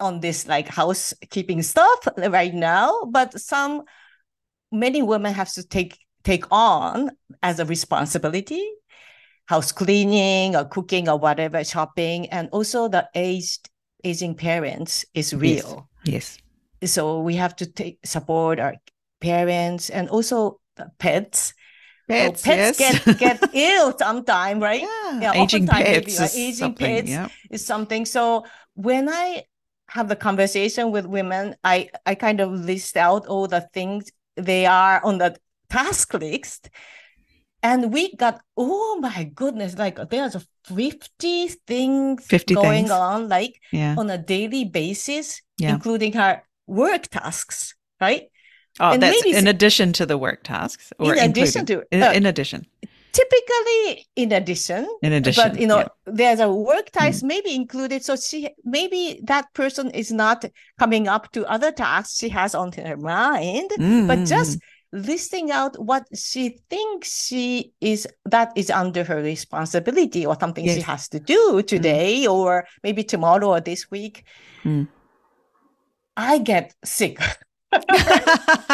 on 0.00 0.20
this 0.20 0.46
like 0.46 0.68
housekeeping 0.68 1.62
stuff 1.62 2.08
right 2.18 2.52
now, 2.52 3.04
but 3.10 3.40
some 3.40 3.82
many 4.70 5.00
women 5.02 5.32
have 5.32 5.50
to 5.54 5.66
take 5.66 5.98
take 6.24 6.44
on 6.50 7.10
as 7.42 7.58
a 7.60 7.64
responsibility 7.66 8.64
house 9.46 9.72
cleaning 9.72 10.56
or 10.56 10.64
cooking 10.64 11.08
or 11.08 11.18
whatever 11.18 11.62
shopping 11.64 12.26
and 12.30 12.48
also 12.50 12.88
the 12.88 13.06
aged 13.14 13.68
aging 14.04 14.34
parents 14.34 15.04
is 15.14 15.34
real 15.34 15.88
Yes. 16.04 16.38
so 16.84 17.20
we 17.20 17.36
have 17.36 17.54
to 17.56 17.66
take 17.66 17.98
support 18.04 18.58
our 18.58 18.74
parents 19.20 19.90
and 19.90 20.08
also 20.08 20.60
the 20.76 20.90
pets 20.98 21.52
So 22.08 22.14
Pets. 22.14 22.42
pets 22.42 22.80
yes. 22.80 23.04
get 23.04 23.18
get 23.18 23.38
ill 23.54 23.96
sometime 23.98 24.60
right 24.60 24.82
yeah. 24.82 25.20
Yeah, 25.20 25.32
Aging 25.42 25.64
maybe, 25.66 26.04
pets. 26.04 26.20
is 26.20 26.36
aging 26.36 26.74
pets. 26.74 27.08
Yeah. 27.08 27.28
is 27.50 27.64
something. 27.64 28.04
So 28.04 28.44
when 28.74 29.08
I 29.08 29.44
have 29.88 30.08
the 30.08 30.16
conversation 30.16 30.90
with 30.92 31.06
women, 31.06 31.54
I 31.64 31.88
I 32.04 32.14
kind 32.14 32.40
of 32.44 32.52
list 32.52 32.96
out 32.96 33.24
all 33.26 33.46
the 33.48 33.62
things 33.72 34.12
they 34.36 34.66
are 34.66 35.00
on 35.04 35.16
the 35.18 35.36
task 35.76 36.14
list. 36.14 36.70
And 37.62 37.92
we 37.92 38.14
got, 38.14 38.40
oh 38.56 38.98
my 39.00 39.24
goodness, 39.24 39.78
like 39.78 39.96
there's 40.10 40.36
50 40.64 41.48
things 41.66 42.26
50 42.26 42.54
going 42.54 42.84
things. 42.84 42.90
on, 42.90 43.28
like 43.28 43.54
Yeah. 43.72 43.94
on 43.96 44.10
a 44.10 44.18
daily 44.18 44.64
basis, 44.64 45.40
Yeah. 45.56 45.72
including 45.74 46.12
her 46.12 46.42
work 46.66 47.08
tasks, 47.08 47.74
right? 48.00 48.24
Oh, 48.80 48.90
and 48.90 49.02
that's 49.02 49.24
in 49.24 49.46
addition 49.46 49.92
to 49.94 50.04
the 50.04 50.18
work 50.18 50.42
tasks, 50.42 50.92
or 50.98 51.14
in 51.14 51.30
addition 51.30 51.60
included? 51.60 51.88
to, 51.90 51.96
in, 51.96 52.02
uh, 52.02 52.12
in 52.12 52.26
addition, 52.26 52.66
typically 53.12 54.06
in 54.16 54.32
addition, 54.32 54.82
in 55.02 55.12
addition. 55.12 55.50
but 55.52 55.60
you 55.60 55.68
know 55.68 55.78
yeah. 55.78 55.88
there's 56.06 56.40
a 56.40 56.50
work 56.52 56.90
task 56.90 57.22
maybe 57.22 57.54
included 57.54 58.04
so 58.04 58.16
she 58.16 58.50
maybe 58.64 59.20
that 59.22 59.46
person 59.54 59.90
is 59.90 60.10
not 60.10 60.44
coming 60.76 61.06
up 61.06 61.30
to 61.30 61.46
other 61.46 61.70
tasks 61.70 62.18
she 62.18 62.28
has 62.28 62.52
on 62.54 62.72
her 62.72 62.96
mind 62.96 63.70
Mm, 63.78 64.08
but 64.08 64.18
mm, 64.18 64.26
just 64.26 64.58
listing 64.94 65.50
out 65.50 65.74
what 65.82 66.06
she 66.14 66.60
thinks 66.70 67.26
she 67.26 67.72
is 67.80 68.06
that 68.24 68.52
is 68.54 68.70
under 68.70 69.02
her 69.02 69.16
responsibility 69.20 70.24
or 70.24 70.36
something 70.38 70.64
she 70.66 70.80
has 70.80 71.08
to 71.08 71.18
do 71.18 71.62
today 71.62 72.26
or 72.28 72.64
maybe 72.84 73.02
tomorrow 73.02 73.48
or 73.48 73.60
this 73.60 73.90
week 73.90 74.24
Mm. 74.64 74.86
i 76.16 76.38
get 76.38 76.72
sick 76.84 77.18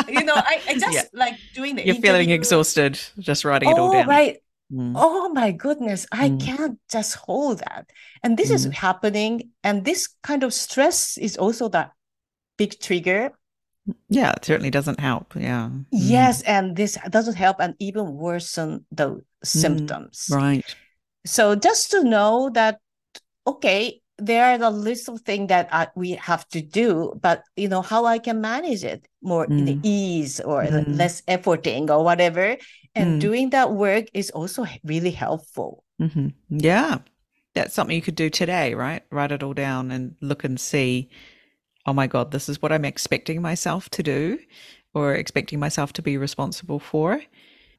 you 0.09 0.25
know 0.25 0.37
i, 0.37 0.61
I 0.69 0.75
just 0.75 0.93
Yeah. 0.93 1.03
like 1.15 1.35
doing 1.55 1.79
it 1.79 1.87
You're 1.87 1.95
feeling 1.97 2.31
exhausted 2.31 3.01
just 3.19 3.45
writing 3.45 3.71
it 3.71 3.79
all 3.79 3.89
oh 3.89 3.93
down. 3.93 4.09
right 4.09 4.37
Mm. 4.71 4.93
oh 4.95 5.31
my 5.35 5.51
goodness 5.51 6.07
i 6.13 6.29
Mm. 6.29 6.41
can't 6.47 6.79
just 6.93 7.17
hold 7.17 7.59
that 7.59 7.91
and 8.23 8.37
this 8.37 8.51
is 8.51 8.67
Mm. 8.67 8.75
happening 8.75 9.51
and 9.65 9.85
this 9.85 10.07
kind 10.23 10.45
of 10.45 10.53
stress 10.55 11.17
is 11.19 11.37
also 11.37 11.69
that 11.71 11.91
big 12.57 12.79
trigger 12.79 13.33
Yeah, 14.09 14.33
it 14.33 14.45
certainly 14.45 14.71
doesn't 14.71 15.01
help. 15.01 15.35
Yeah. 15.37 15.71
Mm. 15.71 15.85
yes 15.91 16.43
and 16.43 16.77
this 16.77 16.97
doesn't 17.11 17.35
help 17.35 17.57
and 17.61 17.75
even 17.79 18.15
worsen 18.15 18.85
the 18.93 19.21
symptoms 19.43 20.29
Right. 20.31 20.75
so 21.27 21.55
just 21.57 21.91
to 21.91 22.05
know 22.05 22.51
that 22.55 22.79
okay 23.47 24.01
there 24.19 24.45
are 24.45 24.63
a 24.63 24.71
list 24.71 25.09
of 25.09 25.21
things 25.23 25.49
that 25.49 25.69
uh, 25.73 25.87
we 25.97 26.13
have 26.13 26.47
to 26.49 26.61
do 26.61 27.13
but 27.21 27.43
you 27.57 27.69
know 27.69 27.83
how 27.83 28.05
i 28.05 28.19
can 28.19 28.41
manage 28.41 28.85
it 28.85 29.07
more 29.23 29.47
in 29.47 29.65
the 29.65 29.75
Mm. 29.75 29.81
ease 29.83 30.41
or 30.41 30.65
Mm. 30.65 30.99
less 30.99 31.23
efforting 31.23 31.89
or 31.91 32.05
whatever 32.05 32.57
and 32.95 33.17
Mm. 33.17 33.21
doing 33.21 33.51
that 33.51 33.73
work 33.73 34.07
is 34.15 34.31
also 34.31 34.67
really 34.85 35.11
helpful 35.11 35.85
hmm 35.99 36.29
Yeah. 36.51 36.99
That's 37.55 37.75
something 37.75 37.97
you 37.97 38.03
could 38.03 38.15
do 38.15 38.31
today, 38.31 38.75
right? 38.75 39.03
Write 39.11 39.33
it 39.33 39.43
all 39.43 39.55
down 39.55 39.91
and 39.91 40.15
look 40.21 40.45
and 40.45 40.59
see, 40.61 41.11
oh 41.91 41.93
my 41.93 42.07
God, 42.07 42.31
this 42.31 42.49
is 42.49 42.63
what 42.63 42.71
I'm 42.71 42.85
expecting 42.85 43.43
myself 43.43 43.91
to 43.91 44.03
do 44.03 44.39
or 44.95 45.15
expecting 45.15 45.59
myself 45.59 45.93
to 45.95 46.03
be 46.03 46.17
responsible 46.17 46.79
for. 46.79 47.21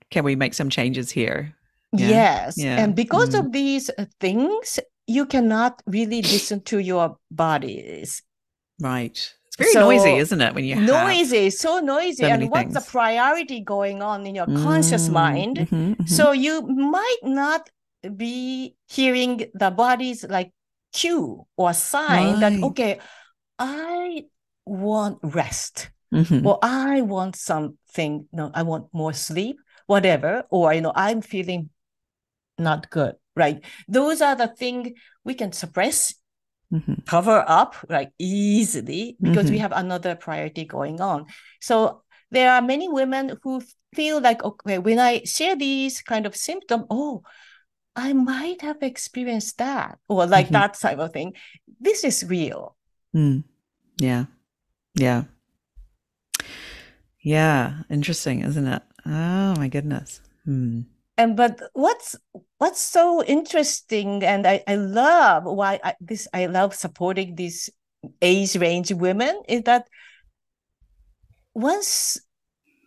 Can 0.09 0.25
we 0.25 0.35
make 0.35 0.53
some 0.53 0.69
changes 0.69 1.11
here? 1.11 1.55
Yeah, 1.93 2.09
Yes. 2.09 2.57
yeah, 2.57 2.83
And 2.83 2.93
because 2.95 3.29
mm. 3.29 3.39
of 3.39 3.51
these 3.53 3.89
uh, 3.97 4.05
things, 4.19 4.79
you 5.07 5.25
cannot 5.25 5.81
really 5.87 6.21
listen 6.21 6.59
to 6.63 6.79
your 6.79 7.17
bodies. 7.31 8.21
Right. 8.81 9.15
It's 9.47 9.55
very 9.57 9.73
noisy, 9.73 10.15
isn't 10.17 10.41
it? 10.41 10.55
When 10.55 10.65
you 10.65 10.75
Noisy, 10.75 11.49
so 11.49 11.79
noisy. 11.79 12.23
so 12.23 12.27
and 12.27 12.51
what's 12.51 12.73
the 12.73 12.81
priority 12.81 13.61
going 13.61 14.01
on 14.01 14.25
in 14.27 14.35
your 14.35 14.45
conscious 14.47 15.07
Mm, 15.09 15.13
mind? 15.13 15.57
mhm, 15.57 15.95
mhm. 15.95 16.09
So 16.09 16.31
you 16.31 16.61
might 16.63 17.23
not 17.23 17.69
be 18.15 18.75
hearing 18.87 19.47
the 19.53 19.71
body's 19.71 20.23
like 20.27 20.51
cue 20.93 21.45
or 21.55 21.73
sign 21.73 22.39
that, 22.39 22.53
okay, 22.63 22.99
I 23.61 24.25
want 24.65 25.19
rest. 25.21 25.91
Mhm. 26.11 26.43
or 26.43 26.59
I 26.61 26.99
want 27.01 27.37
something, 27.37 28.27
no, 28.33 28.51
I 28.53 28.63
want 28.63 28.91
more 28.91 29.13
sleep, 29.13 29.61
whatever, 29.87 30.43
or 30.49 30.73
you 30.73 30.81
know, 30.81 30.91
I'm 30.93 31.21
feeling 31.21 31.69
not 32.57 32.89
good, 32.89 33.15
right? 33.35 33.63
Those 33.87 34.21
are 34.21 34.35
the 34.35 34.49
things 34.49 34.91
we 35.23 35.35
can 35.35 35.53
suppress, 35.53 36.15
Mhm. 36.73 37.05
cover 37.05 37.45
up 37.47 37.75
like 37.87 38.11
easily 38.19 39.15
because 39.21 39.49
we 39.49 39.57
Mhm. 39.57 39.61
have 39.61 39.71
another 39.71 40.15
priority 40.15 40.65
going 40.65 40.99
on. 40.99 41.27
So 41.61 42.03
there 42.31 42.51
are 42.51 42.61
many 42.61 42.89
women 42.89 43.37
who 43.43 43.61
feel 43.95 44.19
like, 44.19 44.43
okay, 44.43 44.79
when 44.79 44.99
I 44.99 45.23
share 45.23 45.55
these 45.55 46.01
kind 46.01 46.25
of 46.25 46.35
symptoms, 46.35 46.85
oh, 46.89 47.23
I 47.95 48.13
might 48.13 48.61
have 48.61 48.83
experienced 48.83 49.57
that, 49.59 49.99
or 50.07 50.25
like 50.25 50.47
Mhm. 50.47 50.59
that 50.59 50.73
type 50.75 50.99
of 50.99 51.13
thing. 51.13 51.35
This 51.79 52.03
is 52.03 52.23
real. 52.23 52.75
Mm. 53.15 53.43
Yeah. 54.01 54.25
Yeah. 54.95 55.25
Yeah. 57.21 57.83
Interesting, 57.87 58.41
isn't 58.41 58.67
it? 58.67 58.81
Oh 59.05 59.55
my 59.55 59.67
goodness. 59.67 60.21
Hmm. 60.43 60.81
And 61.17 61.37
but 61.37 61.61
what's 61.73 62.15
what's 62.57 62.81
so 62.81 63.23
interesting, 63.23 64.23
and 64.23 64.47
I, 64.47 64.63
I 64.67 64.75
love 64.75 65.43
why 65.43 65.79
I, 65.83 65.93
this 66.01 66.27
I 66.33 66.47
love 66.47 66.73
supporting 66.73 67.35
these 67.35 67.69
age 68.23 68.55
range 68.55 68.91
women 68.91 69.39
is 69.47 69.61
that 69.63 69.87
once 71.53 72.17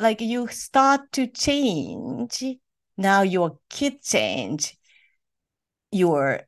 like 0.00 0.20
you 0.20 0.48
start 0.48 1.12
to 1.12 1.28
change, 1.28 2.42
now 2.96 3.22
your 3.22 3.58
kid 3.70 4.02
change, 4.02 4.76
your 5.92 6.40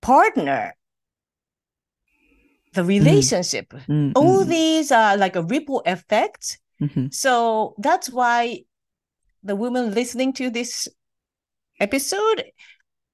partner, 0.00 0.74
the 2.76 2.84
relationship, 2.84 3.72
Mm, 3.88 4.12
all 4.14 4.44
mm, 4.44 4.48
these 4.48 4.92
are 4.92 5.16
like 5.16 5.36
a 5.36 5.42
ripple 5.42 5.82
effect. 5.86 6.60
mhm. 6.80 7.12
So 7.12 7.74
that's 7.78 8.08
why 8.10 8.64
the 9.42 9.56
women 9.56 9.94
listening 9.94 10.32
to 10.34 10.50
this 10.50 10.88
episode, 11.80 12.44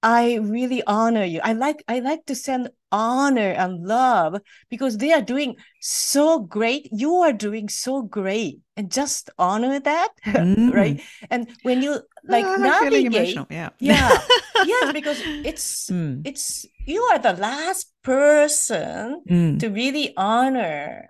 I 0.03 0.37
really 0.37 0.83
honor 0.87 1.25
you. 1.25 1.41
I 1.45 1.53
like 1.53 1.85
I 1.89 2.01
like 2.01 2.27
to 2.27 2.35
send 2.35 2.71
honor 2.91 3.53
and 3.53 3.87
love 3.87 4.41
because 4.69 4.99
they 4.99 5.13
are 5.13 5.23
doing 5.23 5.57
so 5.81 6.41
great. 6.41 6.89
You 6.93 7.15
are 7.17 7.33
doing 7.33 7.69
so 7.69 8.03
great, 8.03 8.61
and 8.77 8.91
just 8.91 9.31
honor 9.39 9.79
that, 9.81 10.11
right? 10.73 11.01
And 11.31 11.49
when 11.63 11.83
you 11.83 12.01
like 12.27 12.45
Oh, 12.47 12.57
navigate, 12.59 13.07
emotional. 13.17 13.47
Yeah. 13.51 13.71
yeah, 13.81 14.21
yes, 14.61 14.91
because 14.93 15.23
it's 15.43 15.91
Mm, 15.91 16.25
it's 16.25 16.67
you 16.87 17.03
are 17.13 17.19
the 17.19 17.35
last 17.35 17.93
person 18.03 19.23
mm. 19.29 19.59
to 19.61 19.69
really 19.69 20.15
honor 20.17 21.09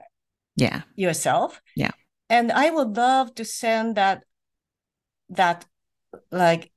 Yeah. 0.57 0.83
yourself. 0.97 1.61
Yeah. 1.77 1.93
And 2.29 2.53
I 2.53 2.71
would 2.71 2.97
love 2.97 3.35
to 3.37 3.45
send 3.45 3.97
that 3.97 4.25
that 5.31 5.65
like 6.31 6.72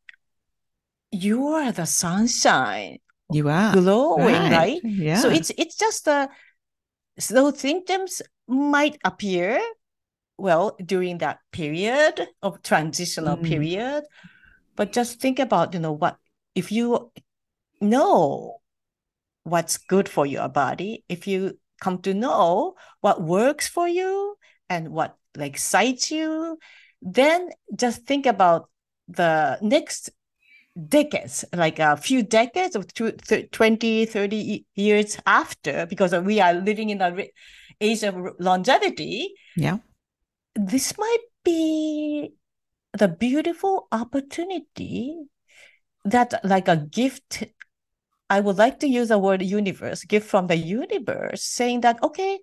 you 1.16 1.48
are 1.48 1.72
the 1.72 1.86
sunshine 1.86 3.00
You 3.32 3.48
are. 3.50 3.72
glowing, 3.74 4.52
right? 4.52 4.82
Yeah. 4.84 5.18
So 5.24 5.30
it's 5.30 5.52
it's 5.58 5.76
just 5.78 6.08
uh 6.08 6.28
those 7.30 7.60
symptoms 7.60 8.22
might 8.48 9.00
appear 9.04 9.62
well 10.38 10.76
during 10.84 11.20
that 11.20 11.40
period 11.52 12.28
of 12.44 12.62
transitional 12.62 13.38
Mm. 13.38 13.44
period, 13.48 14.04
but 14.76 14.92
just 14.92 15.20
think 15.24 15.40
about 15.40 15.74
you 15.74 15.80
know 15.80 15.94
what 15.96 16.18
if 16.54 16.72
you 16.72 17.12
know 17.82 18.60
what's 19.44 19.78
good 19.78 20.10
for 20.10 20.26
your 20.26 20.50
body, 20.50 21.04
if 21.08 21.28
you 21.28 21.58
come 21.80 22.02
to 22.02 22.14
know 22.14 22.76
what 23.02 23.22
works 23.22 23.68
for 23.68 23.88
you 23.88 24.36
and 24.70 24.90
what 24.90 25.16
like 25.38 25.54
excites 25.54 26.12
you, 26.12 26.58
then 27.02 27.50
just 27.76 28.04
think 28.08 28.26
about 28.26 28.70
the 29.08 29.58
next 29.62 30.10
decades, 30.88 31.46
like 31.54 31.80
a 31.80 31.98
few 31.98 32.24
decades 32.24 32.76
of 32.76 32.92
two, 32.94 33.12
th- 33.12 33.50
20, 33.52 34.06
30 34.06 34.66
years 34.76 35.18
after, 35.26 35.86
because 35.86 36.14
we 36.14 36.40
are 36.42 36.54
living 36.54 36.90
in 36.90 36.98
the 36.98 37.30
age 37.80 38.04
of 38.04 38.16
longevity, 38.40 39.34
yeah. 39.56 39.78
this 40.56 40.98
might 40.98 41.24
be 41.44 42.34
the 42.94 43.08
beautiful 43.08 43.88
opportunity 43.92 45.16
that 46.06 46.40
like 46.44 46.68
a 46.68 46.78
gift 46.78 47.44
i 48.30 48.40
would 48.40 48.58
like 48.58 48.80
to 48.80 48.88
use 48.88 49.10
the 49.10 49.18
word 49.18 49.42
universe 49.42 50.04
gift 50.06 50.28
from 50.28 50.48
the 50.48 50.56
universe 50.56 51.44
saying 51.44 51.82
that 51.82 52.02
okay 52.02 52.40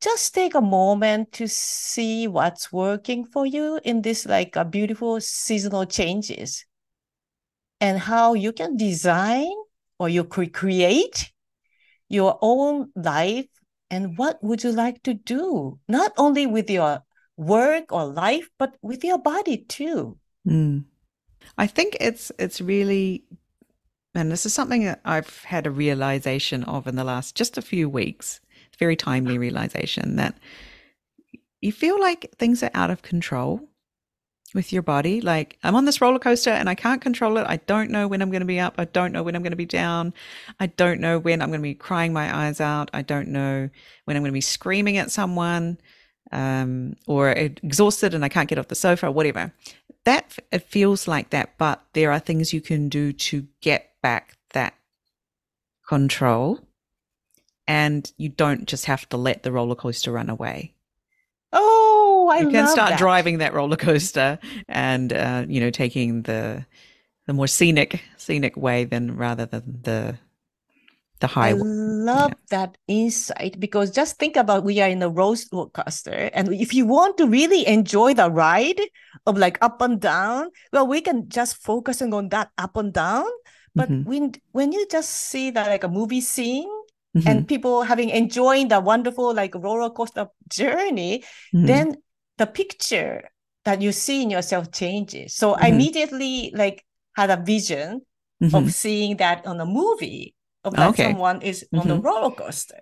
just 0.00 0.34
take 0.34 0.54
a 0.54 0.60
moment 0.60 1.32
to 1.32 1.48
see 1.48 2.26
what's 2.28 2.72
working 2.72 3.24
for 3.24 3.46
you 3.46 3.80
in 3.84 4.02
this 4.02 4.26
like 4.26 4.56
a 4.56 4.64
beautiful 4.64 5.20
seasonal 5.20 5.84
changes 5.84 6.64
and 7.82 7.98
how 7.98 8.32
you 8.32 8.52
can 8.52 8.78
design 8.78 9.52
or 9.98 10.08
you 10.08 10.24
could 10.24 10.54
create 10.54 11.30
your 12.08 12.38
own 12.40 12.88
life 12.96 13.48
and 13.90 14.16
what 14.16 14.42
would 14.42 14.64
you 14.64 14.72
like 14.72 15.02
to 15.02 15.12
do 15.12 15.78
not 15.88 16.12
only 16.16 16.46
with 16.46 16.70
your 16.70 17.02
work 17.36 17.92
or 17.92 18.06
life 18.06 18.48
but 18.58 18.76
with 18.80 19.04
your 19.04 19.18
body 19.18 19.58
too 19.68 20.16
Mm. 20.46 20.84
I 21.58 21.66
think 21.66 21.96
it's 22.00 22.32
it's 22.38 22.60
really, 22.60 23.24
and 24.14 24.30
this 24.30 24.46
is 24.46 24.52
something 24.52 24.84
that 24.84 25.00
I've 25.04 25.44
had 25.44 25.66
a 25.66 25.70
realization 25.70 26.64
of 26.64 26.86
in 26.86 26.96
the 26.96 27.04
last 27.04 27.34
just 27.36 27.58
a 27.58 27.62
few 27.62 27.88
weeks. 27.88 28.40
Very 28.78 28.96
timely 28.96 29.38
realization 29.38 30.16
that 30.16 30.36
you 31.60 31.72
feel 31.72 32.00
like 32.00 32.34
things 32.38 32.62
are 32.62 32.70
out 32.74 32.90
of 32.90 33.02
control 33.02 33.68
with 34.54 34.72
your 34.72 34.82
body. 34.82 35.20
Like 35.20 35.58
I'm 35.62 35.74
on 35.74 35.84
this 35.84 36.00
roller 36.00 36.18
coaster 36.18 36.50
and 36.50 36.68
I 36.68 36.74
can't 36.74 37.00
control 37.00 37.38
it. 37.38 37.46
I 37.48 37.56
don't 37.56 37.90
know 37.90 38.08
when 38.08 38.22
I'm 38.22 38.30
going 38.30 38.40
to 38.40 38.46
be 38.46 38.60
up. 38.60 38.74
I 38.78 38.84
don't 38.84 39.12
know 39.12 39.22
when 39.22 39.34
I'm 39.34 39.42
going 39.42 39.52
to 39.52 39.56
be 39.56 39.66
down. 39.66 40.12
I 40.60 40.66
don't 40.66 41.00
know 41.00 41.18
when 41.18 41.40
I'm 41.40 41.48
going 41.48 41.60
to 41.60 41.62
be 41.62 41.74
crying 41.74 42.12
my 42.12 42.34
eyes 42.34 42.60
out. 42.60 42.90
I 42.92 43.02
don't 43.02 43.28
know 43.28 43.68
when 44.04 44.16
I'm 44.16 44.22
going 44.22 44.32
to 44.32 44.34
be 44.34 44.40
screaming 44.40 44.96
at 44.98 45.10
someone 45.10 45.78
um, 46.32 46.96
or 47.06 47.30
exhausted 47.30 48.14
and 48.14 48.24
I 48.24 48.28
can't 48.28 48.48
get 48.48 48.58
off 48.58 48.68
the 48.68 48.74
sofa 48.74 49.10
whatever. 49.10 49.52
That 50.04 50.36
it 50.50 50.68
feels 50.68 51.06
like 51.06 51.30
that, 51.30 51.56
but 51.58 51.84
there 51.92 52.10
are 52.10 52.18
things 52.18 52.52
you 52.52 52.60
can 52.60 52.88
do 52.88 53.12
to 53.12 53.46
get 53.60 53.92
back 54.02 54.36
that 54.52 54.74
control, 55.86 56.60
and 57.68 58.10
you 58.16 58.28
don't 58.28 58.66
just 58.66 58.86
have 58.86 59.08
to 59.10 59.16
let 59.16 59.44
the 59.44 59.52
roller 59.52 59.76
coaster 59.76 60.10
run 60.10 60.28
away. 60.28 60.74
I 62.32 62.40
you 62.40 62.50
can 62.50 62.66
start 62.66 62.90
that. 62.90 62.98
driving 62.98 63.38
that 63.38 63.54
roller 63.54 63.76
coaster, 63.76 64.38
and 64.68 65.12
uh, 65.12 65.44
you 65.48 65.60
know 65.60 65.70
taking 65.70 66.22
the 66.22 66.64
the 67.26 67.32
more 67.32 67.46
scenic 67.46 68.00
scenic 68.16 68.56
way 68.56 68.84
than 68.84 69.16
rather 69.16 69.46
than 69.46 69.62
the 69.82 70.18
the 71.20 71.28
I 71.38 71.54
highway. 71.54 71.60
love 71.64 72.32
that 72.50 72.76
insight 72.88 73.60
because 73.60 73.90
just 73.94 74.18
think 74.18 74.36
about 74.36 74.64
we 74.64 74.80
are 74.80 74.88
in 74.88 75.02
a 75.02 75.08
roller 75.08 75.70
coaster, 75.70 76.30
and 76.34 76.52
if 76.52 76.74
you 76.74 76.84
want 76.86 77.16
to 77.18 77.26
really 77.26 77.66
enjoy 77.66 78.14
the 78.14 78.30
ride 78.30 78.80
of 79.26 79.38
like 79.38 79.58
up 79.62 79.80
and 79.82 80.00
down, 80.00 80.50
well, 80.72 80.86
we 80.86 81.00
can 81.00 81.28
just 81.28 81.56
focusing 81.62 82.12
on 82.12 82.28
that 82.30 82.50
up 82.58 82.76
and 82.76 82.92
down. 82.92 83.30
But 83.74 83.88
Mhm. 83.88 84.04
when 84.04 84.24
when 84.52 84.72
you 84.72 84.86
just 84.90 85.10
see 85.10 85.50
that 85.54 85.68
like 85.70 85.84
a 85.84 85.88
movie 85.88 86.20
scene 86.20 86.68
Mhm. 87.16 87.26
and 87.26 87.48
people 87.48 87.82
having 87.86 88.10
enjoying 88.10 88.68
the 88.68 88.80
wonderful 88.80 89.32
like 89.32 89.54
roller 89.54 89.90
coaster 89.90 90.26
journey, 90.50 91.22
Mhm. 91.54 91.66
then 91.66 91.86
the 92.38 92.46
picture 92.46 93.30
that 93.64 93.80
you 93.80 93.92
see 93.92 94.22
in 94.22 94.30
yourself 94.30 94.72
changes. 94.72 95.36
So 95.36 95.54
I 95.54 95.70
Mhm. 95.70 95.74
immediately 95.74 96.52
like 96.54 96.84
had 97.14 97.30
a 97.30 97.36
vision 97.36 98.02
Mhm. 98.42 98.54
of 98.54 98.72
seeing 98.72 99.16
that 99.18 99.46
on 99.46 99.60
a 99.60 99.66
movie 99.66 100.34
of 100.64 100.74
that 100.74 100.90
Okay. 100.90 101.04
someone 101.04 101.42
is 101.42 101.66
on 101.72 101.90
a 101.90 101.94
Mhm. 101.96 102.02
roller 102.02 102.34
coaster 102.34 102.80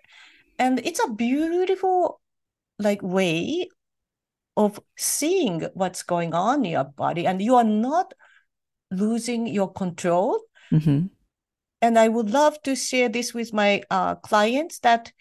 and 0.58 0.78
it's 0.84 1.00
a 1.02 1.08
beautiful 1.12 2.20
like 2.78 3.02
way 3.02 3.68
of 4.56 4.80
seeing 4.96 5.62
what's 5.74 6.02
going 6.02 6.34
on 6.34 6.64
in 6.64 6.72
your 6.72 6.84
body 6.84 7.26
and 7.26 7.40
you 7.42 7.56
are 7.56 7.64
not 7.64 8.14
losing 8.90 9.46
your 9.46 9.72
control 9.72 10.40
Mhm. 10.70 11.10
and 11.80 11.98
i 11.98 12.08
would 12.08 12.30
love 12.30 12.60
to 12.62 12.74
share 12.74 13.08
this 13.08 13.32
with 13.32 13.52
my 13.52 13.82
uh, 13.90 14.14
clients 14.16 14.80
that 14.80 15.12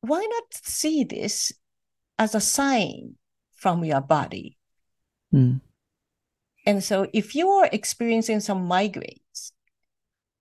why 0.00 0.20
not 0.20 0.44
see 0.52 1.04
this 1.04 1.52
as 2.18 2.34
a 2.34 2.40
sign 2.40 3.16
from 3.66 3.82
your 3.84 4.00
body 4.00 4.56
Mm. 5.34 5.60
And 6.64 6.84
so 6.84 7.08
if 7.12 7.34
you're 7.34 7.68
experiencing 7.72 8.38
some 8.38 8.68
migraines, 8.68 9.50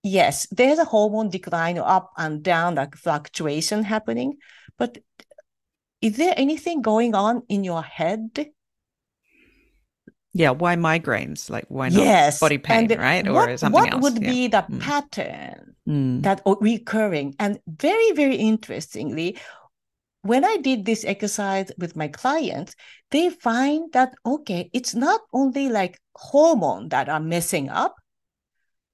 yes, 0.04 0.46
there's 0.52 0.78
a 0.78 0.86
hormone 0.86 1.30
decline 1.30 1.80
up 1.80 2.12
and 2.18 2.44
down, 2.44 2.76
like 2.76 2.96
fluctuation 2.96 3.84
happening. 3.84 4.38
But 4.78 5.00
is 6.02 6.18
there 6.18 6.36
anything 6.38 6.84
going 6.84 7.16
on 7.16 7.42
in 7.50 7.64
your 7.64 7.82
head? 7.82 8.30
Yeah. 10.34 10.52
Why 10.52 10.76
migraines? 10.76 11.50
Like 11.50 11.66
why 11.68 11.90
not 11.90 12.04
yes. 12.04 12.40
body 12.40 12.60
pain, 12.60 12.92
and 12.92 13.00
right? 13.02 13.28
Or 13.28 13.34
what, 13.34 13.60
something 13.60 13.82
what 13.82 13.94
else? 13.94 14.04
would 14.04 14.22
Yeah. 14.22 14.30
be 14.32 14.48
the 14.48 14.64
Mm. 14.70 14.80
pattern 14.82 15.76
Mm. 15.90 16.22
that 16.24 16.42
recurring? 16.62 17.36
And 17.40 17.60
very, 17.66 18.12
very 18.12 18.36
interestingly, 18.36 19.38
when 20.26 20.44
I 20.44 20.58
did 20.58 20.86
this 20.86 21.06
exercise 21.06 21.72
with 21.78 21.96
my 21.96 22.08
clients, 22.08 22.76
they 23.12 23.30
find 23.30 23.94
that, 23.94 24.16
okay, 24.26 24.72
it's 24.74 24.96
not 24.96 25.22
only 25.32 25.70
like 25.70 26.00
hormone 26.16 26.90
that 26.90 27.08
are 27.10 27.20
messing 27.20 27.70
up. 27.70 27.94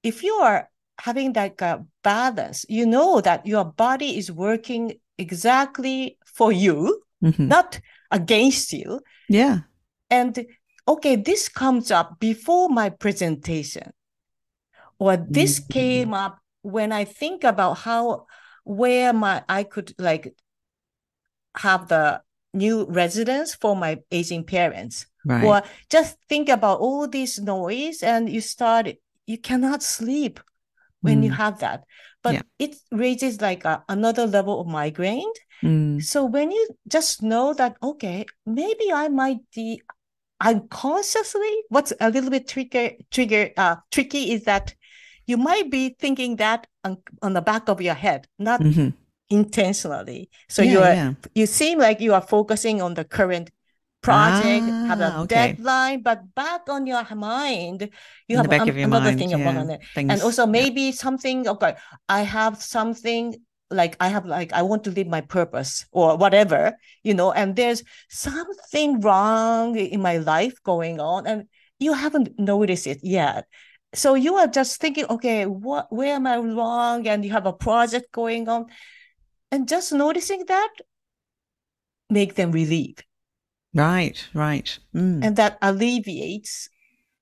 If 0.02 0.22
you 0.22 0.34
are 0.34 0.68
having 0.98 1.32
like 1.32 1.62
a 1.62 1.86
balance, 2.04 2.66
you 2.68 2.84
know 2.84 3.22
that 3.22 3.46
your 3.46 3.64
body 3.64 4.18
is 4.18 4.30
working 4.30 5.00
exactly 5.16 6.18
for 6.26 6.52
you, 6.52 7.00
Mhm. 7.22 7.48
not 7.48 7.80
against 8.10 8.74
you. 8.74 9.00
Yeah. 9.30 9.60
And 10.10 10.44
okay, 10.86 11.16
this 11.16 11.48
comes 11.48 11.90
up 11.90 12.20
before 12.20 12.68
my 12.68 12.90
presentation, 12.90 13.92
or 14.98 15.16
this 15.16 15.60
Mhm. 15.60 15.70
came 15.70 16.12
up 16.12 16.40
when 16.60 16.92
I 16.92 17.04
think 17.06 17.42
about 17.42 17.78
how 17.78 18.26
where 18.64 19.14
my 19.14 19.42
I 19.48 19.64
could 19.64 19.94
like 19.98 20.36
have 21.56 21.88
the 21.88 22.22
new 22.54 22.84
residence 22.86 23.54
for 23.54 23.74
my 23.76 23.98
aging 24.10 24.44
parents, 24.44 25.06
Right. 25.24 25.44
or 25.44 25.62
just 25.88 26.18
think 26.28 26.48
about 26.48 26.80
all 26.80 27.06
this 27.08 27.38
noise 27.38 28.02
and 28.02 28.28
you 28.28 28.40
start 28.40 28.88
you 29.26 29.38
cannot 29.38 29.82
sleep 29.82 30.40
when 31.00 31.22
you 31.22 31.30
Mm. 31.30 31.36
have 31.36 31.58
that, 31.60 31.84
but 32.22 32.34
Yeah. 32.34 32.42
it 32.58 32.76
raises 32.90 33.40
like 33.40 33.64
a, 33.64 33.84
another 33.88 34.26
level 34.26 34.60
of 34.60 34.66
migraine. 34.66 35.30
Mm. 35.62 36.02
So 36.02 36.24
when 36.24 36.50
you 36.50 36.68
just 36.88 37.22
know 37.22 37.54
that, 37.54 37.76
okay, 37.82 38.26
maybe 38.44 38.92
I 38.92 39.08
might 39.08 39.38
be 39.54 39.80
unconsciously, 40.40 41.62
what's 41.68 41.92
a 42.00 42.10
little 42.10 42.30
bit 42.30 42.48
trigger, 42.48 42.90
trigger, 43.10 43.50
uh, 43.56 43.76
tricky 43.90 44.32
is 44.32 44.44
that 44.44 44.74
you 45.26 45.36
might 45.36 45.70
be 45.70 45.94
thinking 45.98 46.36
that 46.36 46.66
on, 46.84 46.98
on 47.22 47.32
the 47.32 47.42
back 47.42 47.68
of 47.68 47.80
your 47.80 47.94
head, 47.94 48.26
not 48.38 48.60
Mhm. 48.60 48.94
Intentionally. 49.32 50.30
So 50.48 50.62
Yeah, 50.62 50.72
you 50.72 50.80
are, 50.80 50.94
yeah. 50.94 51.12
you 51.34 51.46
seem 51.46 51.78
like 51.78 52.00
you 52.00 52.14
are 52.14 52.22
focusing 52.22 52.82
on 52.82 52.94
the 52.94 53.04
current 53.04 53.50
project, 54.02 54.74
have 54.84 55.00
a 55.00 55.14
Ah, 55.14 55.22
okay. 55.22 55.52
deadline, 55.54 56.02
but 56.02 56.34
back 56.34 56.68
on 56.68 56.86
your 56.86 57.04
mind, 57.14 57.90
you 58.28 58.36
In 58.36 58.38
have 58.38 58.50
back 58.50 58.62
an- 58.62 58.68
of 58.68 58.76
your 58.76 58.86
another 58.86 59.12
mind. 59.12 59.18
thing 59.18 59.30
yeah. 59.30 59.38
about 59.38 59.70
it. 59.70 59.80
Things, 59.94 60.10
And 60.10 60.22
also 60.22 60.46
maybe 60.46 60.92
something 60.92 61.46
okay, 61.48 61.74
I 62.08 62.22
have 62.22 62.60
something 62.62 63.36
like 63.70 63.96
I 64.00 64.08
have 64.08 64.26
like 64.26 64.52
I 64.52 64.62
want 64.62 64.84
to 64.84 64.90
live 64.90 65.06
my 65.06 65.22
purpose 65.22 65.86
or 65.92 66.16
whatever, 66.16 66.76
you 67.02 67.14
know, 67.14 67.32
and 67.32 67.56
there's 67.56 67.82
something 68.10 69.00
wrong 69.00 69.76
in 69.76 70.02
my 70.02 70.18
life 70.18 70.54
going 70.64 71.00
on 71.00 71.26
and 71.26 71.46
you 71.78 71.92
haven't 71.94 72.38
noticed 72.38 72.86
it 72.86 73.00
yet. 73.02 73.46
So 73.94 74.14
you 74.14 74.36
are 74.36 74.46
just 74.48 74.80
thinking, 74.80 75.06
okay, 75.08 75.46
what 75.46 75.86
where 75.92 76.14
am 76.16 76.26
I 76.26 76.38
wrong? 76.38 77.06
And 77.08 77.24
you 77.24 77.30
have 77.32 77.46
a 77.46 77.52
project 77.52 78.12
going 78.12 78.48
on. 78.48 78.66
And 79.52 79.68
just 79.68 79.92
noticing 79.92 80.46
that 80.46 80.70
make 82.10 82.34
them 82.34 82.50
relieve. 82.52 82.98
Right, 83.74 84.26
right. 84.34 84.78
Mm. 84.94 85.24
And 85.24 85.36
that 85.36 85.58
alleviates 85.62 86.68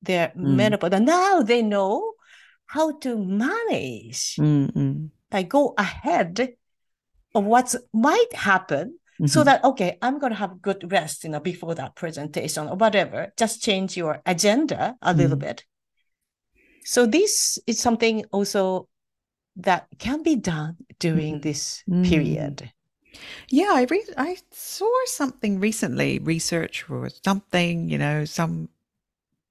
their 0.00 0.28
Mm. 0.36 0.56
menopause. 0.56 0.92
And 0.92 1.06
now 1.06 1.42
they 1.42 1.60
know 1.62 2.14
how 2.66 2.98
to 2.98 3.18
manage 3.18 4.36
Mm, 4.38 4.72
mm, 4.72 5.10
like 5.32 5.48
go 5.48 5.74
ahead 5.76 6.54
of 7.34 7.44
what 7.44 7.74
might 7.92 8.32
happen 8.32 8.98
so 9.26 9.40
mhm. 9.40 9.44
that 9.44 9.64
okay 9.64 9.98
i'm 10.02 10.18
going 10.18 10.32
to 10.32 10.38
have 10.38 10.62
good 10.62 10.90
rest 10.90 11.24
you 11.24 11.30
know 11.30 11.40
before 11.40 11.74
that 11.74 11.94
presentation 11.94 12.68
or 12.68 12.76
whatever 12.76 13.32
just 13.36 13.60
change 13.62 13.96
your 13.96 14.22
agenda 14.24 14.96
a 15.02 15.12
little 15.12 15.36
Mm. 15.36 15.46
bit 15.46 15.64
so 16.84 17.06
this 17.06 17.58
is 17.66 17.78
something 17.80 18.24
also 18.32 18.88
that 19.62 19.86
can 19.98 20.22
be 20.22 20.36
done 20.36 20.76
during 20.98 21.36
Mhm. 21.36 21.42
this 21.42 21.84
Mm. 21.88 22.08
period 22.08 22.72
Yeah, 23.48 23.70
I 23.72 23.82
re- 23.90 24.14
I 24.16 24.36
saw 24.52 24.90
something 25.06 25.58
recently, 25.60 26.20
research 26.20 26.88
or 26.88 27.08
something, 27.24 27.88
you 27.88 27.98
know, 27.98 28.24
some 28.24 28.68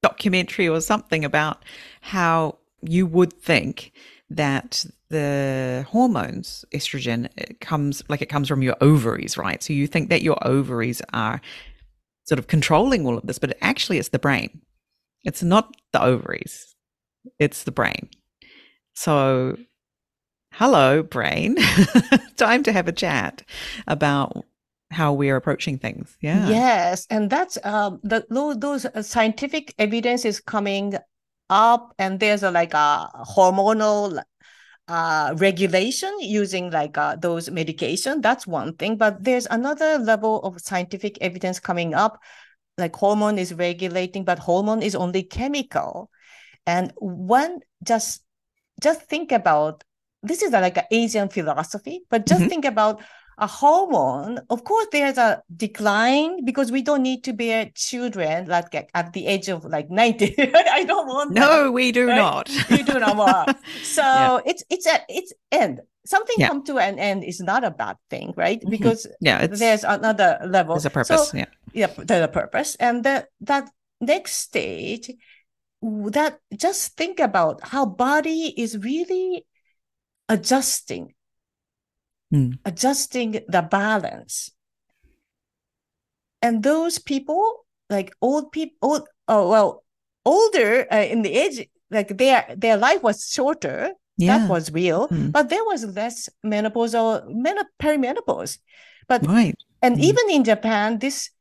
documentary 0.02 0.68
or 0.70 0.80
something 0.82 1.26
about 1.26 1.64
how 2.02 2.58
you 2.82 3.06
would 3.06 3.34
think 3.34 3.92
that 4.30 4.86
the 5.10 5.86
hormones, 5.90 6.64
estrogen, 6.74 7.30
it 7.36 7.60
comes 7.60 8.04
like 8.08 8.22
it 8.22 8.30
comes 8.30 8.48
from 8.48 8.62
your 8.62 8.78
ovaries, 8.80 9.38
right? 9.38 9.62
So 9.62 9.74
you 9.74 9.88
think 9.88 10.10
that 10.10 10.22
your 10.22 10.38
ovaries 10.48 11.02
are 11.12 11.42
sort 12.24 12.40
of 12.40 12.48
controlling 12.48 13.06
all 13.06 13.18
of 13.18 13.28
this, 13.28 13.40
but 13.40 13.58
actually 13.62 13.98
it's 13.98 14.10
the 14.10 14.20
brain. 14.20 14.62
It's 15.24 15.44
not 15.44 15.76
the 15.92 16.02
ovaries, 16.02 16.76
it's 17.40 17.64
the 17.64 17.72
brain. 17.72 18.10
So, 18.94 19.58
hello, 20.60 21.02
brain. 21.02 21.56
Time 22.36 22.64
to 22.64 22.74
have 22.74 22.90
a 22.90 22.92
chat 22.92 23.44
about 23.88 24.46
how 24.92 25.14
we're 25.14 25.38
approaching 25.38 25.78
things. 25.78 26.18
Yeah. 26.20 26.50
yes 26.50 27.08
and 27.10 27.30
that's 27.30 27.58
um 27.64 28.00
the 28.04 28.26
those, 28.58 28.86
uh, 28.86 29.02
scientific 29.02 29.74
evidence 29.78 30.26
is 30.26 30.42
coming 30.42 30.96
up 31.50 31.94
and 31.98 32.20
there's 32.20 32.44
a 32.44 32.52
like 32.52 32.74
a 32.74 33.08
hormonal 33.38 34.22
uh, 34.90 35.36
regulation 35.38 36.12
using 36.20 36.72
like 36.72 36.98
uh, 36.98 37.16
those 37.16 37.50
medication. 37.50 38.20
That's 38.22 38.46
one 38.46 38.76
thing. 38.76 38.98
But 38.98 39.24
there's 39.24 39.48
another 39.50 40.00
level 40.00 40.42
of 40.42 40.60
scientific 40.60 41.18
evidence 41.22 41.60
coming 41.60 41.94
up. 41.94 42.20
Like 42.78 42.96
hormone 42.96 43.38
is 43.38 43.54
regulating, 43.54 44.26
but 44.26 44.40
hormone 44.40 44.82
is 44.82 44.96
only 44.96 45.24
chemical. 45.24 46.10
And 46.66 46.92
one 46.98 47.60
just 47.84 48.24
just 48.82 49.04
think 49.04 49.32
about 49.32 49.84
this 50.24 50.42
is 50.42 50.52
like 50.52 50.78
an 50.78 50.84
Asian 50.92 51.30
philosophy, 51.30 52.02
but 52.10 52.26
just 52.26 52.42
Mhm. 52.42 52.50
think 52.50 52.66
about 52.66 53.02
a 53.38 53.48
hormone. 53.48 54.40
Of 54.50 54.66
course, 54.66 54.88
there's 54.92 55.18
a 55.18 55.42
decline 55.56 56.44
because 56.44 56.72
we 56.74 56.82
don't 56.82 57.02
need 57.04 57.24
to 57.24 57.32
bear 57.34 57.72
children 57.74 58.48
like 58.48 58.76
at- 58.94 59.14
the 59.14 59.28
age 59.28 59.48
of 59.48 59.64
like 59.64 59.90
90. 59.90 60.36
I 60.80 60.84
don't 60.84 61.08
want 61.08 61.34
that 61.36 61.40
No, 61.40 61.72
we 61.72 61.94
do 61.94 62.08
Right? 62.08 62.18
not. 62.18 62.50
you 62.70 62.84
do 62.84 63.00
not 63.00 63.16
want. 63.16 63.56
So 63.84 64.02
Yeah. 64.04 64.40
it's 64.46 64.64
it's 64.70 64.86
at 64.88 65.04
its 65.08 65.32
end. 65.52 65.80
Something 66.06 66.36
Yeah. 66.40 66.48
come 66.50 66.64
to 66.66 66.80
an 66.80 67.00
end 67.00 67.24
is 67.24 67.40
not 67.40 67.64
a 67.64 67.72
bad 67.72 67.96
thing, 68.10 68.34
right? 68.36 68.60
Mhm. 68.62 68.70
Because 68.72 69.08
yeah, 69.22 69.48
there's 69.48 69.86
another 69.86 70.40
level. 70.46 70.76
there's 70.76 70.86
a 70.86 70.90
purpose. 70.90 71.30
So 71.30 71.38
yeah. 71.38 71.46
yeah, 71.72 71.88
there's 71.96 72.26
a 72.26 72.28
purpose, 72.28 72.76
and 72.76 73.04
that 73.06 73.28
that 73.40 73.70
next 74.02 74.34
stage, 74.36 75.12
that 75.82 76.40
just 76.58 76.98
think 76.98 77.20
about 77.20 77.62
how 77.72 77.86
body 77.86 78.54
is 78.58 78.78
really 78.78 79.46
adjusting, 80.30 81.14
Mm. 82.34 82.60
adjusting 82.64 83.32
the 83.48 83.62
balance. 83.70 84.52
And 86.42 86.64
those 86.64 87.00
people, 87.00 87.66
like 87.90 88.14
old 88.22 88.52
people, 88.52 88.78
old, 88.82 89.08
oh 89.28 89.50
well, 89.50 89.84
older 90.26 90.86
uh, 90.92 90.98
in 90.98 91.22
the 91.24 91.34
age, 91.34 91.68
like 91.92 92.18
their 92.18 92.46
their 92.56 92.78
life 92.78 93.02
was 93.04 93.30
shorter. 93.30 93.94
Yeah. 94.18 94.40
That 94.40 94.50
was 94.50 94.72
real, 94.72 95.08
Mm. 95.08 95.32
but 95.32 95.48
there 95.50 95.64
was 95.64 95.86
less 95.86 96.28
menopause 96.44 96.94
or 96.94 97.24
men- 97.30 97.58
perimenopause. 97.82 98.60
But 99.08 99.26
right. 99.26 99.56
and 99.82 99.96
Mm. 99.98 100.04
even 100.04 100.30
in 100.30 100.44
Japan, 100.44 101.00
this 101.00 101.32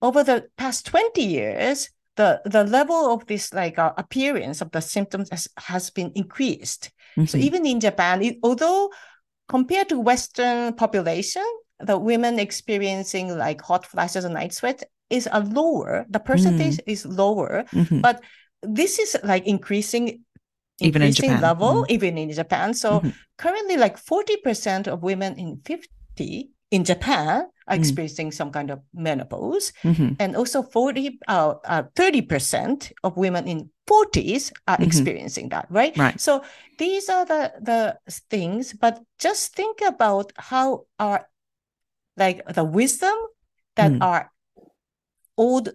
over 0.00 0.24
the 0.24 0.48
past 0.56 0.86
20 0.86 1.22
years, 1.22 1.90
the, 2.16 2.40
the 2.44 2.64
level 2.64 3.12
of 3.12 3.26
this 3.26 3.52
like 3.52 3.78
uh, 3.78 3.92
appearance 3.98 4.60
of 4.62 4.70
the 4.72 4.80
symptoms 4.80 5.28
has, 5.30 5.48
has 5.58 5.90
been 5.90 6.10
increased. 6.14 6.90
So 7.26 7.38
Mhm. 7.38 7.42
even 7.42 7.66
in 7.66 7.80
Japan, 7.80 8.22
it, 8.22 8.38
although 8.42 8.92
compared 9.48 9.88
to 9.88 9.98
Western 10.00 10.74
population, 10.74 11.44
the 11.80 11.96
women 11.98 12.38
experiencing 12.38 13.36
like 13.36 13.60
hot 13.62 13.86
flashes 13.86 14.24
and 14.24 14.34
night 14.34 14.52
sweat 14.52 14.82
is 15.10 15.28
a 15.32 15.40
lower, 15.40 16.04
the 16.10 16.20
percentage 16.20 16.80
is 16.86 17.06
lower, 17.06 17.64
Mhm. 17.72 18.02
but 18.02 18.20
this 18.62 18.98
is 18.98 19.16
like 19.24 19.46
increasing 19.46 20.24
Even 20.80 21.02
in 21.02 21.08
increasing 21.08 21.30
Japan, 21.30 21.42
level 21.42 21.82
mm. 21.82 21.90
even 21.90 22.18
in 22.18 22.30
Japan. 22.30 22.74
So 22.74 23.00
Mhm. 23.00 23.12
currently 23.38 23.76
like 23.76 23.96
40% 23.98 24.86
of 24.86 25.02
women 25.02 25.38
in 25.38 25.58
50 25.64 26.50
in 26.70 26.84
Japan 26.84 27.48
are 27.66 27.76
Mm. 27.76 27.78
experiencing 27.78 28.32
some 28.32 28.50
kind 28.50 28.70
of 28.70 28.80
menopause. 28.92 29.72
Mhm. 29.84 30.16
And 30.18 30.36
also 30.36 30.62
40, 30.62 31.18
uh, 31.28 31.54
uh, 31.64 31.82
30% 31.94 32.92
of 33.04 33.16
women 33.16 33.46
in 33.46 33.70
40s 33.86 34.52
are 34.66 34.76
Mhm. 34.78 34.86
experiencing 34.86 35.48
that, 35.50 35.66
right? 35.70 35.96
Right. 35.96 36.20
So 36.20 36.42
these 36.78 37.08
are 37.08 37.24
the, 37.24 37.52
the 37.60 37.98
things, 38.30 38.72
but 38.74 39.00
just 39.18 39.54
think 39.54 39.80
about 39.86 40.32
how 40.36 40.84
our, 40.98 41.28
like 42.16 42.44
the 42.52 42.64
wisdom 42.64 43.16
that 43.76 43.92
Mm. 43.92 44.02
our 44.02 44.30
old 45.36 45.70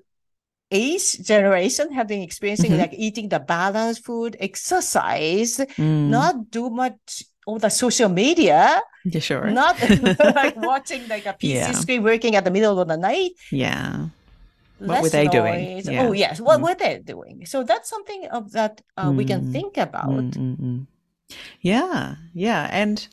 age 0.72 1.20
generation 1.22 1.92
have 1.94 2.08
been 2.08 2.22
experiencing, 2.22 2.72
Mhm. 2.74 2.78
like 2.80 2.94
eating 2.98 3.30
the 3.30 3.40
balanced 3.40 4.04
food, 4.04 4.36
exercise, 4.40 5.58
Mm. 5.78 6.10
not 6.10 6.50
do 6.52 6.70
much 6.70 7.24
all 7.46 7.60
the 7.60 7.70
social 7.70 8.10
media, 8.10 8.82
Yeah, 9.06 9.20
sure. 9.20 9.52
not 9.52 9.76
like 10.36 10.56
watching 10.70 11.08
like 11.08 11.26
a 11.26 11.34
PC 11.34 11.54
Yeah. 11.56 11.72
screen 11.74 12.04
working 12.04 12.36
at 12.36 12.44
the 12.46 12.52
middle 12.52 12.80
of 12.80 12.88
the 12.88 12.98
night. 12.98 13.32
yeah. 13.52 14.08
What 14.80 15.02
were 15.02 15.10
they 15.10 15.28
doing? 15.30 15.82
Yeah. 15.86 16.04
Oh 16.08 16.12
yes, 16.14 16.42
what 16.42 16.60
Mm. 16.60 16.64
were 16.64 16.76
they 16.76 17.00
doing? 17.00 17.46
So 17.46 17.64
that's 17.64 17.90
something 17.90 18.28
of 18.32 18.52
that 18.52 18.82
uh, 18.98 19.14
we 19.16 19.24
can 19.26 19.42
Mm. 19.48 19.52
think 19.52 19.78
about. 19.78 20.10
Mm, 20.10 20.32
mm, 20.36 20.58
mm. 20.60 20.88
Yeah, 21.62 22.16
yeah, 22.34 22.68
and 22.72 23.08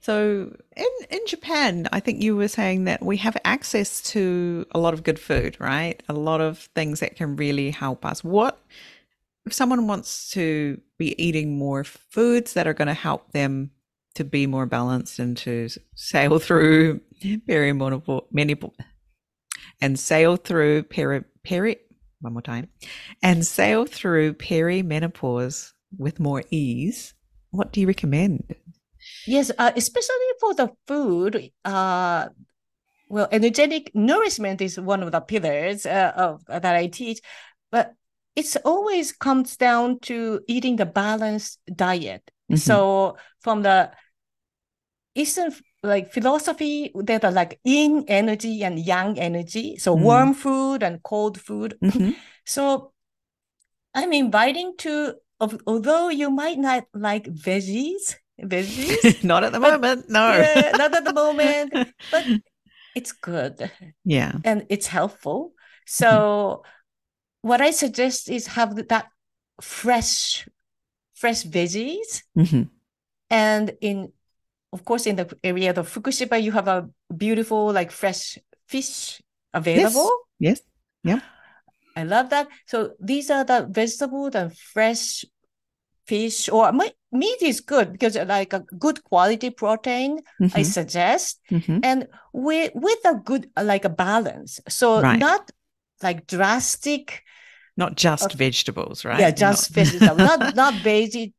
So 0.00 0.54
in 0.76 0.92
in 1.10 1.20
Japan, 1.26 1.88
I 1.90 1.98
think 2.00 2.22
you 2.22 2.36
were 2.36 2.46
saying 2.48 2.84
that 2.84 3.02
we 3.02 3.16
have 3.18 3.36
access 3.44 4.00
to 4.14 4.64
a 4.70 4.78
lot 4.78 4.94
of 4.94 5.02
good 5.02 5.18
food, 5.18 5.56
right? 5.58 6.00
A 6.08 6.12
lot 6.12 6.40
of 6.40 6.68
things 6.76 7.00
that 7.00 7.16
can 7.16 7.34
really 7.36 7.70
help 7.72 8.04
us. 8.06 8.22
What 8.22 8.54
if 9.46 9.52
someone 9.52 9.86
wants 9.88 10.30
to 10.32 10.80
be 10.98 11.14
eating 11.22 11.58
more 11.58 11.84
foods 11.84 12.52
that 12.54 12.66
are 12.66 12.74
going 12.74 12.88
to 12.88 12.94
help 12.94 13.32
them 13.32 13.70
to 14.16 14.24
be 14.24 14.46
more 14.46 14.66
balanced 14.66 15.18
and 15.18 15.36
to 15.36 15.68
sail 15.94 16.38
through 16.46 17.00
perimenopause 17.48 18.72
and 19.80 19.98
sail 19.98 20.36
through 20.36 20.82
peri 20.82 21.22
peri 21.44 21.76
one 22.20 22.32
more 22.32 22.42
time 22.42 22.68
and 23.22 23.46
sail 23.46 23.84
through 23.84 24.32
perimenopause 24.34 25.72
with 25.98 26.18
more 26.18 26.42
ease 26.50 27.14
what 27.50 27.72
do 27.72 27.80
you 27.80 27.86
recommend 27.86 28.54
Yes, 29.26 29.50
uh, 29.56 29.72
especially 29.76 30.30
for 30.40 30.54
the 30.54 30.70
food. 30.86 31.50
Uh, 31.64 32.28
well, 33.08 33.28
energetic 33.30 33.90
nourishment 33.94 34.60
is 34.60 34.80
one 34.80 35.02
of 35.02 35.12
the 35.12 35.20
pillars 35.20 35.86
uh, 35.86 36.12
of 36.16 36.44
that 36.46 36.64
I 36.64 36.88
teach, 36.88 37.20
but 37.70 37.94
it's 38.34 38.56
always 38.56 39.12
comes 39.12 39.56
down 39.56 40.00
to 40.00 40.40
eating 40.48 40.76
the 40.76 40.86
balanced 40.86 41.60
diet. 41.74 42.30
Mm-hmm. 42.50 42.56
So 42.56 43.16
from 43.40 43.62
the 43.62 43.92
Eastern 45.16 45.52
like 45.82 46.12
philosophy, 46.12 46.92
there 46.94 47.20
are 47.22 47.32
like 47.32 47.58
yin 47.64 48.04
energy 48.08 48.62
and 48.62 48.78
yang 48.78 49.18
energy. 49.18 49.76
So 49.78 49.96
mm. 49.96 50.00
warm 50.00 50.34
food 50.34 50.82
and 50.82 51.02
cold 51.02 51.40
food. 51.40 51.76
Mm-hmm. 51.82 52.10
So 52.48 52.92
I'm 53.92 54.12
inviting 54.12 54.76
to, 54.86 55.14
although 55.66 56.10
you 56.10 56.30
might 56.30 56.58
not 56.58 56.84
like 56.94 57.26
veggies, 57.26 58.14
veggies. 58.40 59.24
not 59.24 59.42
at 59.42 59.50
the 59.50 59.58
but, 59.58 59.80
moment, 59.80 60.08
no. 60.08 60.30
Yeah, 60.38 60.70
not 60.78 60.94
at 60.94 61.04
the 61.04 61.12
moment, 61.12 61.72
but 62.12 62.24
it's 62.94 63.10
good. 63.10 63.68
Yeah. 64.04 64.38
And 64.44 64.64
it's 64.68 64.86
helpful. 64.86 65.54
So 65.86 66.62
mm-hmm. 66.62 67.48
what 67.48 67.60
I 67.60 67.72
suggest 67.72 68.30
is 68.30 68.46
have 68.46 68.76
that 68.76 69.08
fresh, 69.60 70.46
fresh 71.14 71.42
veggies. 71.42 72.22
Mm-hmm. 72.38 72.62
And 73.30 73.72
in, 73.80 74.12
of 74.72 74.84
course, 74.84 75.06
in 75.06 75.16
the 75.16 75.36
area 75.42 75.70
of 75.70 75.92
Fukushima, 75.92 76.42
you 76.42 76.52
have 76.52 76.68
a 76.68 76.88
beautiful, 77.16 77.72
like 77.72 77.90
fresh 77.90 78.38
fish 78.66 79.20
available. 79.54 80.10
Yes. 80.38 80.60
yes. 81.02 81.20
Yeah. 81.20 81.20
I 81.96 82.04
love 82.04 82.30
that. 82.30 82.48
So 82.66 82.92
these 83.00 83.30
are 83.30 83.44
the 83.44 83.66
vegetables 83.70 84.34
and 84.34 84.56
fresh 84.56 85.24
fish 86.06 86.48
or 86.48 86.72
meat 87.12 87.42
is 87.42 87.60
good 87.60 87.92
because 87.92 88.16
like 88.16 88.52
a 88.52 88.60
good 88.78 89.02
quality 89.04 89.50
protein 89.50 90.18
mm-hmm. 90.40 90.56
i 90.56 90.62
suggest 90.62 91.40
mm-hmm. 91.50 91.80
and 91.82 92.06
with 92.32 92.70
with 92.74 92.98
a 93.04 93.14
good 93.24 93.50
like 93.60 93.84
a 93.84 93.88
balance 93.88 94.60
so 94.68 95.00
right. 95.00 95.18
not 95.18 95.50
like 96.02 96.26
drastic 96.26 97.22
not 97.76 97.96
just 97.96 98.24
uh, 98.24 98.36
vegetables 98.36 99.04
right 99.04 99.18
yeah 99.20 99.30
just 99.30 99.74
not. 99.74 99.84
vegetables 99.84 100.18
not 100.18 100.54
not 100.54 100.74
veggie 100.74 101.32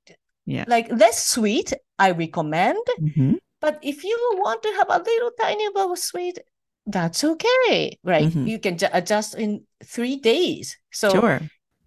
yeah 0.48 0.66
like 0.68 0.90
less 0.90 1.28
sweet 1.28 1.74
i 2.00 2.10
recommend 2.10 2.82
mm-hmm. 3.00 3.34
but 3.62 3.78
if 3.84 4.04
you 4.04 4.18
want 4.40 4.64
to 4.64 4.74
have 4.80 4.88
a 4.90 5.04
little 5.04 5.32
tiny 5.40 5.68
bit 5.70 5.92
of 5.92 6.00
sweet 6.00 6.40
that's 6.88 7.24
okay 7.24 8.00
right 8.04 8.32
mm-hmm. 8.32 8.48
you 8.48 8.58
can 8.58 8.78
ju- 8.78 8.90
adjust 8.94 9.36
in 9.36 9.62
three 9.84 10.16
days 10.16 10.80
so 10.90 11.12
sure 11.12 11.42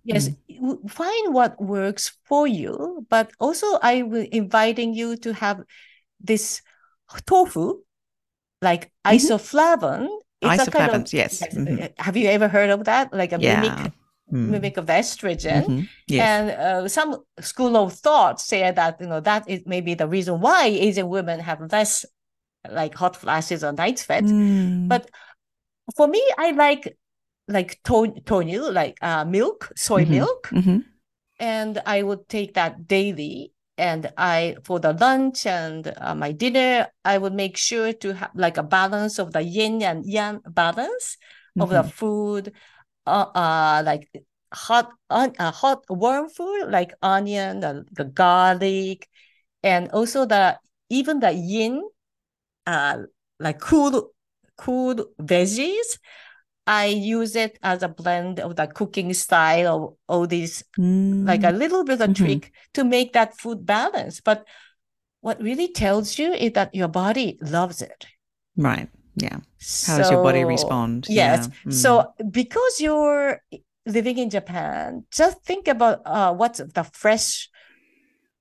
Yes, 0.04 0.30
mm. 0.48 0.90
find 0.90 1.34
what 1.34 1.60
works 1.60 2.16
for 2.24 2.46
you, 2.46 3.06
but 3.10 3.32
also 3.38 3.66
I 3.82 4.02
will 4.02 4.26
inviting 4.32 4.94
you 4.94 5.16
to 5.16 5.34
have 5.34 5.60
this 6.20 6.62
tofu, 7.26 7.80
like 8.62 8.92
mm-hmm. 9.04 9.16
isoflavone. 9.16 10.08
It's 10.40 10.64
Isoflavones, 10.64 10.72
kind 10.72 10.94
of, 11.04 11.12
yes. 11.12 11.42
Mm-hmm. 11.42 11.84
Have 11.98 12.16
you 12.16 12.28
ever 12.28 12.48
heard 12.48 12.70
of 12.70 12.84
that? 12.84 13.12
Like 13.12 13.32
a 13.32 13.40
yeah. 13.40 13.60
mimic. 13.60 13.92
Mimic 14.32 14.76
of 14.76 14.86
the 14.86 14.92
estrogen. 14.92 15.64
Mm-hmm. 15.64 15.80
Yes. 16.06 16.26
And 16.28 16.50
uh, 16.50 16.88
some 16.88 17.16
school 17.40 17.76
of 17.76 17.92
thought 17.94 18.40
say 18.40 18.70
that 18.70 19.00
you 19.00 19.06
know 19.06 19.20
that 19.20 19.48
is 19.48 19.62
maybe 19.66 19.94
the 19.94 20.08
reason 20.08 20.40
why 20.40 20.66
Asian 20.66 21.08
women 21.08 21.40
have 21.40 21.60
less 21.70 22.04
like 22.68 22.94
hot 22.94 23.16
flashes 23.16 23.64
or 23.64 23.72
night 23.72 23.98
sweats. 23.98 24.30
Mm. 24.30 24.88
But 24.88 25.10
for 25.96 26.06
me, 26.06 26.22
I 26.38 26.52
like 26.52 26.96
like 27.48 27.80
tofu, 27.82 28.70
like 28.70 28.96
uh, 29.02 29.24
milk, 29.24 29.72
soy 29.76 30.02
mm-hmm. 30.02 30.12
milk, 30.12 30.48
mm-hmm. 30.52 30.78
and 31.38 31.82
I 31.84 32.02
would 32.02 32.28
take 32.28 32.54
that 32.54 32.86
daily. 32.86 33.52
And 33.78 34.12
I, 34.18 34.56
for 34.62 34.78
the 34.78 34.92
lunch 34.92 35.46
and 35.46 35.90
uh, 35.96 36.14
my 36.14 36.32
dinner, 36.32 36.88
I 37.02 37.16
would 37.16 37.32
make 37.32 37.56
sure 37.56 37.94
to 37.94 38.12
have 38.12 38.30
like 38.34 38.58
a 38.58 38.62
balance 38.62 39.18
of 39.18 39.32
the 39.32 39.40
yin 39.40 39.82
and 39.82 40.04
yang 40.04 40.42
balance 40.46 41.16
of 41.58 41.70
the 41.70 41.80
mm-hmm. 41.80 41.88
food, 41.88 42.52
uh, 43.06 43.26
uh 43.34 43.82
like 43.84 44.08
hot, 44.52 44.90
on 45.08 45.32
uh, 45.38 45.50
hot 45.50 45.84
warm 45.88 46.28
food 46.28 46.70
like 46.70 46.92
onion, 47.02 47.60
the, 47.60 47.84
the 47.92 48.04
garlic, 48.04 49.08
and 49.62 49.90
also 49.90 50.26
the 50.26 50.58
even 50.88 51.20
the 51.20 51.32
yin, 51.32 51.82
uh, 52.66 52.98
like 53.38 53.60
cool, 53.60 54.10
cool 54.56 54.94
veggies 55.20 55.98
I 56.70 56.86
use 56.86 57.34
it 57.34 57.58
as 57.64 57.82
a 57.82 57.88
blend 57.88 58.38
of 58.38 58.54
the 58.54 58.68
cooking 58.68 59.12
style 59.12 59.66
of 59.66 59.94
all 60.06 60.26
these, 60.28 60.62
mm. 60.78 61.26
like 61.26 61.42
a 61.42 61.50
little 61.50 61.82
bit 61.82 62.00
of 62.00 62.10
mm-hmm. 62.10 62.24
trick 62.24 62.52
to 62.74 62.84
make 62.84 63.12
that 63.14 63.36
food 63.36 63.66
balance. 63.66 64.20
But 64.20 64.46
what 65.20 65.42
really 65.42 65.72
tells 65.72 66.16
you 66.16 66.32
is 66.32 66.52
that 66.52 66.72
your 66.72 66.86
body 66.86 67.38
loves 67.42 67.82
it. 67.82 68.06
Right. 68.56 68.88
Yeah. 69.22 69.36
How 69.36 69.40
so, 69.58 69.98
does 69.98 70.10
your 70.10 70.22
body 70.22 70.44
respond? 70.44 71.06
Yes. 71.08 71.48
Yeah. 71.48 71.70
Mm. 71.70 71.72
So 71.72 72.12
because 72.30 72.80
you're 72.80 73.42
living 73.86 74.18
in 74.18 74.30
Japan, 74.30 75.04
just 75.10 75.42
think 75.44 75.68
about 75.68 76.02
uh, 76.04 76.32
what's 76.34 76.58
the 76.58 76.84
fresh 76.92 77.48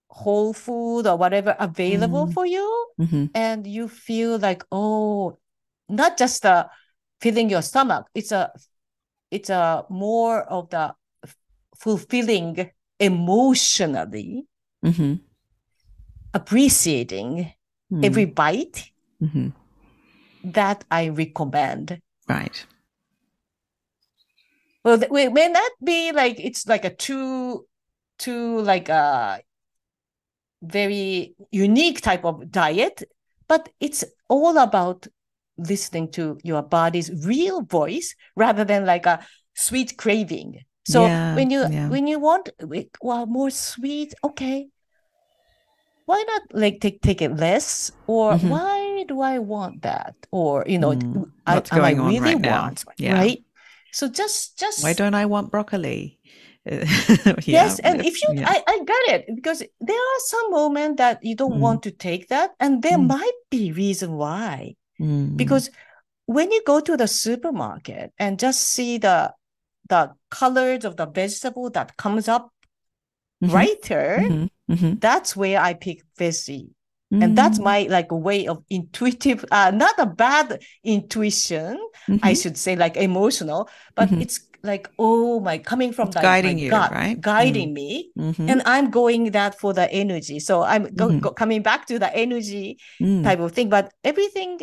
whole 0.09 0.53
food 0.53 1.07
or 1.07 1.17
whatever 1.17 1.55
available 1.59 2.27
mm. 2.27 2.33
for 2.33 2.45
you. 2.45 2.87
Mm-hmm. 2.99 3.25
And 3.35 3.67
you 3.67 3.87
feel 3.87 4.37
like, 4.37 4.63
oh, 4.71 5.37
not 5.87 6.17
just 6.17 6.43
the 6.43 6.67
filling 7.21 7.49
your 7.49 7.61
stomach. 7.61 8.07
It's 8.13 8.31
a 8.31 8.51
it's 9.31 9.49
a 9.49 9.85
more 9.89 10.41
of 10.43 10.69
the 10.69 10.95
fulfilling 11.77 12.71
emotionally, 12.99 14.45
mm-hmm. 14.83 15.15
appreciating 16.33 17.53
every 18.03 18.25
bite. 18.25 18.91
That 20.43 20.85
I 20.89 21.09
recommend. 21.09 22.01
Right. 22.27 22.65
Well, 24.83 25.01
it 25.03 25.33
may 25.33 25.49
not 25.49 25.71
be 25.83 26.11
like 26.11 26.39
it's 26.39 26.67
like 26.67 26.85
a 26.85 26.93
too, 26.93 27.65
too 28.17 28.61
like 28.61 28.89
a 28.89 29.41
very 30.61 31.35
unique 31.51 32.01
type 32.01 32.25
of 32.25 32.49
diet, 32.51 33.03
but 33.47 33.69
it's 33.79 34.03
all 34.29 34.57
about 34.57 35.07
listening 35.57 36.11
to 36.11 36.37
your 36.43 36.61
body's 36.61 37.11
real 37.25 37.61
voice 37.61 38.15
rather 38.35 38.63
than 38.63 38.85
like 38.85 39.05
a 39.05 39.25
sweet 39.53 39.97
craving. 39.97 40.63
So 40.87 41.05
yeah, 41.05 41.35
when 41.35 41.51
you 41.51 41.67
yeah. 41.69 41.89
when 41.89 42.07
you 42.07 42.19
want 42.19 42.49
well 43.01 43.25
more 43.25 43.51
sweet, 43.51 44.13
okay, 44.23 44.67
why 46.05 46.23
not 46.27 46.41
like 46.53 46.79
take 46.79 47.01
take 47.01 47.21
it 47.21 47.35
less? 47.35 47.91
Or 48.07 48.33
mm-hmm. 48.33 48.49
why 48.49 48.78
do 49.09 49.19
I 49.19 49.39
want 49.39 49.81
that? 49.81 50.15
Or 50.31 50.63
you 50.65 50.79
know, 50.79 50.93
mm, 50.93 51.29
I, 51.45 51.61
I 51.71 51.91
really 51.91 52.35
right 52.35 52.45
want 52.45 52.85
yeah. 52.97 53.15
right? 53.15 53.43
So 53.91 54.07
just 54.07 54.57
just 54.57 54.83
why 54.83 54.93
don't 54.93 55.15
I 55.15 55.25
want 55.25 55.51
broccoli? 55.51 56.15
yes, 57.45 57.79
and 57.79 58.05
if 58.05 58.21
you, 58.21 58.43
I, 58.45 58.61
I 58.67 58.83
get 58.85 59.15
it 59.15 59.35
because 59.35 59.63
there 59.79 59.97
are 59.97 60.19
some 60.27 60.51
moments 60.51 60.97
that 60.97 61.23
you 61.23 61.35
don't 61.35 61.53
mm. 61.53 61.59
want 61.59 61.83
to 61.83 61.91
take 61.91 62.27
that, 62.29 62.51
and 62.59 62.83
there 62.83 62.97
mm. 62.97 63.07
might 63.07 63.39
be 63.49 63.71
reason 63.71 64.13
why. 64.13 64.75
Mm. 65.01 65.35
Because 65.35 65.71
when 66.25 66.51
you 66.51 66.61
go 66.65 66.79
to 66.79 66.95
the 66.95 67.07
supermarket 67.07 68.13
and 68.19 68.37
just 68.37 68.61
see 68.61 68.99
the 68.99 69.33
the 69.87 70.11
colors 70.29 70.85
of 70.85 70.95
the 70.95 71.07
vegetable 71.07 71.71
that 71.71 71.97
comes 71.97 72.27
up 72.27 72.53
mm-hmm. 73.41 73.51
brighter, 73.51 74.19
mm-hmm. 74.21 74.73
Mm-hmm. 74.73 74.99
that's 74.99 75.35
where 75.35 75.59
I 75.59 75.73
pick 75.73 76.03
veggie. 76.19 76.69
And 77.11 77.37
that's 77.37 77.57
mm. 77.57 77.63
my 77.63 77.87
like 77.89 78.11
way 78.11 78.47
of 78.47 78.63
intuitive, 78.69 79.43
uh, 79.51 79.71
not 79.73 79.95
a 79.97 80.05
bad 80.05 80.61
intuition, 80.83 81.79
I 82.07 82.11
mm-hmm. 82.11 82.33
should 82.33 82.57
say, 82.57 82.75
like 82.75 82.97
emotional, 82.97 83.67
but 83.95 84.09
mm-hmm. 84.09 84.21
it's 84.21 84.41
like 84.61 84.89
oh 84.99 85.39
my 85.39 85.57
coming 85.57 85.93
from 85.93 86.11
the 86.11 86.19
guiding 86.19 86.59
you 86.59 86.69
gut, 86.69 86.91
right 86.91 87.21
guiding 87.21 87.69
mm. 87.69 87.75
me 87.75 88.11
mm-hmm. 88.17 88.49
and 88.49 88.61
i'm 88.65 88.91
going 88.91 89.31
that 89.31 89.57
for 89.57 89.71
the 89.71 89.89
energy 89.89 90.37
so 90.37 90.63
i'm 90.63 90.83
go, 90.95 91.07
mm-hmm. 91.07 91.19
go, 91.19 91.31
coming 91.31 91.61
back 91.61 91.85
to 91.85 91.97
the 91.97 92.13
energy 92.13 92.77
mm. 93.01 93.23
type 93.23 93.39
of 93.39 93.53
thing 93.53 93.69
but 93.69 93.93
everything 94.03 94.59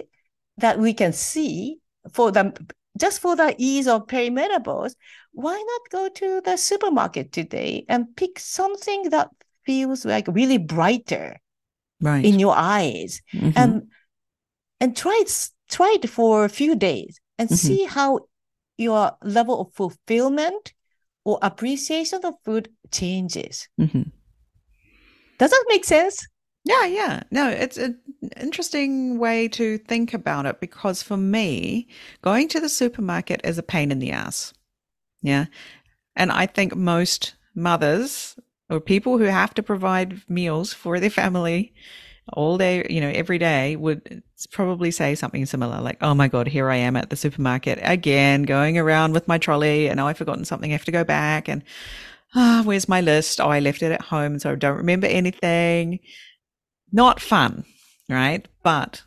that 0.59 0.79
we 0.79 0.93
can 0.93 1.15
see 1.15 1.79
for 2.13 2.31
the 2.31 2.53
just 2.97 3.21
for 3.21 3.37
the 3.37 3.55
ease 3.59 3.87
of 3.87 4.07
perimenopause, 4.07 4.95
why 5.33 5.55
not 5.55 5.81
go 5.91 6.09
to 6.09 6.41
the 6.45 6.57
supermarket 6.57 7.33
today 7.33 7.85
and 7.89 8.17
pick 8.17 8.39
something 8.39 9.11
that 9.11 9.29
feels 9.65 10.05
like 10.05 10.27
really 10.29 10.59
brighter? 10.59 11.37
Right. 12.01 12.25
in 12.25 12.39
your 12.39 12.55
eyes 12.57 13.23
Mhm. 13.35 13.53
and 13.57 13.83
and 14.81 14.97
try 14.97 15.19
it 15.23 15.51
try 15.69 15.97
it 16.01 16.09
for 16.09 16.45
a 16.45 16.49
few 16.49 16.75
days 16.77 17.19
and 17.39 17.49
Mhm. 17.51 17.57
see 17.57 17.85
how 17.85 18.21
your 18.79 19.17
level 19.23 19.61
of 19.61 19.73
fulfillment 19.75 20.73
or 21.25 21.39
appreciation 21.43 22.21
of 22.25 22.35
food 22.45 22.69
changes 22.93 23.69
Mhm. 23.79 24.13
does 25.39 25.51
that 25.51 25.65
make 25.69 25.85
sense 25.85 26.27
Yeah, 26.69 26.85
yeah. 26.87 27.23
No, 27.31 27.49
it's 27.49 27.77
an 27.77 28.01
interesting 28.41 29.19
way 29.21 29.47
to 29.51 29.79
think 29.79 30.13
about 30.15 30.47
it 30.47 30.59
because 30.61 31.01
for 31.01 31.17
me, 31.17 31.87
going 32.23 32.49
to 32.49 32.59
the 32.59 32.69
supermarket 32.69 33.41
is 33.45 33.57
a 33.57 33.63
pain 33.63 33.93
in 33.93 34.01
the 34.01 34.11
ass. 34.11 34.53
Yeah. 35.23 35.47
And 36.17 36.33
I 36.33 36.47
think 36.47 36.75
most 36.75 37.37
mothers 37.55 38.35
or 38.69 38.81
people 38.81 39.19
who 39.19 39.25
have 39.25 39.55
to 39.55 39.63
provide 39.63 40.23
meals 40.29 40.73
for 40.73 40.99
their 41.01 41.11
family 41.11 41.75
all 42.33 42.59
day, 42.59 42.85
you 42.91 43.01
know, 43.01 43.11
every 43.11 43.39
day 43.39 43.77
would 43.77 44.23
probably 44.51 44.91
say 44.91 45.15
something 45.15 45.47
similar 45.47 45.81
like, 45.81 45.99
oh 46.01 46.15
my 46.15 46.27
God, 46.27 46.49
here 46.49 46.69
I 46.71 46.77
am 46.77 46.97
at 46.97 47.11
the 47.11 47.17
supermarket 47.17 47.79
again, 47.83 48.43
going 48.43 48.77
around 48.77 49.13
with 49.13 49.29
my 49.29 49.39
trolley 49.39 49.89
and 49.89 50.01
oh, 50.01 50.07
I've 50.07 50.19
forgotten 50.19 50.45
something. 50.45 50.71
I 50.71 50.73
have 50.73 50.85
to 50.87 50.93
go 50.93 51.05
back 51.05 51.49
and, 51.49 51.63
ah, 52.35 52.63
where's 52.65 52.89
my 52.89 53.01
list? 53.01 53.41
Oh, 53.41 53.49
I 53.49 53.61
left 53.61 53.83
it 53.83 53.93
at 53.93 54.03
home. 54.03 54.41
So 54.41 54.53
I 54.53 54.55
don't 54.57 54.77
remember 54.77 55.07
anything 55.07 56.01
not 56.93 57.21
fun, 57.21 57.65
right? 58.09 58.47
But 58.63 59.03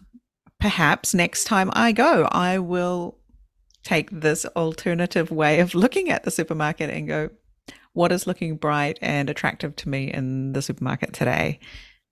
perhaps 0.60 1.14
next 1.14 1.46
time 1.46 1.70
I 1.74 1.92
go, 1.92 2.28
I 2.32 2.60
will 2.60 3.18
take 3.84 4.10
this 4.12 4.46
alternative 4.46 5.32
way 5.32 5.60
of 5.60 5.74
looking 5.74 6.10
at 6.10 6.24
the 6.24 6.32
supermarket 6.32 6.90
and 6.90 7.08
go, 7.08 7.30
what 7.94 8.12
is 8.12 8.28
looking 8.28 8.56
bright 8.58 9.00
and 9.02 9.30
attractive 9.30 9.76
to 9.78 9.90
me 9.90 10.12
in 10.14 10.54
the 10.54 10.62
supermarket 10.62 11.14
today? 11.14 11.60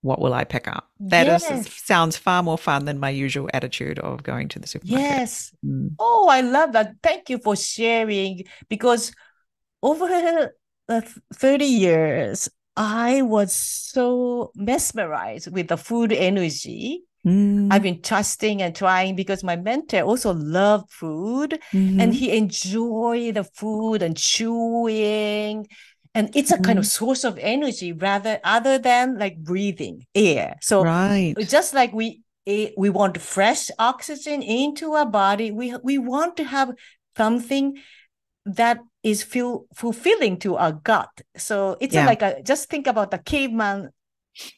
What 0.01 0.19
will 0.21 0.33
I 0.33 0.43
pick 0.43 0.67
up? 0.67 0.89
That 0.99 1.27
is 1.27 1.43
Yes. 1.43 1.73
sounds 1.83 2.17
far 2.17 2.43
more 2.43 2.57
fun 2.57 2.85
than 2.85 2.99
my 2.99 3.09
usual 3.09 3.49
attitude 3.53 3.99
of 3.99 4.23
going 4.23 4.47
to 4.49 4.59
the 4.59 4.67
supermarket. 4.67 5.09
yes 5.09 5.51
Mm. 5.65 5.95
oh 5.99 6.27
i 6.29 6.41
love 6.41 6.73
that 6.73 6.93
thank 7.01 7.29
you 7.31 7.39
for 7.39 7.55
sharing 7.55 8.43
because 8.69 9.11
over 9.81 10.07
the 10.07 10.53
30 11.33 11.65
years 11.65 12.47
i 12.75 13.21
was 13.23 13.51
so 13.53 14.51
mesmerized 14.55 15.51
with 15.51 15.67
the 15.67 15.77
food 15.77 16.11
energy 16.13 17.03
Mm. 17.25 17.67
I've 17.71 17.81
been 17.83 18.01
trusting 18.01 18.61
and 18.61 18.75
trying 18.75 19.15
because 19.15 19.43
my 19.43 19.55
mentor 19.55 20.01
also 20.01 20.33
loved 20.33 20.89
food 20.91 21.59
Mhm. 21.73 22.01
and 22.01 22.13
he 22.13 22.35
enjoyed 22.35 23.35
the 23.35 23.43
food 23.43 24.01
and 24.01 24.15
chewing. 24.15 25.67
And 26.13 26.35
it's 26.35 26.51
a 26.51 26.57
kind 26.57 26.79
of 26.79 26.87
source 26.87 27.23
of 27.23 27.37
energy 27.37 27.93
rather 27.93 28.39
other 28.43 28.79
than 28.79 29.19
like 29.19 29.37
breathing 29.37 30.05
air. 30.15 30.55
So 30.61 30.83
right. 30.83 31.35
just 31.47 31.73
like 31.73 31.93
we 31.93 32.23
we 32.45 32.89
want 32.89 33.19
fresh 33.19 33.69
oxygen 33.77 34.41
into 34.41 34.93
our 34.93 35.05
body, 35.05 35.51
we 35.51 35.75
we 35.83 35.97
want 35.97 36.37
to 36.37 36.43
have 36.45 36.71
something 37.17 37.77
that 38.45 38.79
is 39.03 39.21
feel 39.21 39.65
fulfilling 39.75 40.39
to 40.39 40.55
our 40.55 40.71
gut. 40.71 41.09
So 41.35 41.75
it's 41.81 41.93
Yeah. 41.93 42.05
like 42.05 42.21
a 42.21 42.41
just 42.41 42.69
think 42.69 42.87
about 42.87 43.11
the 43.11 43.17
caveman 43.19 43.89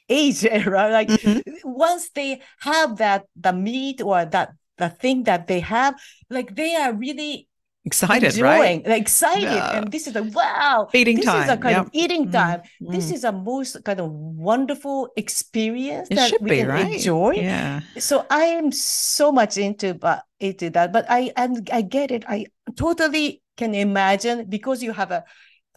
age, 0.08 0.44
right? 0.66 0.92
Like 0.92 1.10
Mhm. 1.10 1.44
once 1.64 2.10
they 2.12 2.42
have 2.62 2.98
that 2.98 3.26
the 3.36 3.54
meat 3.54 4.02
or 4.02 4.26
that 4.26 4.52
the 4.78 4.90
thing 4.90 5.24
that 5.24 5.48
they 5.48 5.60
have, 5.60 5.96
like 6.30 6.56
they 6.56 6.76
are 6.76 6.94
really 6.94 7.48
Excited, 7.86 8.34
enjoying, 8.36 8.84
right? 8.84 8.88
like 8.88 9.02
excited, 9.02 9.44
Yeah. 9.44 9.78
and 9.78 9.92
this 9.92 10.06
is 10.06 10.16
a 10.16 10.24
wow. 10.24 10.88
Feeding 10.92 11.16
this 11.16 11.26
time. 11.26 11.38
This 11.38 11.46
is 11.46 11.54
a 11.54 11.58
kind 11.58 11.76
yep. 11.78 11.86
of 11.86 11.90
eating 11.94 12.30
time. 12.32 12.62
This 12.80 13.10
mm. 13.10 13.14
is 13.16 13.24
a 13.24 13.32
most 13.32 13.84
kind 13.84 14.00
of 14.00 14.12
wonderful 14.12 15.10
experience 15.16 16.10
It 16.12 16.16
that 16.16 16.30
should 16.30 16.42
we 16.42 16.50
be, 16.52 16.58
can 16.58 16.68
right? 16.68 16.94
enjoy. 16.94 17.32
Yeah. 17.40 17.80
So 17.98 18.26
I 18.30 18.60
am 18.60 18.72
so 18.72 19.32
much 19.32 19.58
into 19.58 19.94
but 19.96 20.24
into 20.40 20.70
that, 20.72 20.92
but 20.92 21.06
I 21.10 21.32
and 21.38 21.68
I 21.72 21.82
get 21.82 22.12
it. 22.12 22.26
I 22.28 22.48
totally 22.76 23.42
can 23.56 23.74
imagine 23.74 24.46
because 24.50 24.84
you 24.84 24.92
have 24.92 25.12
a 25.12 25.24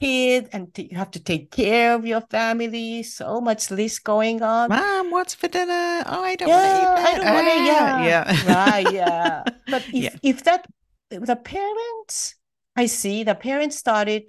kid 0.03 0.49
and 0.53 0.69
you 0.77 0.97
have 0.97 1.11
to 1.13 1.21
take 1.21 1.51
care 1.51 1.95
of 1.95 2.05
your 2.07 2.21
family. 2.23 3.03
So 3.03 3.41
much 3.41 3.71
list 3.71 4.05
going 4.05 4.43
on. 4.43 4.69
Mom, 4.71 5.11
what's 5.11 5.35
for 5.35 5.49
dinner? 5.49 6.03
Oh, 6.07 6.23
I 6.23 6.35
don't 6.37 6.49
Yeah, 6.49 6.63
want 6.63 6.65
to 6.65 6.83
eat 6.83 6.89
that. 6.97 7.07
I 7.07 7.19
don't 7.19 7.33
Ah, 7.35 7.97
yeah. 7.99 8.37
right 8.45 8.89
yeah 8.91 9.45
but 9.69 9.83
if 9.93 10.05
Yeah. 10.05 10.19
if 10.23 10.43
that 10.45 10.67
the 11.11 11.37
parents 11.37 12.35
i 12.77 12.87
see 12.87 13.23
the 13.23 13.35
parents 13.35 13.77
started 13.77 14.23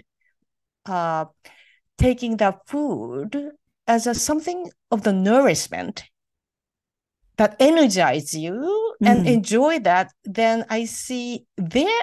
uh 0.86 1.26
taking 1.97 2.38
the 2.38 2.53
food 2.67 3.51
as 3.88 4.05
a 4.07 4.13
something 4.13 4.69
of 4.91 5.03
the 5.03 5.13
nourishment 5.13 6.03
that 7.38 7.55
energize 7.59 8.34
you 8.34 8.95
and 9.03 9.21
Mhm. 9.21 9.28
enjoy 9.28 9.80
that 9.80 10.11
then 10.24 10.65
i 10.69 10.86
see 10.86 11.45
their 11.57 12.01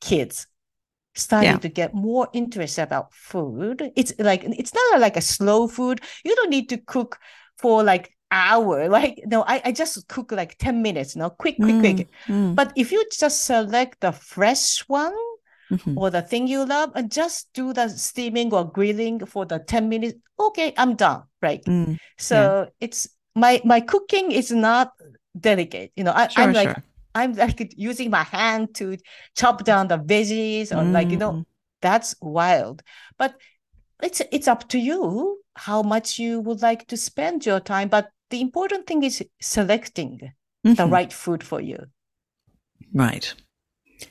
kids 0.00 0.46
starting 1.14 1.52
Yeah. 1.52 1.58
to 1.58 1.68
get 1.68 1.94
more 1.94 2.28
interest 2.32 2.78
about 2.78 3.12
food. 3.12 3.92
It's 3.96 4.12
like 4.18 4.44
it's 4.44 4.74
not 4.74 5.00
like 5.00 5.16
a 5.16 5.20
slow 5.20 5.68
food. 5.68 6.00
You 6.24 6.34
don't 6.36 6.50
need 6.50 6.68
to 6.70 6.78
cook 6.78 7.18
for 7.58 7.82
like 7.82 8.10
hour. 8.30 8.88
Like 8.94 9.22
no 9.26 9.44
i, 9.46 9.60
I 9.64 9.72
just 9.72 10.08
cook 10.08 10.32
like 10.32 10.56
10 10.58 10.82
minutes 10.82 11.14
no 11.16 11.30
quick 11.30 11.60
quick 11.62 11.78
quick. 11.78 12.08
Mm, 12.28 12.52
mm, 12.52 12.54
but 12.56 12.72
if 12.76 12.90
you 12.92 13.04
just 13.16 13.44
select 13.44 14.00
the 14.00 14.12
fresh 14.12 14.80
one 14.88 15.14
mhm. 15.70 15.96
or 15.96 16.10
the 16.10 16.22
thing 16.22 16.46
you 16.48 16.64
love 16.64 16.90
and 16.94 17.10
just 17.10 17.52
do 17.52 17.72
the 17.72 17.88
steaming 17.88 18.52
or 18.52 18.64
grilling 18.70 19.24
for 19.26 19.44
the 19.46 19.58
10 19.58 19.88
minutes 19.88 20.14
okay 20.38 20.72
i'm 20.76 20.96
done 20.96 21.22
right? 21.42 21.64
Mm, 21.66 21.98
so 22.18 22.68
it's 22.80 23.08
my 23.34 23.60
my 23.64 23.80
cooking 23.80 24.32
is 24.32 24.50
not 24.50 24.92
delicate 25.38 25.92
you 25.96 26.04
know 26.04 26.12
I, 26.12 26.28
Sure, 26.28 26.44
i'm 26.44 26.52
like 26.52 26.68
sure. 26.68 26.82
I'm 27.14 27.32
like 27.34 27.72
using 27.76 28.10
my 28.10 28.22
hand 28.24 28.74
to 28.74 28.96
chop 29.36 29.64
down 29.64 29.88
the 29.88 29.98
veggies 29.98 30.76
or 30.76 30.84
like 30.84 31.10
you 31.12 31.18
know 31.18 31.32
Mm, 31.32 31.46
that's 31.82 32.14
wild 32.20 32.82
but 33.18 33.34
it's 34.02 34.22
it's 34.32 34.48
up 34.48 34.68
to 34.68 34.78
you 34.78 35.38
how 35.56 35.82
much 35.82 36.18
you 36.18 36.40
would 36.40 36.62
like 36.62 36.86
to 36.88 36.96
spend 36.96 37.46
your 37.46 37.60
time 37.60 37.88
but 37.88 38.10
the 38.30 38.40
important 38.40 38.86
thing 38.86 39.02
is 39.02 39.22
selecting 39.40 40.32
the 40.76 40.84
mhm. 40.84 40.90
right 40.90 41.12
food 41.12 41.42
for 41.42 41.60
you 41.60 41.78
Right. 42.92 43.34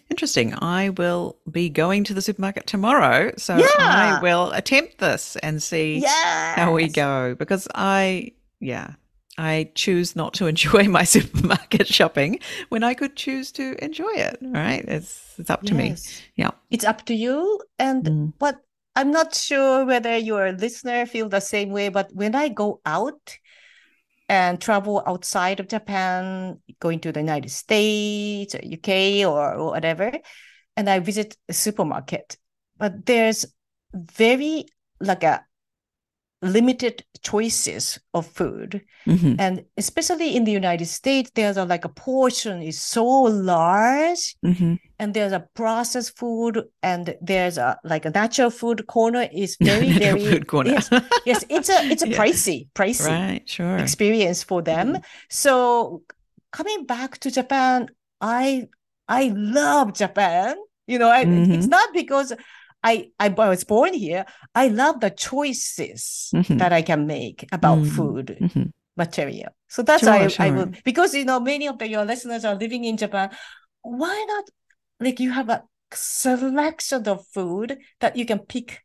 Interesting. 0.10 0.54
I 0.62 0.90
will 0.90 1.38
be 1.50 1.70
going 1.70 2.04
to 2.06 2.14
the 2.14 2.22
supermarket 2.22 2.68
tomorrow, 2.68 3.34
so 3.38 3.56
I 3.78 4.20
will 4.22 4.52
attempt 4.52 5.00
this 5.00 5.36
and 5.38 5.62
see 5.62 6.00
yeah 6.00 6.56
how 6.56 6.74
we 6.74 6.88
go 6.88 7.36
because 7.36 7.68
I, 7.76 8.32
yeah, 8.60 8.94
I 9.38 9.72
choose 9.76 10.16
not 10.16 10.34
to 10.36 10.48
enjoy 10.54 10.84
my 10.86 11.04
supermarket 11.04 11.88
shopping 11.88 12.40
when 12.70 12.84
I 12.84 12.94
could 12.94 13.16
choose 13.16 13.52
to 13.54 13.76
enjoy 13.84 14.14
it. 14.14 14.38
Right? 14.42 14.86
It's 14.88 15.40
it's 15.40 15.50
up 15.50 15.64
to 15.64 15.74
me. 15.74 15.96
Yeah. 16.36 16.52
it's 16.70 16.86
up 16.86 17.06
to 17.06 17.14
you 17.14 17.60
and 17.80 18.06
Mm. 18.06 18.34
what 18.40 18.58
i'm 18.96 19.10
not 19.12 19.34
sure 19.34 19.86
whether 19.86 20.16
your 20.18 20.52
listener 20.52 21.06
feel 21.08 21.28
the 21.30 21.40
same 21.42 21.70
way 21.72 21.90
but 21.90 22.14
when 22.14 22.36
i 22.36 22.48
go 22.50 22.80
out 22.86 23.38
and 24.30 24.62
travel 24.62 25.02
outside 25.08 25.60
of 25.60 25.68
japan 25.68 26.60
going 26.80 27.00
to 27.00 27.12
the 27.12 27.20
united 27.20 27.50
states 27.50 28.54
or 28.56 28.62
uk 28.62 28.90
or, 29.26 29.56
or 29.56 29.72
whatever 29.72 30.12
and 30.78 30.90
i 30.90 31.00
visit 31.00 31.36
a 31.50 31.54
supermarket 31.54 32.38
but 32.78 33.06
there's 33.06 33.46
very 33.94 34.66
like 35.00 35.24
a 35.24 35.44
limited 36.44 37.04
choices 37.22 38.00
of 38.14 38.28
food 38.28 38.82
Mhm. 39.08 39.36
and 39.40 39.64
especially 39.78 40.36
in 40.36 40.44
the 40.44 40.52
united 40.52 40.86
states 40.86 41.32
there's 41.36 41.58
a 41.58 41.66
like 41.66 41.86
a 41.86 41.90
portion 41.90 42.62
is 42.62 42.82
so 42.82 43.06
large 43.58 44.36
Mhm. 44.46 44.78
and 45.00 45.14
there's 45.14 45.32
a 45.32 45.46
processed 45.56 46.18
food 46.18 46.64
and 46.82 47.16
there's 47.22 47.58
a 47.58 47.78
like 47.84 48.06
a 48.06 48.10
natural 48.12 48.50
food 48.50 48.86
corner 48.88 49.28
is 49.34 49.56
very 49.72 49.90
very 49.92 50.26
food 50.26 50.48
corner. 50.48 50.72
yes, 50.72 50.90
yes 51.26 51.46
it's 51.50 51.70
a 51.70 51.80
it's 51.92 52.04
a 52.04 52.10
Yeah. 52.14 52.18
pricey 52.20 52.68
pricey 52.76 53.08
right. 53.10 53.50
Sure. 53.50 53.78
experience 53.78 54.44
for 54.44 54.62
them 54.62 55.00
so 55.30 56.02
coming 56.52 56.86
back 56.86 57.18
to 57.20 57.32
japan 57.32 57.88
i 58.22 58.68
i 59.08 59.32
love 59.36 59.94
japan 59.94 60.56
you 60.88 61.00
know 61.00 61.10
I, 61.10 61.22
it's 61.22 61.66
Mhm. 61.68 61.70
not 61.70 61.90
because 61.94 62.34
I, 62.84 63.12
I 63.20 63.30
was 63.30 63.64
born 63.64 63.94
here 63.94 64.26
i 64.54 64.68
love 64.68 65.00
the 65.00 65.10
choices 65.10 66.30
Mhm. 66.34 66.58
that 66.60 66.74
i 66.74 66.82
can 66.82 67.08
make 67.08 67.48
about 67.52 67.80
Mm. 67.80 67.96
food 67.96 68.38
Mhm. 68.42 68.72
material. 68.96 69.50
So 69.68 69.82
that's 69.82 70.04
Sure, 70.04 70.12
why 70.14 70.20
I 70.26 70.28
sure. 70.30 70.52
would 70.58 70.84
because 70.84 71.16
you 71.16 71.26
know 71.26 71.40
many 71.40 71.68
of 71.68 71.80
the, 71.80 71.88
your 71.88 72.06
listeners 72.06 72.46
are 72.46 72.56
living 72.56 72.84
in 72.84 72.96
Japan. 72.98 73.32
Why 73.82 74.26
not 74.28 74.46
like 75.00 75.20
you 75.20 75.32
have 75.32 75.50
a 75.50 75.64
selection 75.94 77.08
of 77.08 77.26
food 77.34 77.78
that 78.02 78.16
you 78.16 78.26
can 78.26 78.40
pick 78.40 78.84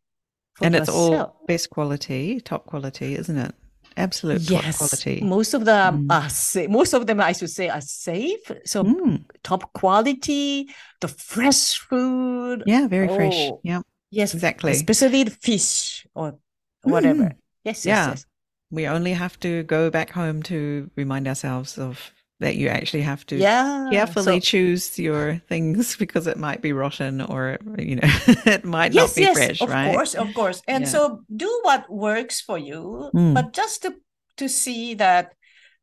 for 0.54 0.64
And 0.66 0.74
it's 0.74 0.88
all 0.88 1.44
best 1.46 1.70
quality, 1.70 2.40
top 2.40 2.66
quality, 2.66 3.14
isn't 3.16 3.36
it? 3.36 3.54
Absolute 3.96 4.46
top 4.46 4.62
yes, 4.64 4.78
quality. 4.78 5.20
most 5.22 5.54
of 5.54 5.64
them 5.64 6.06
Mm. 6.08 6.12
are 6.12 6.30
safe. 6.30 6.70
Most 6.70 6.92
of 6.94 7.06
them, 7.06 7.20
I 7.20 7.32
should 7.32 7.50
say, 7.50 7.68
are 7.68 7.80
safe. 7.80 8.40
So 8.64 8.84
Mm. 8.84 9.24
top 9.42 9.72
quality, 9.72 10.68
the 11.00 11.08
fresh 11.08 11.78
food. 11.78 12.62
Yeah, 12.66 12.86
very 12.88 13.08
fresh. 13.08 13.50
Oh, 13.50 13.60
Yeah, 13.62 13.82
Yes, 14.10 14.34
exactly. 14.34 14.72
especially 14.72 15.24
the 15.24 15.30
fish 15.30 16.06
or 16.14 16.38
whatever. 16.82 17.24
Mm. 17.24 17.36
Yes, 17.64 17.86
yes, 17.86 17.86
Yeah. 17.86 18.10
yes. 18.10 18.26
we 18.70 18.86
only 18.86 19.12
have 19.12 19.38
to 19.40 19.62
go 19.64 19.90
back 19.90 20.10
home 20.10 20.42
to 20.44 20.90
remind 20.96 21.26
ourselves 21.28 21.78
of 21.78 22.12
that 22.40 22.56
you 22.56 22.68
actually 22.68 23.02
have 23.02 23.24
to 23.26 23.36
Yeah. 23.38 23.88
carefully 23.90 24.40
So 24.40 24.40
choose 24.40 24.98
your 24.98 25.38
things 25.48 25.96
because 26.02 26.26
it 26.26 26.38
might 26.38 26.60
be 26.62 26.72
rotten 26.72 27.20
or 27.20 27.58
you 27.78 27.96
know 27.96 28.02
it 28.46 28.64
might 28.64 28.92
yes, 28.92 28.94
not 28.94 29.14
be 29.14 29.22
yes, 29.22 29.38
fresh, 29.38 29.60
of 29.60 29.68
right? 29.68 29.92
course, 29.92 30.14
of 30.14 30.34
course. 30.34 30.62
And 30.66 30.82
Yeah. 30.82 30.90
so 30.90 31.24
do 31.34 31.60
what 31.62 31.90
works 31.90 32.40
for 32.40 32.58
you, 32.58 33.12
Mm. 33.14 33.34
but 33.34 33.52
just 33.52 33.82
to 33.82 33.96
to 34.36 34.48
see 34.48 34.94
that 34.94 35.34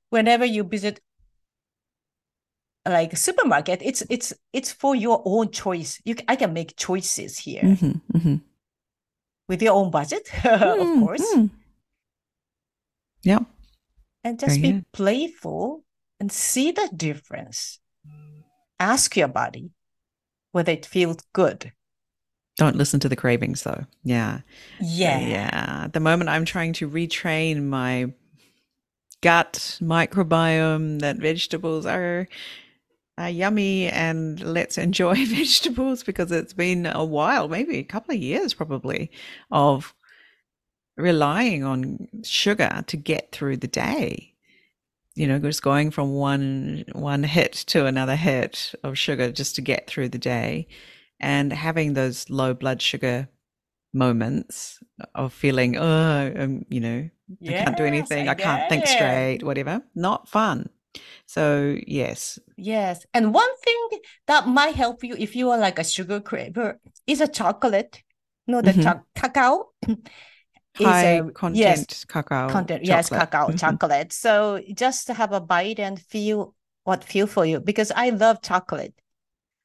whenever 0.09 0.45
you 0.45 0.63
visit 0.63 1.01
like 2.85 3.13
a 3.13 3.17
supermarket, 3.17 3.81
it's 3.81 4.03
it's 4.09 4.33
it's 4.53 4.71
for 4.71 4.95
your 4.95 5.21
own 5.25 5.51
choice. 5.51 5.99
You 6.05 6.15
I 6.27 6.35
can 6.35 6.53
make 6.53 6.75
choices 6.77 7.39
here 7.39 7.63
Mhm, 7.63 8.01
mhm. 8.13 8.41
with 9.49 9.61
your 9.61 9.73
own 9.73 9.91
budget, 9.91 10.29
of 10.45 10.87
Mm, 10.87 10.99
course. 10.99 11.33
mm. 11.35 11.49
Yeah. 13.23 13.39
and 14.23 14.39
just 14.39 14.59
Very 14.59 14.73
be 14.73 14.77
good. 14.79 14.85
playful 14.91 15.83
and 16.19 16.31
see 16.31 16.71
the 16.71 16.89
difference. 16.95 17.79
Ask 18.79 19.15
your 19.17 19.27
body 19.29 19.71
whether 20.51 20.71
it 20.71 20.85
feels 20.85 21.17
good. 21.33 21.71
Don't 22.57 22.75
listen 22.77 22.99
to 23.01 23.09
the 23.09 23.15
cravings 23.15 23.63
though. 23.63 23.85
Yeah. 24.03 24.41
Yeah. 24.79 25.19
Yeah. 25.19 25.81
At 25.85 25.93
the 25.93 25.99
moment, 25.99 26.29
I'm 26.29 26.45
trying 26.45 26.73
to 26.73 26.89
retrain 26.89 27.63
my 27.63 28.13
gut 29.21 29.77
microbiome 29.81 30.99
that 31.01 31.17
vegetables 31.17 31.85
are, 31.85 32.27
are 33.17 33.29
yummy 33.29 33.87
and 33.87 34.41
let's 34.41 34.77
enjoy 34.77 35.15
vegetables 35.25 36.03
because 36.03 36.31
it's 36.31 36.53
been 36.53 36.85
a 36.85 37.05
while, 37.05 37.47
maybe 37.47 37.77
a 37.77 37.83
couple 37.83 38.13
of 38.13 38.21
years 38.21 38.53
probably, 38.53 39.11
of 39.51 39.93
relying 40.97 41.63
on 41.63 42.07
sugar 42.23 42.83
to 42.87 42.97
get 42.97 43.31
through 43.31 43.57
the 43.57 43.67
day. 43.67 44.33
You 45.13 45.27
know, 45.27 45.39
just 45.39 45.61
going 45.61 45.91
from 45.91 46.13
one 46.13 46.83
one 46.91 47.23
hit 47.23 47.53
to 47.67 47.85
another 47.85 48.17
hit 48.17 48.73
of 48.83 48.97
sugar 48.97 49.31
just 49.31 49.55
to 49.55 49.61
get 49.61 49.87
through 49.87 50.09
the 50.09 50.17
day, 50.17 50.67
and 51.21 51.53
having 51.53 51.93
those 51.93 52.29
low 52.29 52.53
blood 52.53 52.81
sugar 52.81 53.29
moments 53.93 54.83
of 55.15 55.31
feeling, 55.31 55.77
oh, 55.77 56.33
um, 56.35 56.65
you 56.67 56.81
know, 56.81 57.09
I 57.43 57.47
can't 57.47 57.77
do 57.77 57.85
anything, 57.85 58.27
I 58.27 58.33
I, 58.33 58.35
can't 58.35 58.69
think 58.69 58.85
straight, 58.87 59.41
whatever. 59.41 59.81
Not 59.95 60.27
fun. 60.27 60.69
So 61.25 61.75
yes, 61.87 62.39
Yes. 62.57 63.05
And 63.13 63.33
one 63.33 63.55
thing 63.57 63.99
that 64.27 64.47
might 64.47 64.75
help 64.75 65.03
you 65.03 65.15
if 65.17 65.35
you 65.35 65.49
are 65.51 65.57
like 65.57 65.79
a 65.79 65.83
sugar 65.83 66.19
craver 66.21 66.79
is 67.07 67.21
a 67.21 67.27
chocolate. 67.27 68.03
No, 68.47 68.61
the 68.61 68.71
Mhm. 68.71 68.83
cho- 68.83 69.01
cacao 69.15 69.71
is 70.79 70.85
high 70.85 71.03
a 71.03 71.31
content 71.31 71.57
yes 71.57 72.05
cacao. 72.05 72.47
content. 72.49 72.85
Yes, 72.85 73.09
chocolate. 73.09 73.31
cacao 73.31 73.47
Mhm. 73.49 73.59
chocolate. 73.59 74.13
So 74.13 74.61
just 74.73 75.07
to 75.07 75.13
have 75.13 75.31
a 75.33 75.41
bite 75.41 75.79
and 75.79 75.99
feel 75.99 76.55
what 76.83 77.03
feel 77.03 77.27
for 77.27 77.45
you 77.45 77.59
because 77.59 77.91
I 77.95 78.09
love 78.11 78.41
chocolate. 78.41 78.93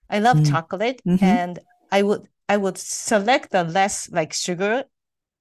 I 0.08 0.18
love 0.20 0.38
Mm. 0.38 0.50
chocolate 0.50 1.02
Mhm. 1.06 1.22
and 1.22 1.58
I 1.92 2.02
would 2.02 2.28
I 2.48 2.56
would 2.56 2.78
select 2.78 3.50
the 3.52 3.64
less 3.64 4.10
like 4.10 4.32
sugar 4.32 4.84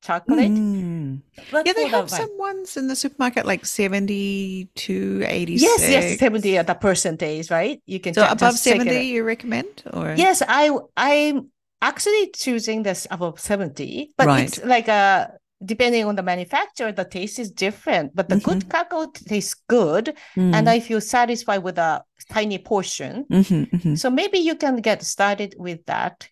chocolate. 0.02 0.52
Mm. 0.52 1.22
Yeah, 1.66 1.74
they 1.74 1.88
have 1.88 2.10
some 2.10 2.30
ones 2.38 2.78
in 2.78 2.88
the 2.88 2.96
supermarket 2.96 3.46
like 3.46 3.66
70 3.66 4.70
to 4.76 5.24
86. 5.26 5.62
Yes, 5.62 5.90
yes, 5.92 6.20
70 6.20 6.58
at 6.58 6.68
the 6.68 6.74
percentage, 6.76 7.52
right? 7.52 7.82
You 7.86 8.00
can 8.00 8.14
So 8.14 8.24
above 8.24 8.40
just 8.40 8.64
take 8.64 8.76
it 8.76 8.88
70 8.88 9.06
you 9.08 9.24
recommend 9.24 9.84
or 9.94 10.16
Yes, 10.18 10.42
I 10.48 10.72
I'm 10.98 11.50
actually 11.82 12.32
choosing 12.36 12.84
this 12.84 13.08
above 13.12 13.40
70, 13.40 14.12
but 14.18 14.28
Right. 14.28 14.48
it's 14.48 14.64
like 14.64 14.88
a 14.88 15.32
depending 15.64 16.06
on 16.06 16.16
the 16.16 16.24
manufacturer, 16.24 16.94
the 16.94 17.04
taste 17.04 17.38
is 17.38 17.52
different. 17.52 18.16
But 18.16 18.30
the 18.30 18.38
good 18.38 18.70
cacao 18.70 19.08
tastes 19.12 19.56
good, 19.68 20.16
Mm. 20.38 20.54
and 20.56 20.70
I 20.70 20.80
feel 20.80 21.02
satisfied 21.02 21.64
with 21.64 21.78
a 21.78 22.04
tiny 22.32 22.60
portion. 22.60 23.26
Mhm, 23.30 23.70
mhm. 23.70 23.98
So 23.98 24.10
maybe 24.10 24.40
you 24.40 24.56
can 24.56 24.78
get 24.78 25.04
started 25.04 25.56
with 25.58 25.84
that. 25.88 26.30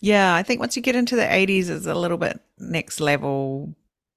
Yeah, 0.00 0.34
I 0.34 0.42
think 0.42 0.60
once 0.60 0.76
you 0.76 0.82
get 0.82 0.96
into 0.96 1.16
the 1.16 1.22
80s, 1.26 1.68
it's 1.68 1.86
a 1.86 1.94
little 1.94 2.18
bit 2.18 2.40
next 2.58 3.00
level. 3.00 3.74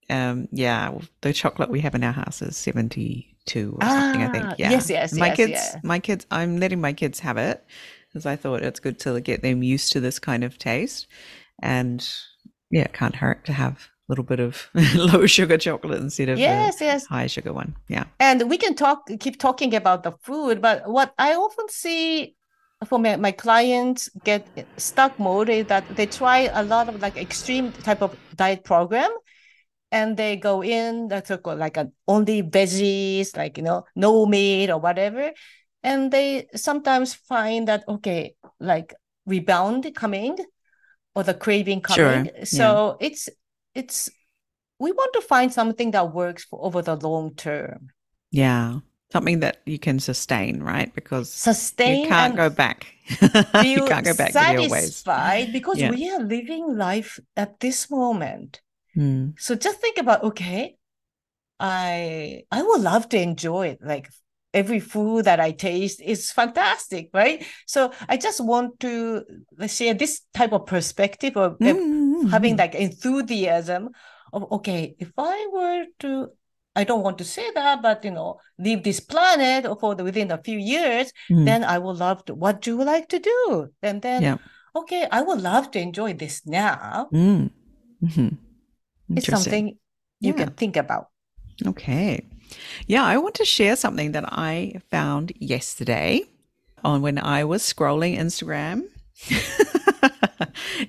Um, 0.10 0.48
yeah, 0.52 0.94
the 1.22 1.34
chocolate 1.34 1.70
we 1.70 1.80
have 1.82 1.96
in 1.96 2.04
our 2.04 2.12
house 2.12 2.42
is 2.42 2.58
72 2.58 3.78
or 3.82 3.90
something, 3.90 4.22
I 4.22 4.26
Ah, 4.28 4.32
think. 4.32 4.46
Yeah. 4.58 4.72
yes, 4.72 4.90
yes, 4.90 5.14
my 5.14 5.28
yes, 5.28 5.38
kids, 5.38 5.52
yeah. 5.52 5.80
my 5.84 6.00
kids, 6.00 6.26
I'm 6.32 6.60
letting 6.60 6.82
my 6.82 6.94
kids 6.94 7.20
have 7.20 7.38
it 7.38 7.64
because 8.10 8.26
I 8.26 8.36
thought 8.36 8.62
it's 8.62 8.80
good 8.80 9.00
to 9.00 9.20
get 9.22 9.42
them 9.42 9.64
used 9.64 9.92
to 9.94 10.00
this 10.00 10.20
kind 10.20 10.44
of 10.44 10.58
taste. 10.58 11.08
And 11.62 12.08
yeah, 12.70 12.84
it 12.84 12.94
can't 12.94 13.16
hurt 13.16 13.46
to 13.46 13.54
have 13.54 13.90
a 14.10 14.12
little 14.12 14.26
bit 14.26 14.40
of 14.40 14.70
low 14.96 15.26
sugar 15.26 15.58
chocolate 15.58 16.02
instead 16.02 16.30
of 16.30 16.38
Yes, 16.38 16.82
yes. 16.82 17.06
high 17.06 17.28
sugar 17.28 17.54
one. 17.54 17.76
Yeah. 17.88 18.06
And 18.20 18.50
we 18.50 18.58
can 18.58 18.76
talk, 18.76 19.08
keep 19.20 19.40
talking 19.40 19.74
about 19.74 20.04
the 20.04 20.12
food, 20.22 20.62
but 20.62 20.88
what 20.90 21.14
I 21.18 21.34
often 21.36 21.70
see 21.70 22.36
for 22.86 23.00
my, 23.00 23.16
my 23.16 23.32
clients 23.32 24.10
get 24.24 24.48
stuck 24.78 25.18
mode 25.20 25.50
is 25.50 25.68
that 25.68 25.84
they 25.96 26.06
try 26.06 26.50
a 26.54 26.64
lot 26.64 26.90
of 26.90 27.02
like 27.02 27.18
extreme 27.18 27.72
type 27.72 28.02
of 28.02 28.18
diet 28.36 28.64
program 28.64 29.10
and 29.92 30.18
they 30.18 30.36
go 30.36 30.64
in 30.64 31.08
that's 31.08 31.30
a- 31.30 31.40
uh, 31.46 31.56
like 31.56 31.78
an 31.78 31.94
only 32.08 32.42
veggies, 32.42 33.38
like, 33.38 33.58
you 33.58 33.64
know, 33.64 33.86
no 33.96 34.26
meat 34.26 34.70
or 34.70 34.80
whatever. 34.80 35.32
And 35.84 36.12
they 36.12 36.48
sometimes 36.56 37.14
find 37.14 37.68
that, 37.68 37.84
okay, 37.88 38.36
like 38.60 38.94
rebound 39.26 39.94
coming 39.96 40.38
or 41.16 41.24
the 41.24 41.34
craving 41.34 41.84
Sure, 41.88 42.08
coming. 42.08 42.32
yeah. 42.36 42.44
So 42.46 42.98
it's, 43.00 43.30
it's, 43.76 44.10
we 44.80 44.92
want 44.92 45.14
to 45.14 45.22
find 45.22 45.54
something 45.54 45.92
that 45.92 46.14
works 46.14 46.44
for 46.44 46.64
over 46.64 46.82
the 46.82 46.96
long 46.96 47.36
term. 47.36 47.90
Yeah. 48.32 48.80
Something 49.14 49.40
that 49.40 49.58
you 49.66 49.78
can 49.80 50.00
sustain, 50.00 50.62
right? 50.64 50.94
Because 50.94 51.30
sustain 51.30 52.04
you 52.04 52.10
can't 52.10 52.36
go 52.36 52.50
back. 52.50 52.88
you 53.64 53.86
can't 53.88 54.04
go 54.06 54.14
back 54.14 54.34
to 54.34 54.40
the 54.40 54.58
old 54.58 54.72
ways. 54.72 55.06
satisfied 55.06 55.54
because 55.54 55.80
Yeah. 55.80 55.90
we 55.92 56.10
are 56.10 56.20
living 56.20 56.76
life 56.76 57.20
at 57.38 57.60
this 57.60 57.90
moment. 57.90 58.60
Mm. 58.98 59.34
So 59.38 59.56
just 59.56 59.80
think 59.80 59.98
about, 60.00 60.24
okay, 60.24 60.78
I 61.60 62.44
I 62.52 62.62
would 62.64 62.82
love 62.82 63.08
to 63.10 63.22
enjoy 63.22 63.68
it. 63.70 63.80
Like 63.82 64.10
every 64.54 64.80
food 64.80 65.26
that 65.26 65.40
I 65.40 65.52
taste 65.52 66.02
is 66.02 66.32
fantastic, 66.32 67.10
right? 67.14 67.46
So 67.68 67.92
I 68.10 68.18
just 68.18 68.42
want 68.42 68.80
to 68.82 69.24
let's 69.58 69.76
share 69.76 69.94
this 69.94 70.22
type 70.34 70.52
of 70.54 70.66
perspective 70.66 71.38
of 71.38 71.58
of 71.64 71.78
Mm, 71.78 72.32
having 72.32 72.58
like 72.58 72.76
enthusiasm 72.76 73.90
of 74.32 74.52
okay, 74.52 74.96
if 75.00 75.12
I 75.18 75.48
were 75.54 75.86
to 76.00 76.30
I 76.76 76.84
don't 76.84 77.04
want 77.04 77.18
to 77.20 77.24
say 77.24 77.52
that, 77.54 77.82
but 77.82 78.04
you 78.04 78.12
know, 78.12 78.40
leave 78.58 78.84
this 78.84 79.00
planet 79.00 79.66
for 79.80 79.96
the, 79.96 80.04
within 80.04 80.32
a 80.32 80.38
few 80.42 80.58
years, 80.58 81.12
mm. 81.30 81.46
then 81.46 81.64
I 81.64 81.78
would 81.78 81.98
love 81.98 82.26
to. 82.26 82.34
What 82.34 82.62
do 82.62 82.76
you 82.78 82.84
like 82.84 83.10
to 83.10 83.20
do? 83.20 83.70
And 83.82 84.02
then, 84.02 84.22
Yeah. 84.24 84.38
okay, 84.76 85.08
I 85.12 85.22
would 85.22 85.42
love 85.42 85.70
to 85.72 85.80
enjoy 85.80 86.14
this 86.14 86.42
now. 86.46 87.10
Mm. 87.14 87.52
Mhm. 88.04 88.38
It's 89.16 89.28
something 89.28 89.78
you 90.20 90.34
Yeah. 90.34 90.46
can 90.46 90.52
think 90.54 90.76
about. 90.78 91.10
Okay. 91.66 92.26
Yeah, 92.88 93.04
I 93.04 93.18
want 93.18 93.36
to 93.36 93.46
share 93.46 93.76
something 93.76 94.12
that 94.14 94.26
I 94.28 94.82
found 94.90 95.32
yesterday 95.40 96.24
on 96.84 97.02
when 97.02 97.18
I 97.18 97.44
was 97.44 97.62
scrolling 97.62 98.18
Instagram. 98.18 98.84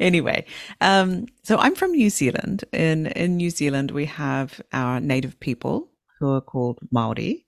anyway, 0.00 0.46
um, 0.80 1.26
so 1.42 1.56
I'm 1.58 1.74
from 1.74 1.92
New 1.92 2.10
Zealand. 2.10 2.64
In 2.72 3.06
in 3.06 3.36
New 3.36 3.50
Zealand, 3.50 3.90
we 3.90 4.06
have 4.06 4.60
our 4.72 5.00
native 5.00 5.38
people 5.40 5.90
who 6.18 6.30
are 6.30 6.40
called 6.40 6.78
Maori, 6.92 7.46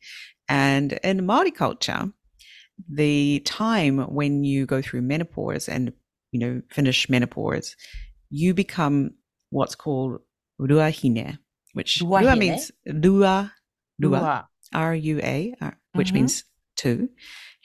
and 0.49 0.93
in 1.05 1.27
Maori 1.27 1.51
culture, 1.51 2.13
the 2.89 3.41
time 3.45 3.99
when 4.15 4.45
you 4.45 4.67
go 4.67 4.83
through 4.83 5.03
menopause 5.03 5.69
and 5.69 5.93
you 6.33 6.41
know 6.41 6.63
finish 6.71 7.09
menopause, 7.09 7.77
you 8.31 8.55
become 8.55 9.11
what's 9.51 9.75
called 9.75 10.21
ruahine, 10.61 11.39
which 11.75 12.03
rua 12.03 12.37
means 12.37 12.71
rua, 12.87 13.53
rua, 14.01 14.21
Rua. 14.21 14.49
R 14.75 14.95
U 14.95 15.21
A, 15.23 15.55
uh, 15.61 15.71
which 15.95 16.11
Mhm. 16.11 16.15
means 16.15 16.45
two, 16.77 17.09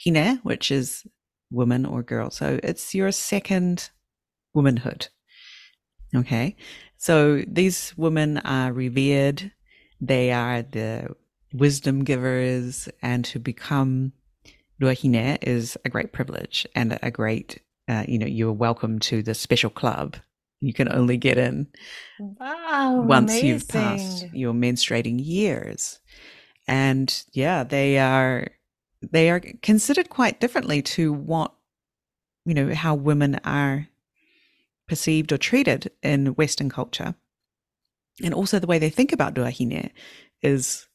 hine, 0.05 0.39
which 0.43 0.71
is 0.71 1.03
woman 1.49 1.85
or 1.85 2.03
girl. 2.03 2.29
So 2.29 2.59
it's 2.63 2.95
your 2.95 3.11
second 3.11 3.89
womanhood. 4.53 5.07
Okay. 6.15 6.55
So 6.97 7.43
these 7.47 7.93
women 7.97 8.37
are 8.39 8.73
revered. 8.73 9.51
They 9.99 10.31
are 10.31 10.61
the 10.61 11.15
wisdom 11.53 12.03
givers, 12.03 12.89
and 13.01 13.23
to 13.25 13.39
become 13.39 14.13
ruahine 14.81 15.37
is 15.41 15.77
a 15.85 15.89
great 15.89 16.11
privilege 16.11 16.65
and 16.75 16.97
a 17.01 17.11
great, 17.11 17.59
uh, 17.87 18.05
you 18.07 18.17
know, 18.17 18.25
you're 18.25 18.51
welcome 18.53 18.99
to 18.99 19.21
the 19.21 19.33
special 19.33 19.69
club. 19.69 20.15
You 20.59 20.73
can 20.73 20.91
only 20.91 21.17
get 21.17 21.37
in 21.37 21.67
Wow. 22.19 23.01
once 23.01 23.41
you've 23.41 23.67
passed 23.67 24.27
your 24.33 24.53
menstruating 24.53 25.19
years 25.23 25.99
and 26.67 27.23
yeah 27.33 27.63
they 27.63 27.97
are 27.97 28.47
they 29.01 29.29
are 29.31 29.39
considered 29.63 30.09
quite 30.09 30.39
differently 30.39 30.81
to 30.81 31.11
what 31.11 31.53
you 32.45 32.53
know 32.53 32.73
how 32.73 32.93
women 32.93 33.39
are 33.43 33.87
perceived 34.87 35.31
or 35.31 35.37
treated 35.37 35.91
in 36.03 36.27
western 36.35 36.69
culture 36.69 37.15
and 38.23 38.33
also 38.33 38.59
the 38.59 38.67
way 38.67 38.79
they 38.79 38.89
think 38.89 39.11
about 39.11 39.35
ruahine 39.35 39.91
is 40.41 40.87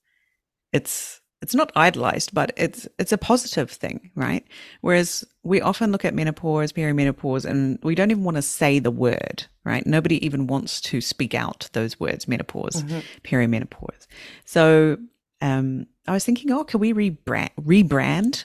it's 0.72 1.20
it's 1.43 1.55
not 1.55 1.70
idolized, 1.76 2.32
but 2.34 2.51
it's 2.57 2.89
it's 2.99 3.12
a 3.12 3.18
positive 3.18 3.70
thing, 3.70 4.11
right? 4.14 4.45
Whereas 4.80 5.24
we 5.43 5.61
often 5.61 5.93
look 5.93 6.05
at 6.05 6.14
menopause, 6.14 6.72
perimenopause, 6.72 7.45
and 7.45 7.78
we 7.82 7.95
don't 7.95 8.11
even 8.11 8.24
want 8.24 8.37
to 8.37 8.43
say 8.43 8.78
the 8.78 8.91
word, 8.91 9.47
right? 9.64 9.87
Nobody 9.87 10.24
even 10.24 10.47
wants 10.47 10.80
to 10.82 11.01
speak 11.01 11.34
out 11.34 11.68
those 11.72 12.01
words, 12.01 12.26
menopause, 12.26 12.82
mm-hmm. 12.82 13.01
perimenopause. 13.22 14.07
So 14.45 14.97
um, 15.41 15.87
I 16.09 16.12
was 16.12 16.24
thinking, 16.24 16.51
oh, 16.53 16.64
can 16.64 16.80
we 16.80 16.93
rebrand 16.93 17.51
rebrand 17.61 18.45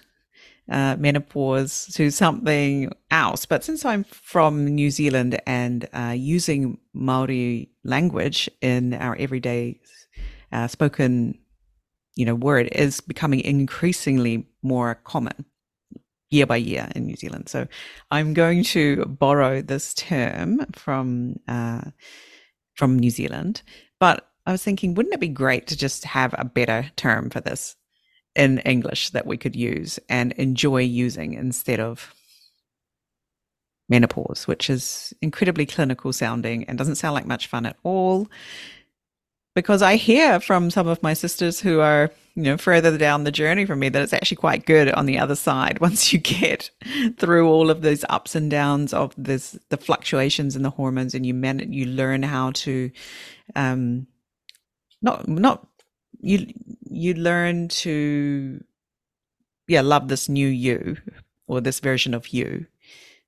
uh, 0.72 0.96
menopause 0.98 1.86
to 1.94 2.10
something 2.10 2.92
else? 3.12 3.46
But 3.46 3.64
since 3.64 3.86
I'm 3.86 4.04
from 4.06 4.66
New 4.66 4.90
Zealand 4.90 5.40
and 5.46 5.88
uh, 5.94 6.16
using 6.18 6.80
Maori 6.94 7.70
language 7.84 8.50
in 8.62 8.96
our 8.96 9.16
everyday 9.18 9.80
uh, 10.52 10.68
spoken 10.68 11.38
you 12.16 12.26
know, 12.26 12.36
word 12.36 12.70
is 12.72 13.02
becoming 13.02 13.42
increasingly 13.42 14.48
more 14.62 14.96
common 15.04 15.46
year 16.30 16.46
by 16.46 16.58
year 16.58 16.88
in 16.96 17.06
New 17.06 17.16
Zealand. 17.16 17.50
So 17.50 17.68
I'm 18.10 18.34
going 18.34 18.64
to 18.66 19.06
borrow 19.06 19.62
this 19.62 19.94
term 19.94 20.66
from 20.74 21.38
uh, 21.48 21.82
from 22.76 22.98
New 22.98 23.10
Zealand, 23.10 23.62
but 24.00 24.28
I 24.46 24.54
was 24.54 24.64
thinking, 24.64 24.96
wouldn't 24.96 25.14
it 25.14 25.20
be 25.20 25.28
great 25.28 25.68
to 25.68 25.78
just 25.78 26.06
have 26.06 26.34
a 26.38 26.46
better 26.46 26.90
term 26.96 27.30
for 27.30 27.42
this 27.42 27.76
in 28.36 28.60
English 28.60 29.10
that 29.12 29.26
we 29.26 29.38
could 29.38 29.56
use 29.56 30.00
and 30.10 30.32
enjoy 30.34 30.82
using 30.82 31.34
instead 31.34 31.80
of 31.80 32.14
menopause, 33.90 34.48
which 34.48 34.70
is 34.70 35.14
incredibly 35.22 35.66
clinical 35.66 36.14
sounding 36.14 36.64
and 36.64 36.78
doesn't 36.78 36.96
sound 36.96 37.14
like 37.14 37.26
much 37.26 37.48
fun 37.48 37.66
at 37.66 37.78
all. 37.84 38.28
Because 39.54 39.82
I 39.82 39.98
hear 39.98 40.40
from 40.40 40.72
some 40.72 40.88
of 40.88 41.04
my 41.04 41.14
sisters 41.14 41.60
who 41.60 41.82
are, 41.82 42.10
you 42.36 42.44
know, 42.44 42.58
further 42.58 42.98
down 42.98 43.26
the 43.26 43.34
journey 43.34 43.66
from 43.66 43.80
me 43.80 43.90
that 43.90 44.02
it's 44.02 44.14
actually 44.14 44.38
quite 44.38 44.66
good 44.66 44.90
on 44.94 45.08
the 45.08 45.20
other 45.20 45.36
side 45.36 45.80
once 45.82 46.14
you 46.14 46.20
get 46.20 46.72
through 47.18 47.50
all 47.50 47.70
of 47.70 47.82
those 47.82 48.06
ups 48.08 48.34
and 48.34 48.50
downs 48.50 48.94
of 48.94 49.14
this 49.18 49.60
the 49.68 49.78
fluctuations 49.78 50.56
in 50.56 50.64
the 50.64 50.70
hormones 50.70 51.14
and 51.14 51.26
you 51.26 51.34
man 51.34 51.60
you 51.74 51.86
learn 51.86 52.24
how 52.24 52.52
to 52.52 52.90
um 53.58 54.08
not 55.02 55.28
not 55.28 55.68
you 56.22 56.48
you 56.90 57.14
learn 57.14 57.68
to 57.68 58.64
yeah 59.68 59.82
love 59.82 60.08
this 60.08 60.30
new 60.30 60.48
you 60.48 60.98
or 61.48 61.62
this 61.62 61.80
version 61.80 62.14
of 62.14 62.28
you 62.30 62.66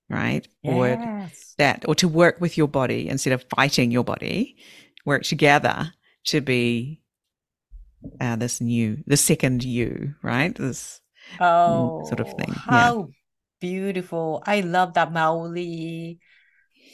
right 0.09 0.47
yes. 0.61 0.73
or 0.73 1.29
that 1.57 1.83
or 1.87 1.95
to 1.95 2.07
work 2.07 2.39
with 2.39 2.57
your 2.57 2.67
body 2.67 3.09
instead 3.09 3.33
of 3.33 3.43
fighting 3.55 3.91
your 3.91 4.03
body 4.03 4.55
work 5.05 5.23
together 5.23 5.91
to 6.25 6.41
be 6.41 7.03
uh, 8.19 8.35
this 8.35 8.61
new, 8.61 9.03
the 9.07 9.17
second 9.17 9.63
you, 9.63 10.15
right? 10.21 10.55
This 10.55 11.01
oh, 11.39 12.03
sort 12.05 12.19
of 12.19 12.33
thing. 12.33 12.53
How 12.53 12.97
yeah. 12.97 13.05
beautiful! 13.59 14.43
I 14.45 14.61
love 14.61 14.93
that 14.95 15.11
Maoli 15.11 16.19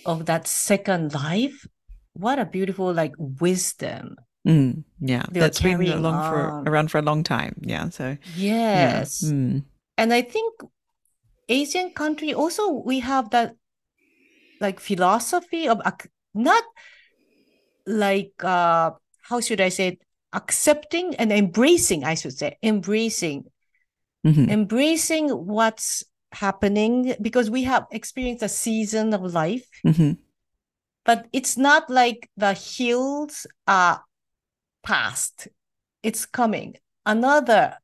of 0.05 0.25
that 0.25 0.47
second 0.47 1.13
life. 1.13 1.67
What 2.13 2.39
a 2.39 2.45
beautiful 2.45 2.93
like 2.93 3.13
wisdom. 3.17 4.15
Mm, 4.47 4.83
yeah, 4.99 5.25
that's 5.31 5.61
been 5.61 5.81
along 5.81 6.29
for 6.29 6.63
around 6.69 6.91
for 6.91 6.99
a 6.99 7.01
long 7.01 7.23
time. 7.23 7.59
Yeah, 7.61 7.89
so 7.89 8.17
yes, 8.35 9.23
yeah. 9.23 9.31
Mm. 9.31 9.63
and 9.97 10.13
I 10.13 10.21
think 10.21 10.61
Asian 11.49 11.91
country 11.91 12.33
also 12.33 12.71
we 12.71 12.99
have 12.99 13.31
that 13.31 13.55
like 14.61 14.79
philosophy 14.79 15.67
of 15.67 15.81
not 16.33 16.63
like 17.85 18.33
uh 18.43 18.91
how 19.23 19.41
should 19.41 19.61
I 19.61 19.69
say 19.69 19.89
it? 19.89 19.99
accepting 20.33 21.15
and 21.15 21.31
embracing, 21.31 22.03
I 22.03 22.15
should 22.15 22.37
say, 22.37 22.57
embracing, 22.61 23.45
mm-hmm. 24.25 24.49
embracing 24.49 25.29
what's 25.29 26.03
happening 26.31 27.15
because 27.21 27.49
we 27.49 27.63
have 27.63 27.87
experienced 27.91 28.43
a 28.43 28.49
season 28.49 29.13
of 29.13 29.21
life. 29.21 29.67
Mm-hmm. 29.85 30.13
But 31.05 31.27
it's 31.33 31.57
not 31.57 31.89
like 31.89 32.29
the 32.37 32.53
hills 32.53 33.47
are 33.65 34.03
past. 34.83 35.47
It's 36.03 36.25
coming. 36.25 36.75
Another, 37.05 37.77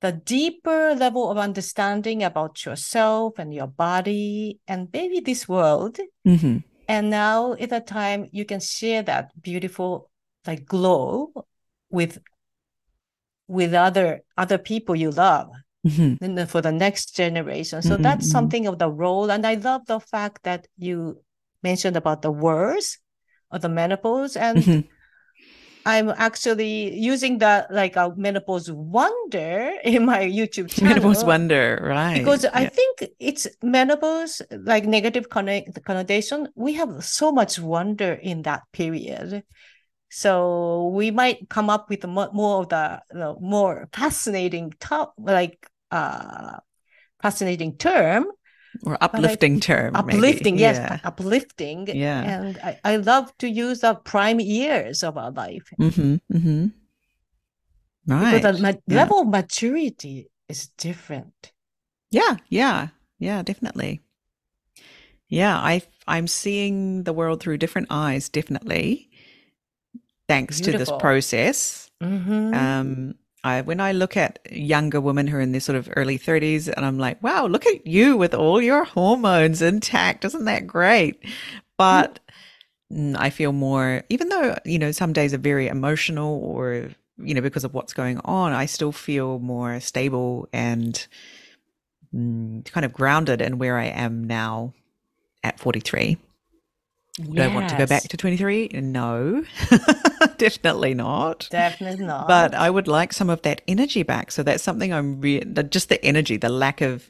the 0.00 0.12
deeper 0.12 0.94
level 0.94 1.30
of 1.30 1.38
understanding 1.38 2.22
about 2.22 2.64
yourself 2.64 3.38
and 3.38 3.54
your 3.54 3.66
body 3.66 4.60
and 4.66 4.88
maybe 4.92 5.20
this 5.20 5.48
world. 5.48 5.98
Mm-hmm. 6.26 6.58
And 6.86 7.10
now 7.10 7.52
is 7.54 7.72
a 7.72 7.80
time 7.80 8.28
you 8.32 8.44
can 8.44 8.60
share 8.60 9.02
that 9.02 9.30
beautiful 9.40 10.10
like 10.46 10.66
glow 10.66 11.32
with 11.90 12.18
with 13.48 13.74
other 13.74 14.20
other 14.36 14.58
people 14.58 14.96
you 14.96 15.10
love 15.10 15.50
mm-hmm. 15.86 16.22
and 16.24 16.50
for 16.50 16.60
the 16.60 16.72
next 16.72 17.14
generation 17.14 17.82
so 17.82 17.94
mm-hmm, 17.94 18.02
that's 18.02 18.26
mm-hmm. 18.26 18.32
something 18.32 18.66
of 18.66 18.78
the 18.78 18.90
role 18.90 19.30
and 19.30 19.46
i 19.46 19.54
love 19.54 19.84
the 19.86 20.00
fact 20.00 20.42
that 20.42 20.66
you 20.76 21.20
mentioned 21.62 21.96
about 21.96 22.22
the 22.22 22.30
words 22.30 22.98
of 23.50 23.60
the 23.60 23.68
menopause 23.68 24.36
and 24.36 24.58
mm-hmm. 24.58 24.88
I'm 25.86 26.08
actually 26.16 26.96
using 26.98 27.38
the 27.38 27.66
like 27.70 27.96
a 27.96 28.12
menopause 28.16 28.70
wonder 28.70 29.72
in 29.84 30.04
my 30.04 30.20
youtube 30.20 30.70
channel. 30.74 30.94
menopause 30.94 31.24
wonder 31.24 31.80
right 31.82 32.18
because 32.18 32.44
yeah. 32.44 32.50
i 32.54 32.66
think 32.66 33.10
it's 33.18 33.48
menopause 33.62 34.42
like 34.50 34.84
negative 34.84 35.28
connotation. 35.28 36.48
We 36.54 36.74
have 36.74 37.04
so 37.04 37.32
much 37.32 37.58
wonder 37.58 38.12
in 38.12 38.42
that 38.42 38.62
period. 38.72 39.42
So 40.10 40.88
we 40.94 41.10
might 41.10 41.48
come 41.48 41.70
up 41.70 41.88
with 41.88 42.06
more, 42.06 42.60
of 42.60 42.68
the 42.68 43.02
you 43.12 43.18
know, 43.18 43.38
more 43.40 43.88
fascinating 43.92 44.72
top 44.78 45.14
like 45.18 45.66
uh 45.90 46.58
fascinating 47.22 47.76
term 47.76 48.26
or 48.82 48.98
uplifting 49.00 49.56
I, 49.56 49.60
term 49.60 49.96
uplifting 49.96 50.54
maybe. 50.54 50.62
yes 50.62 50.76
yeah. 50.76 50.98
uplifting 51.04 51.86
yeah 51.88 52.22
and 52.22 52.58
I, 52.58 52.78
I 52.84 52.96
love 52.96 53.36
to 53.38 53.48
use 53.48 53.80
the 53.80 53.94
prime 53.94 54.40
years 54.40 55.02
of 55.02 55.16
our 55.16 55.30
life 55.30 55.68
mm-hmm, 55.80 56.16
mm-hmm. 56.36 56.66
right 58.06 58.34
because 58.34 58.56
the 58.56 58.62
ma- 58.62 58.78
yeah. 58.86 58.96
level 58.96 59.20
of 59.20 59.28
maturity 59.28 60.28
is 60.48 60.68
different 60.76 61.52
yeah 62.10 62.36
yeah 62.48 62.88
yeah 63.18 63.42
definitely 63.42 64.02
yeah 65.28 65.56
i 65.56 65.80
i'm 66.06 66.26
seeing 66.26 67.04
the 67.04 67.12
world 67.12 67.40
through 67.40 67.56
different 67.56 67.88
eyes 67.90 68.28
definitely 68.28 69.08
thanks 70.28 70.60
Beautiful. 70.60 70.72
to 70.72 70.78
this 70.78 71.00
process. 71.00 71.90
Mm-hmm. 72.02 72.54
Um, 72.54 73.14
I, 73.44 73.60
when 73.60 73.78
I 73.78 73.92
look 73.92 74.16
at 74.16 74.38
younger 74.50 75.02
women 75.02 75.26
who 75.26 75.36
are 75.36 75.40
in 75.40 75.52
their 75.52 75.60
sort 75.60 75.76
of 75.76 75.90
early 75.96 76.18
30s, 76.18 76.72
and 76.74 76.84
I'm 76.84 76.98
like, 76.98 77.22
wow, 77.22 77.46
look 77.46 77.66
at 77.66 77.86
you 77.86 78.16
with 78.16 78.32
all 78.34 78.60
your 78.60 78.84
hormones 78.84 79.60
intact. 79.60 80.24
Isn't 80.24 80.46
that 80.46 80.66
great? 80.66 81.22
But 81.76 82.20
mm. 82.90 83.14
I 83.18 83.28
feel 83.28 83.52
more, 83.52 84.02
even 84.08 84.30
though, 84.30 84.56
you 84.64 84.78
know, 84.78 84.92
some 84.92 85.12
days 85.12 85.34
are 85.34 85.38
very 85.38 85.68
emotional 85.68 86.42
or, 86.42 86.88
you 87.18 87.34
know, 87.34 87.42
because 87.42 87.64
of 87.64 87.74
what's 87.74 87.92
going 87.92 88.18
on, 88.24 88.54
I 88.54 88.64
still 88.64 88.92
feel 88.92 89.38
more 89.38 89.78
stable 89.78 90.48
and 90.50 91.06
mm, 92.14 92.64
kind 92.72 92.86
of 92.86 92.94
grounded 92.94 93.42
in 93.42 93.58
where 93.58 93.76
I 93.76 93.86
am 93.86 94.24
now 94.24 94.72
at 95.42 95.60
43. 95.60 96.16
Yes. 97.18 97.28
Do 97.28 97.42
I 97.42 97.46
want 97.46 97.68
to 97.68 97.76
go 97.76 97.86
back 97.86 98.02
to 98.02 98.16
23? 98.16 98.70
No, 98.74 99.44
definitely 100.36 100.94
not. 100.94 101.46
Definitely 101.48 102.04
not. 102.04 102.26
But 102.26 102.54
I 102.54 102.68
would 102.68 102.88
like 102.88 103.12
some 103.12 103.30
of 103.30 103.42
that 103.42 103.62
energy 103.68 104.02
back. 104.02 104.32
So 104.32 104.42
that's 104.42 104.64
something 104.64 104.92
I'm 104.92 105.20
re- 105.20 105.44
just 105.68 105.88
the 105.90 106.04
energy, 106.04 106.36
the 106.36 106.48
lack 106.48 106.80
of 106.80 107.08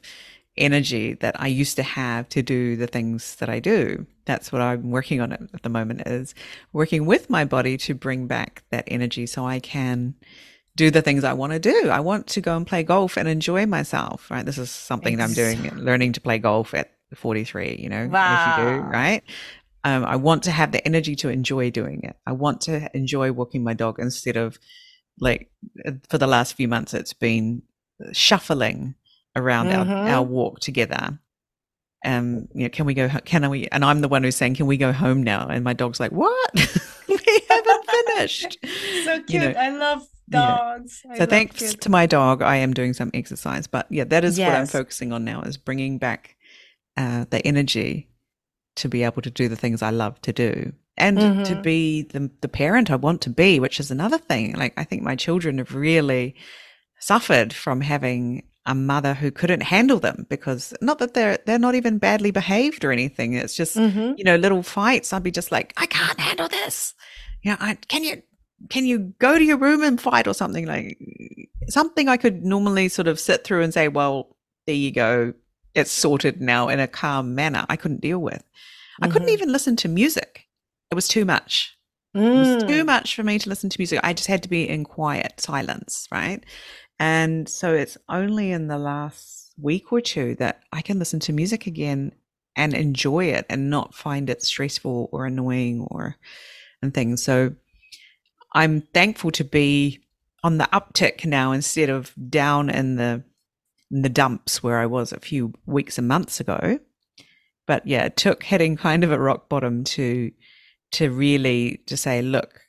energy 0.57 1.13
that 1.15 1.39
I 1.41 1.47
used 1.47 1.75
to 1.77 1.83
have 1.83 2.29
to 2.29 2.43
do 2.43 2.75
the 2.75 2.85
things 2.85 3.35
that 3.37 3.49
I 3.49 3.59
do. 3.59 4.05
That's 4.25 4.51
what 4.51 4.61
I'm 4.61 4.91
working 4.91 5.21
on 5.21 5.33
at 5.33 5.63
the 5.63 5.69
moment 5.69 6.03
is 6.05 6.35
working 6.71 7.05
with 7.07 7.29
my 7.29 7.43
body 7.43 7.75
to 7.77 7.95
bring 7.95 8.27
back 8.27 8.63
that 8.69 8.85
energy 8.87 9.25
so 9.25 9.45
I 9.45 9.59
can 9.59 10.13
do 10.75 10.91
the 10.91 11.01
things 11.01 11.23
I 11.23 11.33
want 11.33 11.53
to 11.53 11.59
do. 11.59 11.89
I 11.89 11.99
want 11.99 12.27
to 12.27 12.41
go 12.41 12.55
and 12.55 12.67
play 12.67 12.83
golf 12.83 13.17
and 13.17 13.27
enjoy 13.27 13.65
myself, 13.65 14.29
right? 14.29 14.45
This 14.45 14.57
is 14.57 14.69
something 14.69 15.19
I'm 15.19 15.33
doing, 15.33 15.73
learning 15.75 16.13
to 16.13 16.21
play 16.21 16.37
golf 16.37 16.73
at 16.73 16.91
43, 17.13 17.77
you 17.79 17.89
know, 17.89 18.07
wow. 18.07 18.55
if 18.55 18.57
you 18.57 18.63
do, 18.63 18.79
right? 18.81 19.23
Um, 19.85 20.03
I 20.03 20.15
want 20.15 20.43
to 20.43 20.51
have 20.51 20.71
the 20.71 20.83
energy 20.85 21.15
to 21.17 21.29
enjoy 21.29 21.69
doing 21.69 22.01
it. 22.03 22.17
I 22.25 22.31
want 22.31 22.61
to 22.61 22.89
enjoy 22.97 23.31
walking 23.31 23.63
my 23.63 23.75
dog 23.75 23.99
instead 23.99 24.35
of 24.35 24.57
like 25.19 25.51
uh, 25.85 25.91
for 26.09 26.17
the 26.17 26.27
last 26.27 26.55
few 26.55 26.67
months, 26.67 26.93
it's 26.93 27.13
been 27.13 27.61
shuffling 28.11 28.95
around 29.35 29.67
mm-hmm. 29.67 29.91
our, 29.91 30.09
our 30.09 30.23
walk 30.23 30.59
together. 30.59 31.19
Um, 32.03 32.47
you 32.53 32.63
know, 32.63 32.69
can 32.69 32.85
we 32.85 32.93
go? 32.93 33.09
Can 33.25 33.49
we? 33.49 33.67
And 33.67 33.85
I'm 33.85 34.01
the 34.01 34.07
one 34.07 34.23
who's 34.23 34.35
saying, 34.35 34.55
"Can 34.55 34.65
we 34.65 34.77
go 34.77 34.91
home 34.91 35.23
now?" 35.23 35.47
And 35.47 35.63
my 35.63 35.73
dog's 35.73 35.99
like, 35.99 36.11
"What? 36.11 36.51
we 37.07 37.39
haven't 37.49 37.89
finished." 37.89 38.57
so 39.05 39.23
cute. 39.23 39.29
You 39.29 39.39
know, 39.39 39.53
I 39.57 39.69
love 39.69 40.07
dogs. 40.29 41.01
Yeah. 41.05 41.15
so 41.15 41.25
thanks 41.25 41.57
cute. 41.57 41.81
to 41.81 41.89
my 41.89 42.05
dog, 42.05 42.41
I 42.41 42.57
am 42.57 42.73
doing 42.73 42.93
some 42.93 43.11
exercise. 43.13 43.65
But 43.67 43.87
yeah, 43.89 44.03
that 44.05 44.23
is 44.23 44.37
yes. 44.37 44.49
what 44.49 44.59
I'm 44.59 44.67
focusing 44.67 45.13
on 45.13 45.25
now: 45.25 45.41
is 45.41 45.57
bringing 45.57 45.97
back 45.97 46.35
uh, 46.97 47.25
the 47.29 47.45
energy 47.45 48.09
to 48.75 48.89
be 48.89 49.03
able 49.03 49.21
to 49.21 49.31
do 49.31 49.47
the 49.47 49.55
things 49.55 49.81
I 49.81 49.89
love 49.91 50.21
to 50.21 50.33
do. 50.33 50.73
and 50.97 51.17
to 51.19 51.55
Mhm. 51.55 51.61
be 51.61 52.03
the, 52.03 52.31
the 52.39 52.47
parent 52.47 52.89
I 52.89 52.95
want 52.95 53.19
to 53.23 53.29
be, 53.29 53.59
which 53.59 53.81
is 53.81 53.91
another 53.91 54.17
thing. 54.17 54.53
Like, 54.55 54.73
I 54.77 54.85
think 54.85 55.03
my 55.03 55.17
children 55.17 55.57
have 55.57 55.75
really 55.75 56.35
suffered 57.01 57.51
from 57.51 57.81
having 57.81 58.43
a 58.65 58.73
mother 58.73 59.13
who 59.13 59.29
couldn't 59.29 59.61
handle 59.61 59.99
them 59.99 60.25
because 60.29 60.73
not 60.81 60.99
that 60.99 61.13
they're 61.13 61.37
they're 61.45 61.59
not 61.59 61.75
even 61.75 61.97
badly 61.97 62.31
behaved 62.31 62.85
or 62.85 62.93
anything. 62.93 63.33
It's 63.33 63.55
just 63.57 63.75
Mhm. 63.75 64.15
you 64.17 64.23
know 64.23 64.37
little 64.37 64.63
fights. 64.63 65.11
I'd 65.11 65.21
be 65.21 65.31
just 65.31 65.51
like, 65.51 65.73
I 65.77 65.85
can't 65.85 66.17
handle 66.19 66.47
this. 66.47 66.93
You 67.43 67.51
know, 67.51 67.57
I 67.59 67.75
can 67.89 68.03
you 68.05 68.21
can 68.69 68.85
you 68.85 69.13
go 69.19 69.37
to 69.37 69.43
your 69.43 69.57
room 69.57 69.83
and 69.83 69.99
fight 69.99 70.27
or 70.27 70.33
something 70.33 70.65
like 70.65 70.97
something 71.67 72.07
I 72.07 72.15
could 72.17 72.43
normally 72.45 72.87
sort 72.87 73.07
of 73.09 73.19
sit 73.19 73.43
through 73.43 73.63
and 73.63 73.73
say, 73.73 73.89
well, 73.89 74.35
there 74.65 74.75
you 74.75 74.91
go, 74.93 75.33
it's 75.75 75.91
sorted 75.91 76.41
now 76.41 76.69
in 76.69 76.79
a 76.79 76.87
calm 76.87 77.35
manner. 77.35 77.65
I 77.69 77.75
couldn't 77.75 78.01
deal 78.01 78.19
with. 78.19 78.43
I 79.01 79.07
couldn't 79.07 79.27
Mhm. 79.27 79.33
even 79.33 79.51
listen 79.51 79.75
to 79.77 79.87
music. 79.89 80.47
It 80.91 80.95
was 80.95 81.07
too 81.07 81.25
much. 81.25 81.77
It 82.13 82.37
was 82.37 82.55
too 82.65 82.83
Mm. 82.83 82.85
much 82.85 83.15
for 83.15 83.23
me 83.23 83.37
to 83.39 83.49
listen 83.49 83.69
to 83.69 83.79
music. 83.79 83.99
I 84.01 84.13
just 84.13 84.27
had 84.27 84.41
to 84.43 84.49
be 84.49 84.67
in 84.67 84.85
quiet 84.85 85.41
silence, 85.41 86.07
right? 86.11 86.43
And 86.97 87.49
so 87.49 87.73
it's 87.73 87.97
only 88.07 88.51
in 88.51 88.67
the 88.67 88.77
last 88.77 89.51
week 89.61 89.91
or 89.91 89.99
two 89.99 90.35
that 90.35 90.61
I 90.71 90.81
can 90.81 90.97
listen 90.97 91.19
to 91.21 91.33
music 91.33 91.67
again 91.67 92.13
and 92.55 92.73
enjoy 92.73 93.25
it 93.25 93.45
and 93.49 93.69
not 93.69 93.93
find 93.93 94.29
it 94.29 94.41
stressful 94.41 95.09
or 95.11 95.25
annoying 95.25 95.81
or 95.91 96.15
and 96.81 96.93
things. 96.93 97.21
So 97.21 97.53
I'm 98.53 98.81
thankful 98.93 99.31
to 99.31 99.43
be 99.43 99.99
on 100.43 100.57
the 100.57 100.69
uptick 100.71 101.25
now 101.25 101.51
instead 101.51 101.89
of 101.89 102.13
down 102.29 102.69
in 102.69 102.95
the 102.95 103.23
in 103.91 104.01
the 104.01 104.09
dumps 104.09 104.63
where 104.63 104.79
I 104.79 104.85
was 104.85 105.11
a 105.11 105.19
few 105.19 105.53
weeks 105.65 105.97
and 105.97 106.07
months 106.07 106.39
ago. 106.39 106.79
But 107.67 107.85
yeah, 107.87 108.05
it 108.05 108.17
took 108.17 108.43
hitting 108.43 108.77
kind 108.77 109.03
of 109.03 109.11
a 109.11 109.19
rock 109.19 109.49
bottom 109.49 109.83
to 109.85 110.31
to 110.93 111.11
really 111.11 111.81
to 111.87 111.97
say, 111.97 112.21
look, 112.21 112.61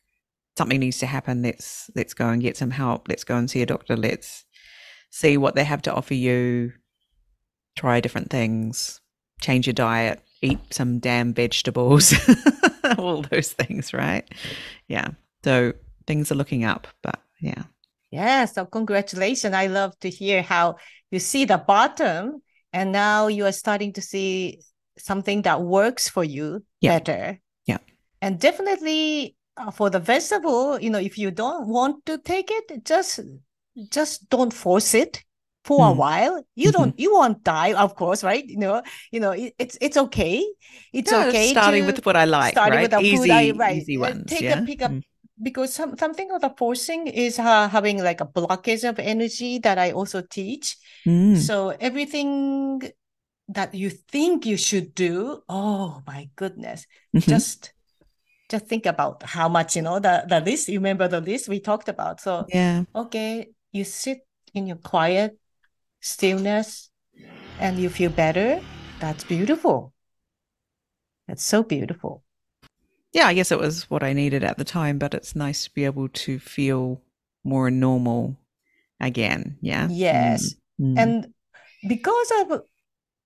something 0.56 0.80
needs 0.80 0.98
to 0.98 1.06
happen. 1.06 1.42
Let's 1.42 1.90
let's 1.94 2.14
go 2.14 2.28
and 2.28 2.42
get 2.42 2.56
some 2.56 2.70
help. 2.70 3.08
Let's 3.08 3.24
go 3.24 3.36
and 3.36 3.50
see 3.50 3.62
a 3.62 3.66
doctor. 3.66 3.96
Let's 3.96 4.44
see 5.10 5.36
what 5.36 5.54
they 5.54 5.64
have 5.64 5.82
to 5.82 5.94
offer 5.94 6.14
you. 6.14 6.72
Try 7.76 8.00
different 8.00 8.30
things. 8.30 9.00
Change 9.40 9.66
your 9.66 9.74
diet. 9.74 10.22
Eat 10.42 10.58
some 10.70 10.98
damn 10.98 11.34
vegetables. 11.34 12.14
All 12.98 13.22
those 13.22 13.52
things, 13.52 13.92
right? 13.92 14.24
Yeah. 14.88 15.08
So 15.44 15.74
things 16.06 16.32
are 16.32 16.36
looking 16.36 16.64
up, 16.64 16.86
but 17.02 17.20
yeah. 17.40 17.64
Yeah, 18.16 18.46
so 18.46 18.64
congratulations. 18.64 19.54
I 19.54 19.66
love 19.68 19.92
to 20.00 20.08
hear 20.08 20.40
how 20.42 20.76
you 21.10 21.18
see 21.20 21.44
the 21.44 21.58
bottom 21.58 22.40
and 22.72 22.90
now 22.90 23.28
you 23.28 23.44
are 23.44 23.52
starting 23.52 23.92
to 23.92 24.00
see 24.02 24.60
something 24.96 25.42
that 25.42 25.60
works 25.60 26.08
for 26.08 26.24
you 26.24 26.64
Yeah. 26.80 26.98
better. 26.98 27.38
Yeah. 27.66 27.78
And 28.22 28.40
definitely 28.40 29.36
uh, 29.58 29.70
for 29.70 29.88
the 29.90 30.00
vegetable, 30.00 30.80
you 30.80 30.88
know, 30.90 30.98
if 30.98 31.18
you 31.18 31.30
don't 31.30 31.68
want 31.68 32.04
to 32.06 32.16
take 32.18 32.48
it, 32.50 32.84
just 32.84 33.20
just 33.92 34.28
don't 34.30 34.52
force 34.52 34.94
it 34.94 35.22
for 35.64 35.80
a 35.88 35.92
Mm. 35.92 35.96
while. 35.96 36.34
You 36.54 36.68
Mhm. 36.70 36.76
don't 36.76 36.94
you 37.04 37.10
won't 37.12 37.44
die, 37.44 37.72
of 37.84 37.94
course, 37.96 38.24
right? 38.24 38.44
You 38.48 38.56
know, 38.64 38.82
you 39.12 39.20
know, 39.20 39.32
it, 39.32 39.52
it's 39.58 39.76
it's 39.80 39.96
okay. 40.08 40.40
It's 40.92 41.12
okay 41.12 41.50
starting 41.52 41.84
to- 41.84 41.92
with 41.92 42.00
what 42.06 42.16
I 42.16 42.24
like, 42.24 42.52
starting 42.56 42.80
right? 42.80 42.88
with 42.88 42.96
the 42.96 43.00
easy, 43.04 43.16
food 43.16 43.30
I 43.30 43.50
right. 43.52 43.76
easy 43.76 43.96
uh, 43.96 44.08
ones. 44.08 44.24
Take 44.32 44.42
yeah. 44.48 44.60
a 44.62 44.64
pick 44.64 44.80
up 44.80 44.92
Mm. 44.92 45.02
Because 45.40 45.74
some 45.74 45.96
something 45.98 46.30
of 46.30 46.40
the 46.40 46.54
forcing 46.56 47.06
is 47.06 47.38
uh, 47.38 47.68
having 47.68 48.02
like 48.02 48.20
a 48.20 48.26
blockage 48.26 48.88
of 48.88 48.98
energy 48.98 49.58
that 49.58 49.78
I 49.78 49.92
also 49.92 50.22
teach. 50.22 50.76
Mm. 51.06 51.36
So 51.36 51.76
everything 51.80 52.82
that 53.48 53.74
you 53.74 53.90
think 53.90 54.46
you 54.46 54.56
should 54.56 54.94
do, 54.94 55.42
oh 55.48 56.02
my 56.06 56.28
goodness, 56.36 56.86
Mhm. 57.14 57.28
just 57.28 57.72
just 58.48 58.66
think 58.66 58.86
about 58.86 59.22
how 59.22 59.48
much 59.48 59.76
you 59.76 59.82
know 59.82 59.98
the 59.98 60.24
the 60.28 60.40
list. 60.40 60.68
You 60.68 60.78
remember 60.78 61.08
the 61.08 61.20
list 61.20 61.48
we 61.48 61.60
talked 61.60 61.88
about. 61.88 62.20
So 62.20 62.46
yeah. 62.48 62.84
okay, 62.94 63.50
you 63.72 63.84
sit 63.84 64.26
in 64.54 64.66
your 64.66 64.78
quiet 64.78 65.38
stillness, 66.00 66.90
and 67.60 67.78
you 67.78 67.88
feel 67.88 68.10
better. 68.10 68.60
That's 69.00 69.24
beautiful. 69.24 69.92
That's 71.26 71.42
so 71.44 71.62
beautiful. 71.62 72.22
Yeah, 73.16 73.28
I 73.28 73.32
guess 73.32 73.50
it 73.50 73.58
was 73.58 73.88
what 73.88 74.02
I 74.02 74.12
needed 74.12 74.44
at 74.44 74.58
the 74.58 74.64
time, 74.64 74.98
but 74.98 75.14
it's 75.14 75.34
nice 75.34 75.64
to 75.64 75.72
be 75.72 75.86
able 75.86 76.08
to 76.08 76.38
feel 76.38 77.00
more 77.44 77.70
normal 77.70 78.36
again. 79.00 79.56
Yeah. 79.62 79.88
Yes. 79.90 80.54
Mm, 80.78 80.92
mm. 80.92 81.00
And 81.00 81.34
because 81.88 82.30
of 82.40 82.60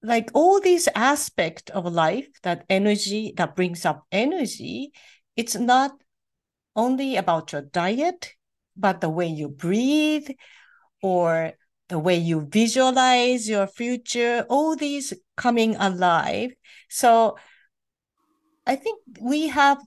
like 0.01 0.31
all 0.33 0.61
these 0.61 0.89
aspects 0.95 1.73
of 1.73 1.87
life, 1.87 2.29
that 2.45 2.67
energy 2.71 3.35
that 3.37 3.57
brings 3.57 3.85
up 3.85 4.07
energy, 4.13 4.93
it's 5.35 5.57
not 5.57 5.91
only 6.77 7.17
about 7.17 7.51
your 7.51 7.63
diet, 7.63 8.35
but 8.77 9.01
the 9.01 9.11
way 9.11 9.27
you 9.27 9.49
breathe 9.49 10.31
or 11.03 11.55
the 11.89 11.99
way 11.99 12.17
you 12.17 12.47
visualize 12.49 13.49
your 13.49 13.67
future, 13.67 14.47
all 14.49 14.77
these 14.77 15.13
coming 15.37 15.75
alive. 15.75 16.53
So 16.89 17.37
I 18.71 18.77
think 18.77 19.01
we 19.21 19.49
have 19.49 19.79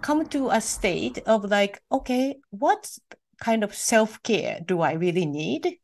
come 0.00 0.26
to 0.28 0.48
a 0.48 0.62
state 0.62 1.18
of 1.26 1.44
like, 1.44 1.82
okay, 1.92 2.36
what 2.48 2.90
kind 3.38 3.62
of 3.62 3.74
self 3.74 4.22
care 4.22 4.60
do 4.64 4.80
I 4.80 4.92
really 4.94 5.26
need 5.26 5.76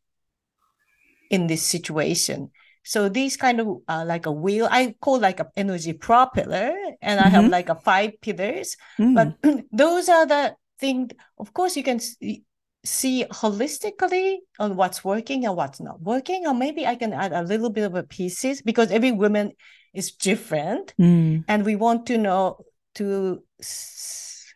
in 1.28 1.46
this 1.48 1.62
situation? 1.62 2.50
So 2.82 3.10
these 3.10 3.36
kind 3.36 3.60
of 3.60 3.68
uh, 3.88 4.04
like 4.06 4.24
a 4.24 4.32
wheel, 4.32 4.68
I 4.70 4.94
call 5.02 5.20
like 5.20 5.40
a 5.40 5.50
energy 5.54 5.92
propeller, 5.92 6.72
and 7.02 7.20
I 7.20 7.28
have 7.28 7.44
Mhm. 7.44 7.50
like 7.50 7.68
a 7.68 7.74
five 7.74 8.12
pillars. 8.22 8.76
Mm. 8.98 9.14
But 9.14 9.28
those 9.72 10.08
are 10.08 10.24
the 10.26 10.56
things. 10.80 11.12
Of 11.36 11.52
course, 11.52 11.76
you 11.76 11.82
can 11.82 12.00
see, 12.00 12.44
see 12.86 13.26
holistically 13.30 14.38
on 14.58 14.76
what's 14.76 15.04
working 15.04 15.44
and 15.44 15.56
what's 15.56 15.80
not 15.80 16.00
working, 16.00 16.46
or 16.46 16.54
maybe 16.54 16.86
I 16.86 16.96
can 16.96 17.12
add 17.12 17.34
a 17.34 17.42
little 17.42 17.70
bit 17.70 17.84
of 17.84 17.94
a 17.94 18.02
pieces 18.02 18.62
because 18.62 18.90
every 18.90 19.12
woman 19.12 19.52
is 19.94 20.10
different 20.12 20.92
Mm. 20.98 21.44
and 21.48 21.64
we 21.64 21.76
want 21.76 22.06
to 22.06 22.18
know 22.18 22.64
to 22.94 23.42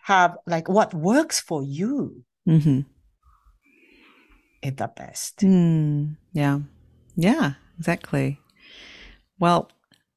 have 0.03 0.37
like 0.47 0.69
what 0.69 0.93
works 0.95 1.41
for 1.41 1.63
you 1.63 2.25
Mhm. 2.47 2.85
is 4.63 4.75
the 4.77 4.89
best. 4.97 5.39
Mm. 5.39 6.17
Yeah. 6.33 6.61
Yeah, 7.17 7.53
exactly. 7.79 8.41
Well, 9.39 9.71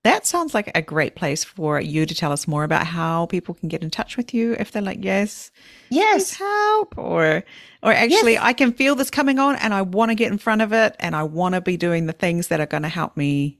that 0.03 0.26
sounds 0.26 0.53
like 0.56 0.72
a 0.73 0.81
great 0.81 1.15
place 1.15 1.43
for 1.43 1.80
you 1.80 2.06
to 2.07 2.15
tell 2.15 2.31
us 2.31 2.48
more 2.48 2.64
about 2.64 2.88
how 2.88 3.27
people 3.27 3.53
can 3.53 3.69
get 3.69 3.84
in 3.84 3.91
touch 3.91 4.18
with 4.18 4.34
you 4.34 4.56
if 4.60 4.72
they're 4.72 4.81
like, 4.81 5.03
yes, 5.03 5.52
Yes, 5.89 6.34
help, 6.35 6.98
or 6.98 7.43
or 7.84 7.91
actually, 7.91 8.34
Yes. 8.34 8.43
I 8.43 8.53
can 8.53 8.72
feel 8.73 8.95
this 8.95 9.11
coming 9.11 9.38
on, 9.39 9.56
and 9.57 9.73
I 9.73 9.81
want 9.84 10.10
to 10.10 10.15
get 10.15 10.31
in 10.31 10.38
front 10.39 10.61
of 10.61 10.72
it, 10.73 10.95
and 10.99 11.15
I 11.15 11.23
want 11.23 11.53
to 11.56 11.61
be 11.61 11.76
doing 11.77 12.06
the 12.07 12.14
things 12.14 12.48
that 12.48 12.60
are 12.61 12.65
going 12.65 12.84
to 12.84 12.89
help 12.89 13.15
me 13.18 13.60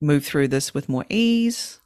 move 0.00 0.24
through 0.24 0.48
this 0.48 0.74
with 0.74 0.88
more 0.88 1.04
ease. 1.08 1.80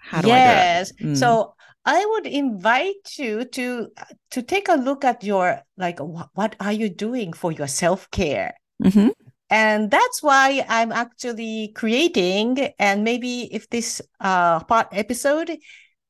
How 0.00 0.22
do 0.22 0.28
yes. 0.28 0.92
I 1.00 1.02
do? 1.02 1.10
Mm. 1.12 1.16
So 1.16 1.54
I 1.84 2.04
would 2.04 2.26
invite 2.26 3.18
you 3.18 3.44
to 3.44 3.88
to 4.30 4.42
take 4.42 4.68
a 4.68 4.74
look 4.74 5.04
at 5.04 5.24
your 5.24 5.62
like 5.76 5.98
what, 6.00 6.28
what 6.34 6.56
are 6.60 6.72
you 6.72 6.88
doing 6.88 7.32
for 7.32 7.52
your 7.52 7.66
self 7.66 8.10
care. 8.10 8.54
Mhm. 8.82 9.12
And 9.50 9.90
that's 9.90 10.22
why 10.22 10.64
I'm 10.68 10.92
actually 10.92 11.72
creating. 11.74 12.74
And 12.78 13.04
maybe 13.04 13.48
if 13.54 13.70
this 13.70 14.02
uh, 14.20 14.60
part 14.64 14.88
episode 14.92 15.56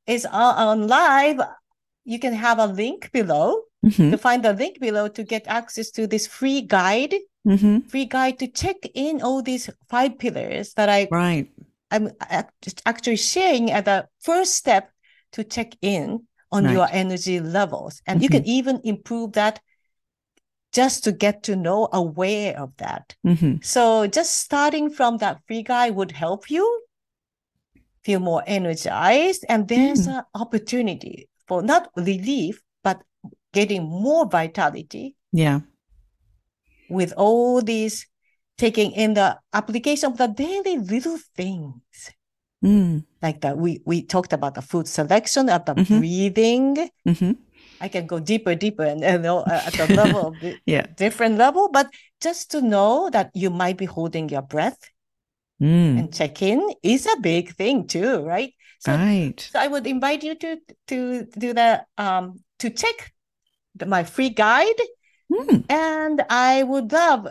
is 0.07 0.27
on, 0.27 0.55
on 0.57 0.89
live, 0.89 1.41
you 2.05 2.19
can 2.19 2.35
have 2.35 2.59
a 2.59 2.67
link 2.67 3.11
below. 3.13 3.63
Mhm. 3.87 4.11
To 4.11 4.19
find 4.19 4.43
the 4.43 4.55
link 4.55 4.81
below 4.81 5.07
to 5.07 5.23
get 5.23 5.47
access 5.47 5.93
to 5.93 6.09
this 6.09 6.27
free 6.27 6.63
guide, 6.63 7.15
Mhm. 7.49 7.89
free 7.91 8.05
guide 8.05 8.39
to 8.39 8.47
check 8.47 8.77
in 8.95 9.23
all 9.23 9.43
these 9.43 9.71
five 9.89 10.19
pillars 10.19 10.75
that 10.75 10.89
I 10.89 11.09
Right. 11.11 11.51
I'm 11.91 12.11
actually 12.85 13.17
sharing 13.17 13.71
at 13.71 13.87
the 13.87 14.07
first 14.21 14.55
step 14.55 14.91
to 15.33 15.43
check 15.43 15.73
in 15.81 16.27
on 16.53 16.65
Right. 16.65 16.73
your 16.73 16.89
energy 16.93 17.41
levels. 17.41 18.03
And 18.07 18.23
you 18.23 18.29
can 18.29 18.45
even 18.45 18.81
improve 18.85 19.33
that 19.33 19.61
just 20.71 21.05
to 21.05 21.13
get 21.13 21.43
to 21.45 21.57
know, 21.57 21.89
aware 21.93 22.61
of 22.61 22.77
that. 22.77 23.17
Mhm. 23.25 23.65
So 23.65 24.07
just 24.07 24.35
starting 24.39 24.91
from 24.91 25.17
that 25.19 25.41
free 25.47 25.63
guide 25.63 25.95
would 25.97 26.13
help 26.13 26.51
you 26.51 26.67
feel 28.05 28.21
more 28.21 28.43
energized. 28.47 29.45
And 29.49 29.69
there's 29.69 30.07
Mm. 30.07 30.19
an 30.19 30.25
opportunity 30.35 31.29
for 31.47 31.63
not 31.63 31.91
relief, 31.97 32.61
but 32.85 33.01
getting 33.53 33.83
more 33.85 34.27
vitality 34.29 35.17
Yeah. 35.33 35.61
With 36.91 37.13
all 37.17 37.63
these 37.63 38.07
taking 38.57 38.93
in 38.93 39.15
the 39.15 39.39
application 39.53 40.13
of 40.13 40.19
the 40.19 40.27
daily 40.27 40.79
little 40.79 41.19
things. 41.37 42.11
Mm. 42.65 43.05
Like 43.23 43.41
that 43.43 43.57
we 43.59 43.83
we 43.85 44.03
talked 44.03 44.33
about 44.33 44.55
the 44.55 44.63
food 44.63 44.89
selection, 44.89 45.49
of 45.49 45.65
the 45.65 45.75
Mhm. 45.75 45.99
breathing. 45.99 46.91
Mhm. 47.07 47.37
I 47.81 47.89
can 47.89 48.07
go 48.07 48.19
deeper, 48.19 48.55
deeper, 48.55 48.85
and 48.85 49.01
you 49.03 49.19
know 49.19 49.39
uh, 49.41 49.63
at 49.67 49.77
the 49.77 49.87
level 49.87 50.21
of 50.29 50.41
the 50.41 50.59
Yeah. 50.67 50.87
different 50.97 51.39
level. 51.39 51.69
But 51.71 51.89
just 52.21 52.51
to 52.53 52.61
know 52.61 53.11
that 53.11 53.31
you 53.35 53.51
might 53.51 53.77
be 53.77 53.87
holding 53.87 54.29
your 54.29 54.43
breath 54.43 54.79
Mm, 55.61 55.99
and 55.99 56.15
check 56.15 56.41
in 56.41 56.63
is 56.85 57.07
a 57.07 57.19
big 57.21 57.51
thing 57.57 57.87
too, 57.89 58.21
right? 58.23 58.55
So, 58.79 58.93
right. 58.93 59.41
so 59.41 59.59
I 59.59 59.67
would 59.67 59.87
invite 59.89 60.23
you 60.23 60.37
to 60.37 60.57
to 60.87 61.27
do 61.37 61.53
the 61.53 61.83
um 61.99 62.39
to 62.61 62.71
check 62.71 63.13
the, 63.75 63.87
my 63.87 64.05
free 64.05 64.31
guide, 64.31 64.79
Mm, 65.33 65.65
and 65.69 66.23
I 66.31 66.63
would 66.63 66.93
love. 66.93 67.29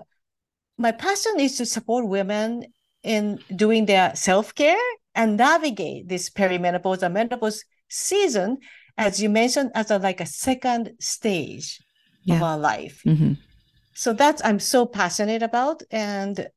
My 0.78 0.92
passion 0.92 1.40
is 1.40 1.58
to 1.58 1.66
support 1.66 2.08
women 2.08 2.66
in 3.04 3.40
doing 3.56 3.86
their 3.86 4.16
self 4.16 4.54
care 4.54 4.78
and 5.16 5.38
navigate 5.38 6.08
this 6.08 6.30
perimenopause 6.30 7.02
and 7.02 7.14
menopause 7.14 7.64
season, 7.90 8.58
as 8.98 9.22
you 9.22 9.30
mentioned, 9.30 9.72
as 9.74 9.90
a 9.92 9.98
like 9.98 10.22
a 10.22 10.26
second 10.26 10.92
stage 11.00 11.82
of 12.30 12.42
our 12.44 12.58
life. 12.58 13.02
hmm 13.04 13.34
So 13.96 14.14
that's 14.14 14.42
I'm 14.46 14.60
so 14.60 14.86
passionate 14.86 15.42
about, 15.42 15.82
and 15.90 16.48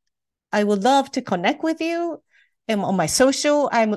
I 0.53 0.65
would 0.65 0.83
love 0.83 1.11
to 1.12 1.23
connect 1.23 1.62
with 1.62 1.81
you. 1.81 2.23
And 2.69 2.83
on 2.83 2.97
my 2.97 3.07
social, 3.07 3.69
I'm 3.73 3.97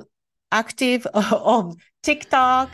active 0.52 1.06
on 1.14 1.76
TikTok 2.04 2.70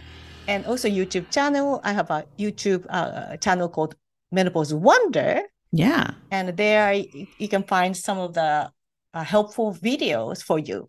and 0.47 0.65
also 0.65 0.87
YouTube 0.87 1.31
channel. 1.31 1.81
I 1.83 1.93
have 1.93 2.11
a 2.11 2.25
YouTube 2.37 2.85
uh, 2.89 3.37
channel 3.37 3.69
called 3.69 3.95
Menopause 4.31 4.73
Wonder, 4.73 5.41
Yeah. 5.71 6.11
and 6.31 6.55
there 6.57 6.93
you, 6.93 7.47
can 7.47 7.63
find 7.63 7.95
some 7.95 8.17
of 8.17 8.33
the 8.33 8.71
uh, 9.13 9.23
helpful 9.23 9.73
videos 9.73 10.43
for 10.43 10.59
you. 10.59 10.87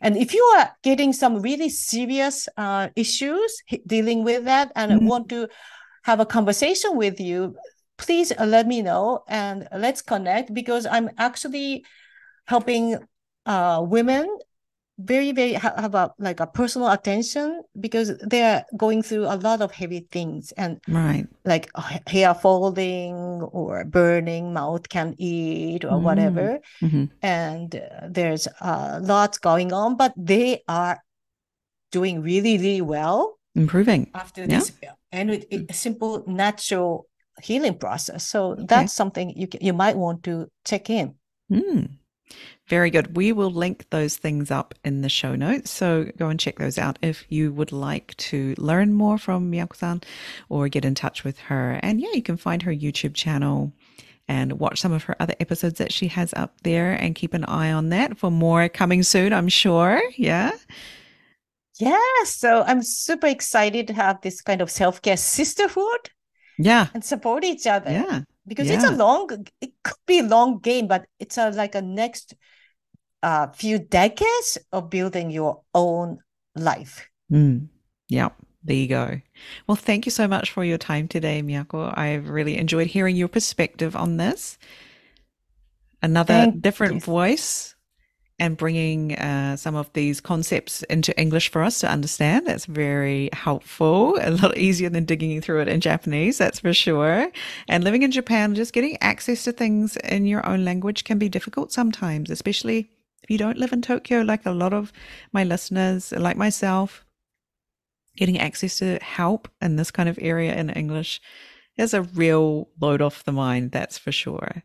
And 0.00 0.16
if 0.16 0.32
you 0.32 0.42
are 0.56 0.70
getting 0.82 1.12
some 1.12 1.42
really 1.42 1.68
serious 1.68 2.48
uh, 2.56 2.88
issues 2.96 3.62
dealing 3.86 4.24
with 4.24 4.44
that 4.44 4.72
and 4.74 4.92
Mhm. 4.92 5.06
want 5.06 5.28
to 5.28 5.48
have 6.04 6.20
a 6.20 6.26
conversation 6.26 6.96
with 6.96 7.20
you, 7.20 7.54
please 7.98 8.32
uh, 8.32 8.46
let 8.46 8.66
me 8.66 8.80
know 8.80 9.24
and 9.28 9.68
let's 9.76 10.00
connect 10.00 10.54
because 10.54 10.86
I'm 10.86 11.10
actually 11.18 11.84
helping 12.46 12.96
uh, 13.44 13.84
women 13.84 14.26
very 15.04 15.32
very 15.32 15.52
have 15.52 15.94
a 15.94 16.12
like 16.18 16.40
a 16.40 16.46
personal 16.46 16.88
attention 16.90 17.62
because 17.78 18.16
they're 18.18 18.64
going 18.76 19.02
through 19.02 19.24
a 19.24 19.36
lot 19.36 19.60
of 19.62 19.72
heavy 19.72 20.06
things 20.10 20.52
and 20.56 20.80
Right. 20.88 21.26
like 21.44 21.70
hair 22.06 22.34
folding 22.34 23.14
or 23.52 23.84
burning 23.84 24.52
mouth 24.52 24.88
can 24.88 25.14
eat 25.18 25.84
or 25.84 25.96
Mm. 25.98 26.02
whatever 26.02 26.60
hmm 26.80 27.04
and 27.22 27.76
uh, 27.76 28.08
there's 28.08 28.48
uh, 28.60 28.98
lots 29.02 29.38
going 29.38 29.72
on 29.72 29.96
but 29.96 30.12
they 30.16 30.62
are 30.68 30.98
doing 31.92 32.22
really 32.22 32.56
really 32.58 32.80
well 32.80 33.38
Improving. 33.54 34.10
after 34.14 34.42
Yeah. 34.46 34.58
this 34.60 34.72
and 35.12 35.30
it, 35.30 35.46
it, 35.50 35.70
a 35.70 35.74
simple 35.74 36.24
natural 36.26 37.06
healing 37.42 37.76
process 37.78 38.26
so 38.26 38.54
that's 38.68 38.92
something 38.92 39.30
you 39.36 39.46
can, 39.48 39.60
you 39.64 39.72
might 39.72 39.96
want 39.96 40.22
to 40.24 40.48
check 40.64 40.90
in 40.90 41.14
Mm. 41.50 41.98
Very 42.70 42.90
good. 42.90 43.16
We 43.16 43.32
will 43.32 43.50
link 43.50 43.84
those 43.90 44.16
things 44.16 44.50
up 44.50 44.74
in 44.84 45.02
the 45.02 45.08
show 45.08 45.34
notes. 45.34 45.70
So 45.72 46.04
go 46.16 46.28
and 46.28 46.38
check 46.40 46.58
those 46.58 46.78
out 46.78 46.98
if 47.02 47.24
you 47.28 47.52
would 47.52 47.72
like 47.72 48.16
to 48.30 48.54
learn 48.58 48.94
more 48.94 49.18
from 49.18 49.50
Miyako-san 49.50 50.00
or 50.48 50.68
get 50.68 50.84
in 50.84 50.94
touch 50.94 51.24
with 51.24 51.38
her. 51.40 51.80
And 51.82 52.00
yeah, 52.00 52.12
you 52.14 52.22
can 52.22 52.36
find 52.36 52.62
her 52.62 52.72
YouTube 52.72 53.14
channel 53.14 53.72
and 54.28 54.60
watch 54.60 54.80
some 54.80 54.92
of 54.92 55.02
her 55.04 55.16
other 55.18 55.34
episodes 55.40 55.78
that 55.78 55.92
she 55.92 56.06
has 56.06 56.32
up 56.34 56.54
there 56.62 56.92
and 56.92 57.16
keep 57.16 57.34
an 57.34 57.44
eye 57.46 57.72
on 57.72 57.88
that 57.88 58.16
for 58.16 58.30
more 58.30 58.68
coming 58.68 59.02
soon, 59.02 59.32
I'm 59.32 59.48
sure. 59.48 60.00
Yeah. 60.16 60.52
yeah 61.80 61.98
so 62.24 62.62
i'm 62.66 62.82
super 62.82 63.26
excited 63.26 63.86
to 63.86 63.94
have 63.94 64.20
this 64.20 64.42
kind 64.42 64.60
of 64.60 64.70
self-care 64.70 65.16
sisterhood 65.16 66.10
Yeah. 66.58 66.88
and 66.94 67.02
support 67.02 67.42
each 67.42 67.66
other 67.66 67.90
Yeah. 67.90 68.20
because 68.46 68.68
it's 68.70 68.84
a 68.84 68.90
long 68.90 69.46
it 69.60 69.72
could 69.82 69.96
be 70.06 70.18
a 70.20 70.22
long 70.36 70.58
game 70.58 70.86
but 70.86 71.06
it's 71.18 71.38
a 71.38 71.50
like 71.50 71.74
a 71.74 71.80
next 71.82 72.34
uh, 73.22 73.48
few 73.48 73.78
decades 73.78 74.58
of 74.72 74.90
building 74.90 75.30
your 75.30 75.62
own 75.74 76.18
life 76.56 77.10
Mm. 77.32 77.68
Yep. 78.08 78.34
There 78.64 78.76
you 78.76 78.88
go. 78.88 79.20
Well, 79.66 79.76
thank 79.76 80.04
you 80.04 80.12
so 80.12 80.28
much 80.28 80.50
for 80.50 80.64
your 80.64 80.78
time 80.78 81.08
today, 81.08 81.42
Miyako. 81.42 81.96
I've 81.96 82.28
really 82.28 82.58
enjoyed 82.58 82.88
hearing 82.88 83.16
your 83.16 83.28
perspective 83.28 83.96
on 83.96 84.18
this. 84.18 84.58
Another 86.02 86.34
Thank 86.34 86.60
different 86.60 86.94
you. 86.94 87.00
voice 87.00 87.74
and 88.38 88.56
bringing 88.56 89.14
uh, 89.16 89.56
some 89.56 89.76
of 89.76 89.92
these 89.92 90.20
concepts 90.20 90.82
into 90.84 91.18
English 91.18 91.50
for 91.50 91.62
us 91.62 91.78
to 91.80 91.90
understand. 91.90 92.46
That's 92.46 92.66
very 92.66 93.30
helpful. 93.32 94.18
A 94.20 94.30
lot 94.30 94.56
easier 94.56 94.88
than 94.88 95.04
digging 95.04 95.40
through 95.40 95.60
it 95.60 95.68
in 95.68 95.80
Japanese, 95.80 96.38
that's 96.38 96.60
for 96.60 96.72
sure. 96.72 97.30
And 97.68 97.84
living 97.84 98.02
in 98.02 98.10
Japan, 98.10 98.54
just 98.54 98.72
getting 98.72 98.98
access 99.00 99.44
to 99.44 99.52
things 99.52 99.96
in 99.98 100.26
your 100.26 100.46
own 100.46 100.64
language 100.64 101.04
can 101.04 101.18
be 101.18 101.28
difficult 101.28 101.72
sometimes, 101.72 102.30
especially 102.30 102.90
you 103.30 103.38
don't 103.38 103.58
live 103.58 103.72
in 103.72 103.80
Tokyo, 103.80 104.22
like 104.22 104.44
a 104.44 104.50
lot 104.50 104.72
of 104.72 104.92
my 105.32 105.44
listeners, 105.44 106.12
like 106.12 106.36
myself 106.36 107.04
getting 108.16 108.38
access 108.38 108.78
to 108.78 108.98
help 108.98 109.48
in 109.62 109.76
this 109.76 109.90
kind 109.90 110.08
of 110.08 110.18
area 110.20 110.54
in 110.54 110.68
English 110.70 111.20
is 111.78 111.94
a 111.94 112.02
real 112.02 112.68
load 112.80 113.00
off 113.00 113.24
the 113.24 113.32
mind, 113.32 113.70
that's 113.70 113.96
for 113.96 114.12
sure. 114.12 114.62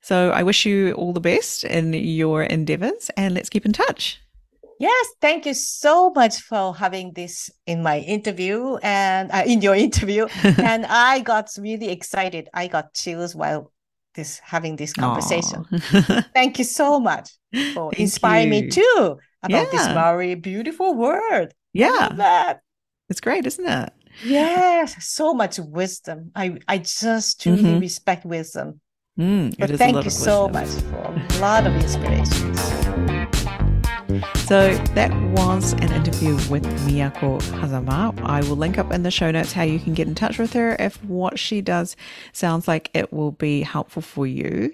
So 0.00 0.30
I 0.30 0.42
wish 0.42 0.64
you 0.66 0.92
all 0.92 1.12
the 1.12 1.20
best 1.20 1.62
in 1.64 1.92
your 1.92 2.42
endeavors 2.42 3.10
and 3.16 3.34
let's 3.34 3.50
keep 3.50 3.66
in 3.66 3.72
touch. 3.72 4.20
yes 4.78 5.06
thank 5.20 5.46
you 5.46 5.54
so 5.54 6.10
much 6.10 6.40
for 6.40 6.74
having 6.74 7.12
this 7.14 7.50
in 7.66 7.82
my 7.82 7.98
interview 8.00 8.76
and 8.82 9.30
uh, 9.32 9.42
in 9.46 9.62
your 9.62 9.74
interview 9.88 10.26
and 10.70 10.84
i 10.86 11.18
got 11.20 11.48
really 11.58 11.88
excited 11.88 12.48
i 12.52 12.66
got 12.68 12.92
chills 12.92 13.34
while 13.34 13.72
this 14.16 14.40
having 14.42 14.76
this 14.76 14.92
conversation 14.92 15.64
thank 16.34 16.58
you 16.58 16.64
so 16.64 16.98
much 16.98 17.30
for 17.74 17.92
inspiring 17.94 18.50
me 18.50 18.68
too 18.68 19.18
about 19.42 19.70
this 19.70 19.86
Yeah. 19.86 19.94
very 19.94 20.34
beautiful 20.34 20.94
word 20.94 21.54
yeah, 21.72 22.08
that 22.16 22.60
it's 23.08 23.20
great, 23.20 23.46
isn't 23.46 23.68
it? 23.68 23.92
Yes, 24.24 24.96
so 25.04 25.34
much 25.34 25.58
wisdom. 25.60 26.32
I 26.34 26.56
I 26.66 26.78
just 26.78 27.42
truly 27.42 27.62
Mhm. 27.62 27.80
respect 27.80 28.24
wisdom. 28.24 28.80
Mm, 29.20 29.54
But 29.58 29.76
thank 29.78 30.02
you 30.04 30.10
so 30.10 30.48
much 30.48 30.68
for 30.90 31.02
a 31.04 31.38
lot 31.38 31.66
of 31.66 31.74
inspirations. 31.76 32.95
So 34.46 34.72
that 34.94 35.12
was 35.32 35.72
an 35.72 35.92
interview 35.92 36.36
with 36.48 36.62
Miyako 36.86 37.42
Hazama. 37.58 38.16
I 38.22 38.42
will 38.42 38.54
link 38.54 38.78
up 38.78 38.92
in 38.92 39.02
the 39.02 39.10
show 39.10 39.32
notes 39.32 39.52
how 39.52 39.64
you 39.64 39.80
can 39.80 39.92
get 39.92 40.06
in 40.06 40.14
touch 40.14 40.38
with 40.38 40.52
her 40.52 40.76
if 40.78 41.02
what 41.02 41.36
she 41.36 41.60
does 41.60 41.96
sounds 42.32 42.68
like 42.68 42.88
it 42.94 43.12
will 43.12 43.32
be 43.32 43.62
helpful 43.62 44.02
for 44.02 44.24
you. 44.24 44.72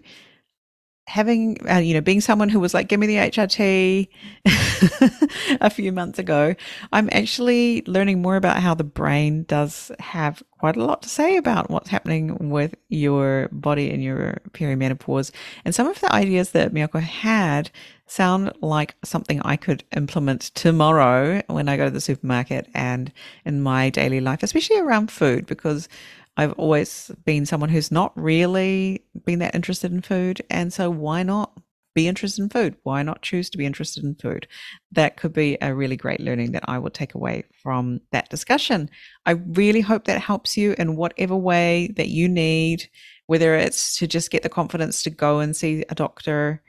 Having, 1.07 1.67
uh, 1.67 1.79
you 1.79 1.95
know, 1.95 2.03
being 2.03 2.21
someone 2.21 2.51
who 2.51 2.61
was 2.61 2.75
like, 2.75 2.89
give 2.89 3.01
me 3.01 3.07
the 3.07 3.17
HRT 3.17 4.09
a 5.63 5.71
few 5.71 5.91
months 5.91 6.19
ago, 6.19 6.55
I'm 6.93 7.09
actually 7.11 7.83
learning 7.87 8.21
more 8.21 8.37
about 8.37 8.59
how 8.59 8.75
the 8.75 8.85
brain 8.85 9.45
does 9.45 9.91
have 10.01 10.43
quite 10.59 10.77
a 10.77 10.85
lot 10.85 11.01
to 11.03 11.09
say 11.09 11.39
about 11.39 11.71
what's 11.71 11.89
happening 11.89 12.51
with 12.51 12.75
your 12.91 13.49
body 13.51 13.91
in 13.91 14.03
your 14.03 14.43
perimenopause. 14.51 15.31
And 15.65 15.75
some 15.75 15.89
of 15.89 15.99
the 16.01 16.15
ideas 16.15 16.51
that 16.51 16.75
Miyako 16.75 17.01
had 17.01 17.71
sound 18.13 18.53
like 18.61 18.95
something 19.05 19.41
I 19.43 19.57
could 19.57 19.85
implement 19.97 20.43
tomorrow 20.55 21.43
when 21.47 21.69
I 21.69 21.77
go 21.79 21.87
to 21.87 21.91
the 21.91 22.01
supermarket 22.01 22.69
and 22.75 23.11
in 23.45 23.63
my 23.63 23.89
daily 23.89 24.21
life, 24.21 24.43
especially 24.43 24.79
around 24.79 25.11
food, 25.11 25.47
because 25.47 25.89
I've 26.37 26.53
always 26.53 27.11
been 27.25 27.47
someone 27.47 27.71
who's 27.71 27.91
not 27.91 28.13
really 28.15 29.05
been 29.25 29.39
that 29.39 29.55
interested 29.55 29.93
in 29.93 30.03
food. 30.03 30.43
And 30.51 30.73
so 30.73 30.91
why 30.91 31.23
not 31.23 31.53
be 31.95 32.09
interested 32.09 32.43
in 32.43 32.49
food? 32.51 32.77
Why 32.83 33.03
not 33.03 33.23
choose 33.23 33.49
to 33.51 33.59
be 33.59 33.67
interested 33.67 34.05
in 34.05 34.15
food? 34.15 34.47
That 34.93 35.17
could 35.17 35.33
be 35.33 35.57
a 35.61 35.75
really 35.75 35.97
great 35.97 36.21
learning 36.21 36.53
that 36.53 36.65
I 36.69 36.79
will 36.79 36.91
take 36.91 37.15
away 37.15 37.45
from 37.63 38.01
that 38.13 38.29
discussion. 38.29 38.91
I 39.25 39.33
really 39.33 39.81
hope 39.81 40.05
that 40.05 40.21
helps 40.21 40.57
you 40.57 40.75
in 40.79 40.97
whatever 40.97 41.37
way 41.37 41.93
that 41.97 42.09
you 42.09 42.29
need, 42.29 42.89
whether 43.27 43.55
it's 43.55 43.97
to 43.99 44.07
just 44.07 44.31
get 44.31 44.43
the 44.43 44.49
confidence 44.49 45.03
to 45.03 45.11
go 45.11 45.41
and 45.41 45.57
see 45.57 45.85
a 45.89 45.95
doctor, 45.95 46.63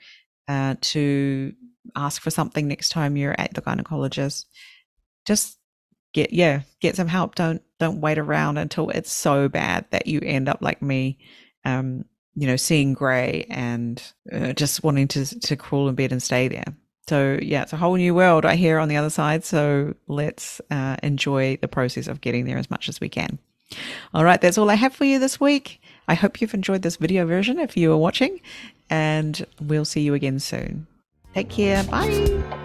uh, 0.47 0.75
to 0.81 1.53
ask 1.95 2.21
for 2.21 2.31
something 2.31 2.67
next 2.67 2.89
time 2.89 3.17
you're 3.17 3.35
at 3.39 3.53
the 3.53 3.61
gynecologist. 3.61 4.45
Just 5.25 5.57
get 6.13 6.33
yeah, 6.33 6.61
get 6.79 6.95
some 6.95 7.07
help. 7.07 7.35
Don't 7.35 7.61
don't 7.79 8.01
wait 8.01 8.17
around 8.17 8.57
until 8.57 8.89
it's 8.89 9.11
so 9.11 9.49
bad 9.49 9.85
that 9.91 10.07
you 10.07 10.19
end 10.21 10.47
up 10.47 10.59
like 10.61 10.81
me, 10.81 11.17
um, 11.65 12.05
you 12.35 12.47
know, 12.47 12.55
seeing 12.55 12.93
grey 12.93 13.45
and 13.49 14.01
uh, 14.31 14.53
just 14.53 14.83
wanting 14.83 15.07
to 15.09 15.39
to 15.39 15.55
crawl 15.55 15.89
in 15.89 15.95
bed 15.95 16.11
and 16.11 16.23
stay 16.23 16.47
there. 16.47 16.65
So 17.09 17.37
yeah, 17.41 17.63
it's 17.63 17.73
a 17.73 17.77
whole 17.77 17.95
new 17.95 18.15
world 18.15 18.45
right 18.45 18.57
here 18.57 18.79
on 18.79 18.87
the 18.87 18.97
other 18.97 19.09
side. 19.09 19.43
So 19.43 19.93
let's 20.07 20.61
uh, 20.71 20.95
enjoy 21.03 21.57
the 21.61 21.67
process 21.67 22.07
of 22.07 22.21
getting 22.21 22.45
there 22.45 22.57
as 22.57 22.69
much 22.69 22.87
as 22.87 23.01
we 23.01 23.09
can. 23.09 23.39
All 24.13 24.23
right, 24.23 24.39
that's 24.39 24.57
all 24.57 24.69
I 24.69 24.75
have 24.75 24.93
for 24.93 25.05
you 25.05 25.19
this 25.19 25.39
week. 25.39 25.81
I 26.07 26.15
hope 26.15 26.41
you've 26.41 26.53
enjoyed 26.53 26.81
this 26.81 26.97
video 26.97 27.25
version 27.25 27.59
if 27.59 27.77
you 27.77 27.91
are 27.91 27.97
watching, 27.97 28.41
and 28.89 29.45
we'll 29.61 29.85
see 29.85 30.01
you 30.01 30.13
again 30.13 30.39
soon. 30.39 30.87
Take 31.33 31.49
care. 31.49 31.83
Bye. 31.85 32.62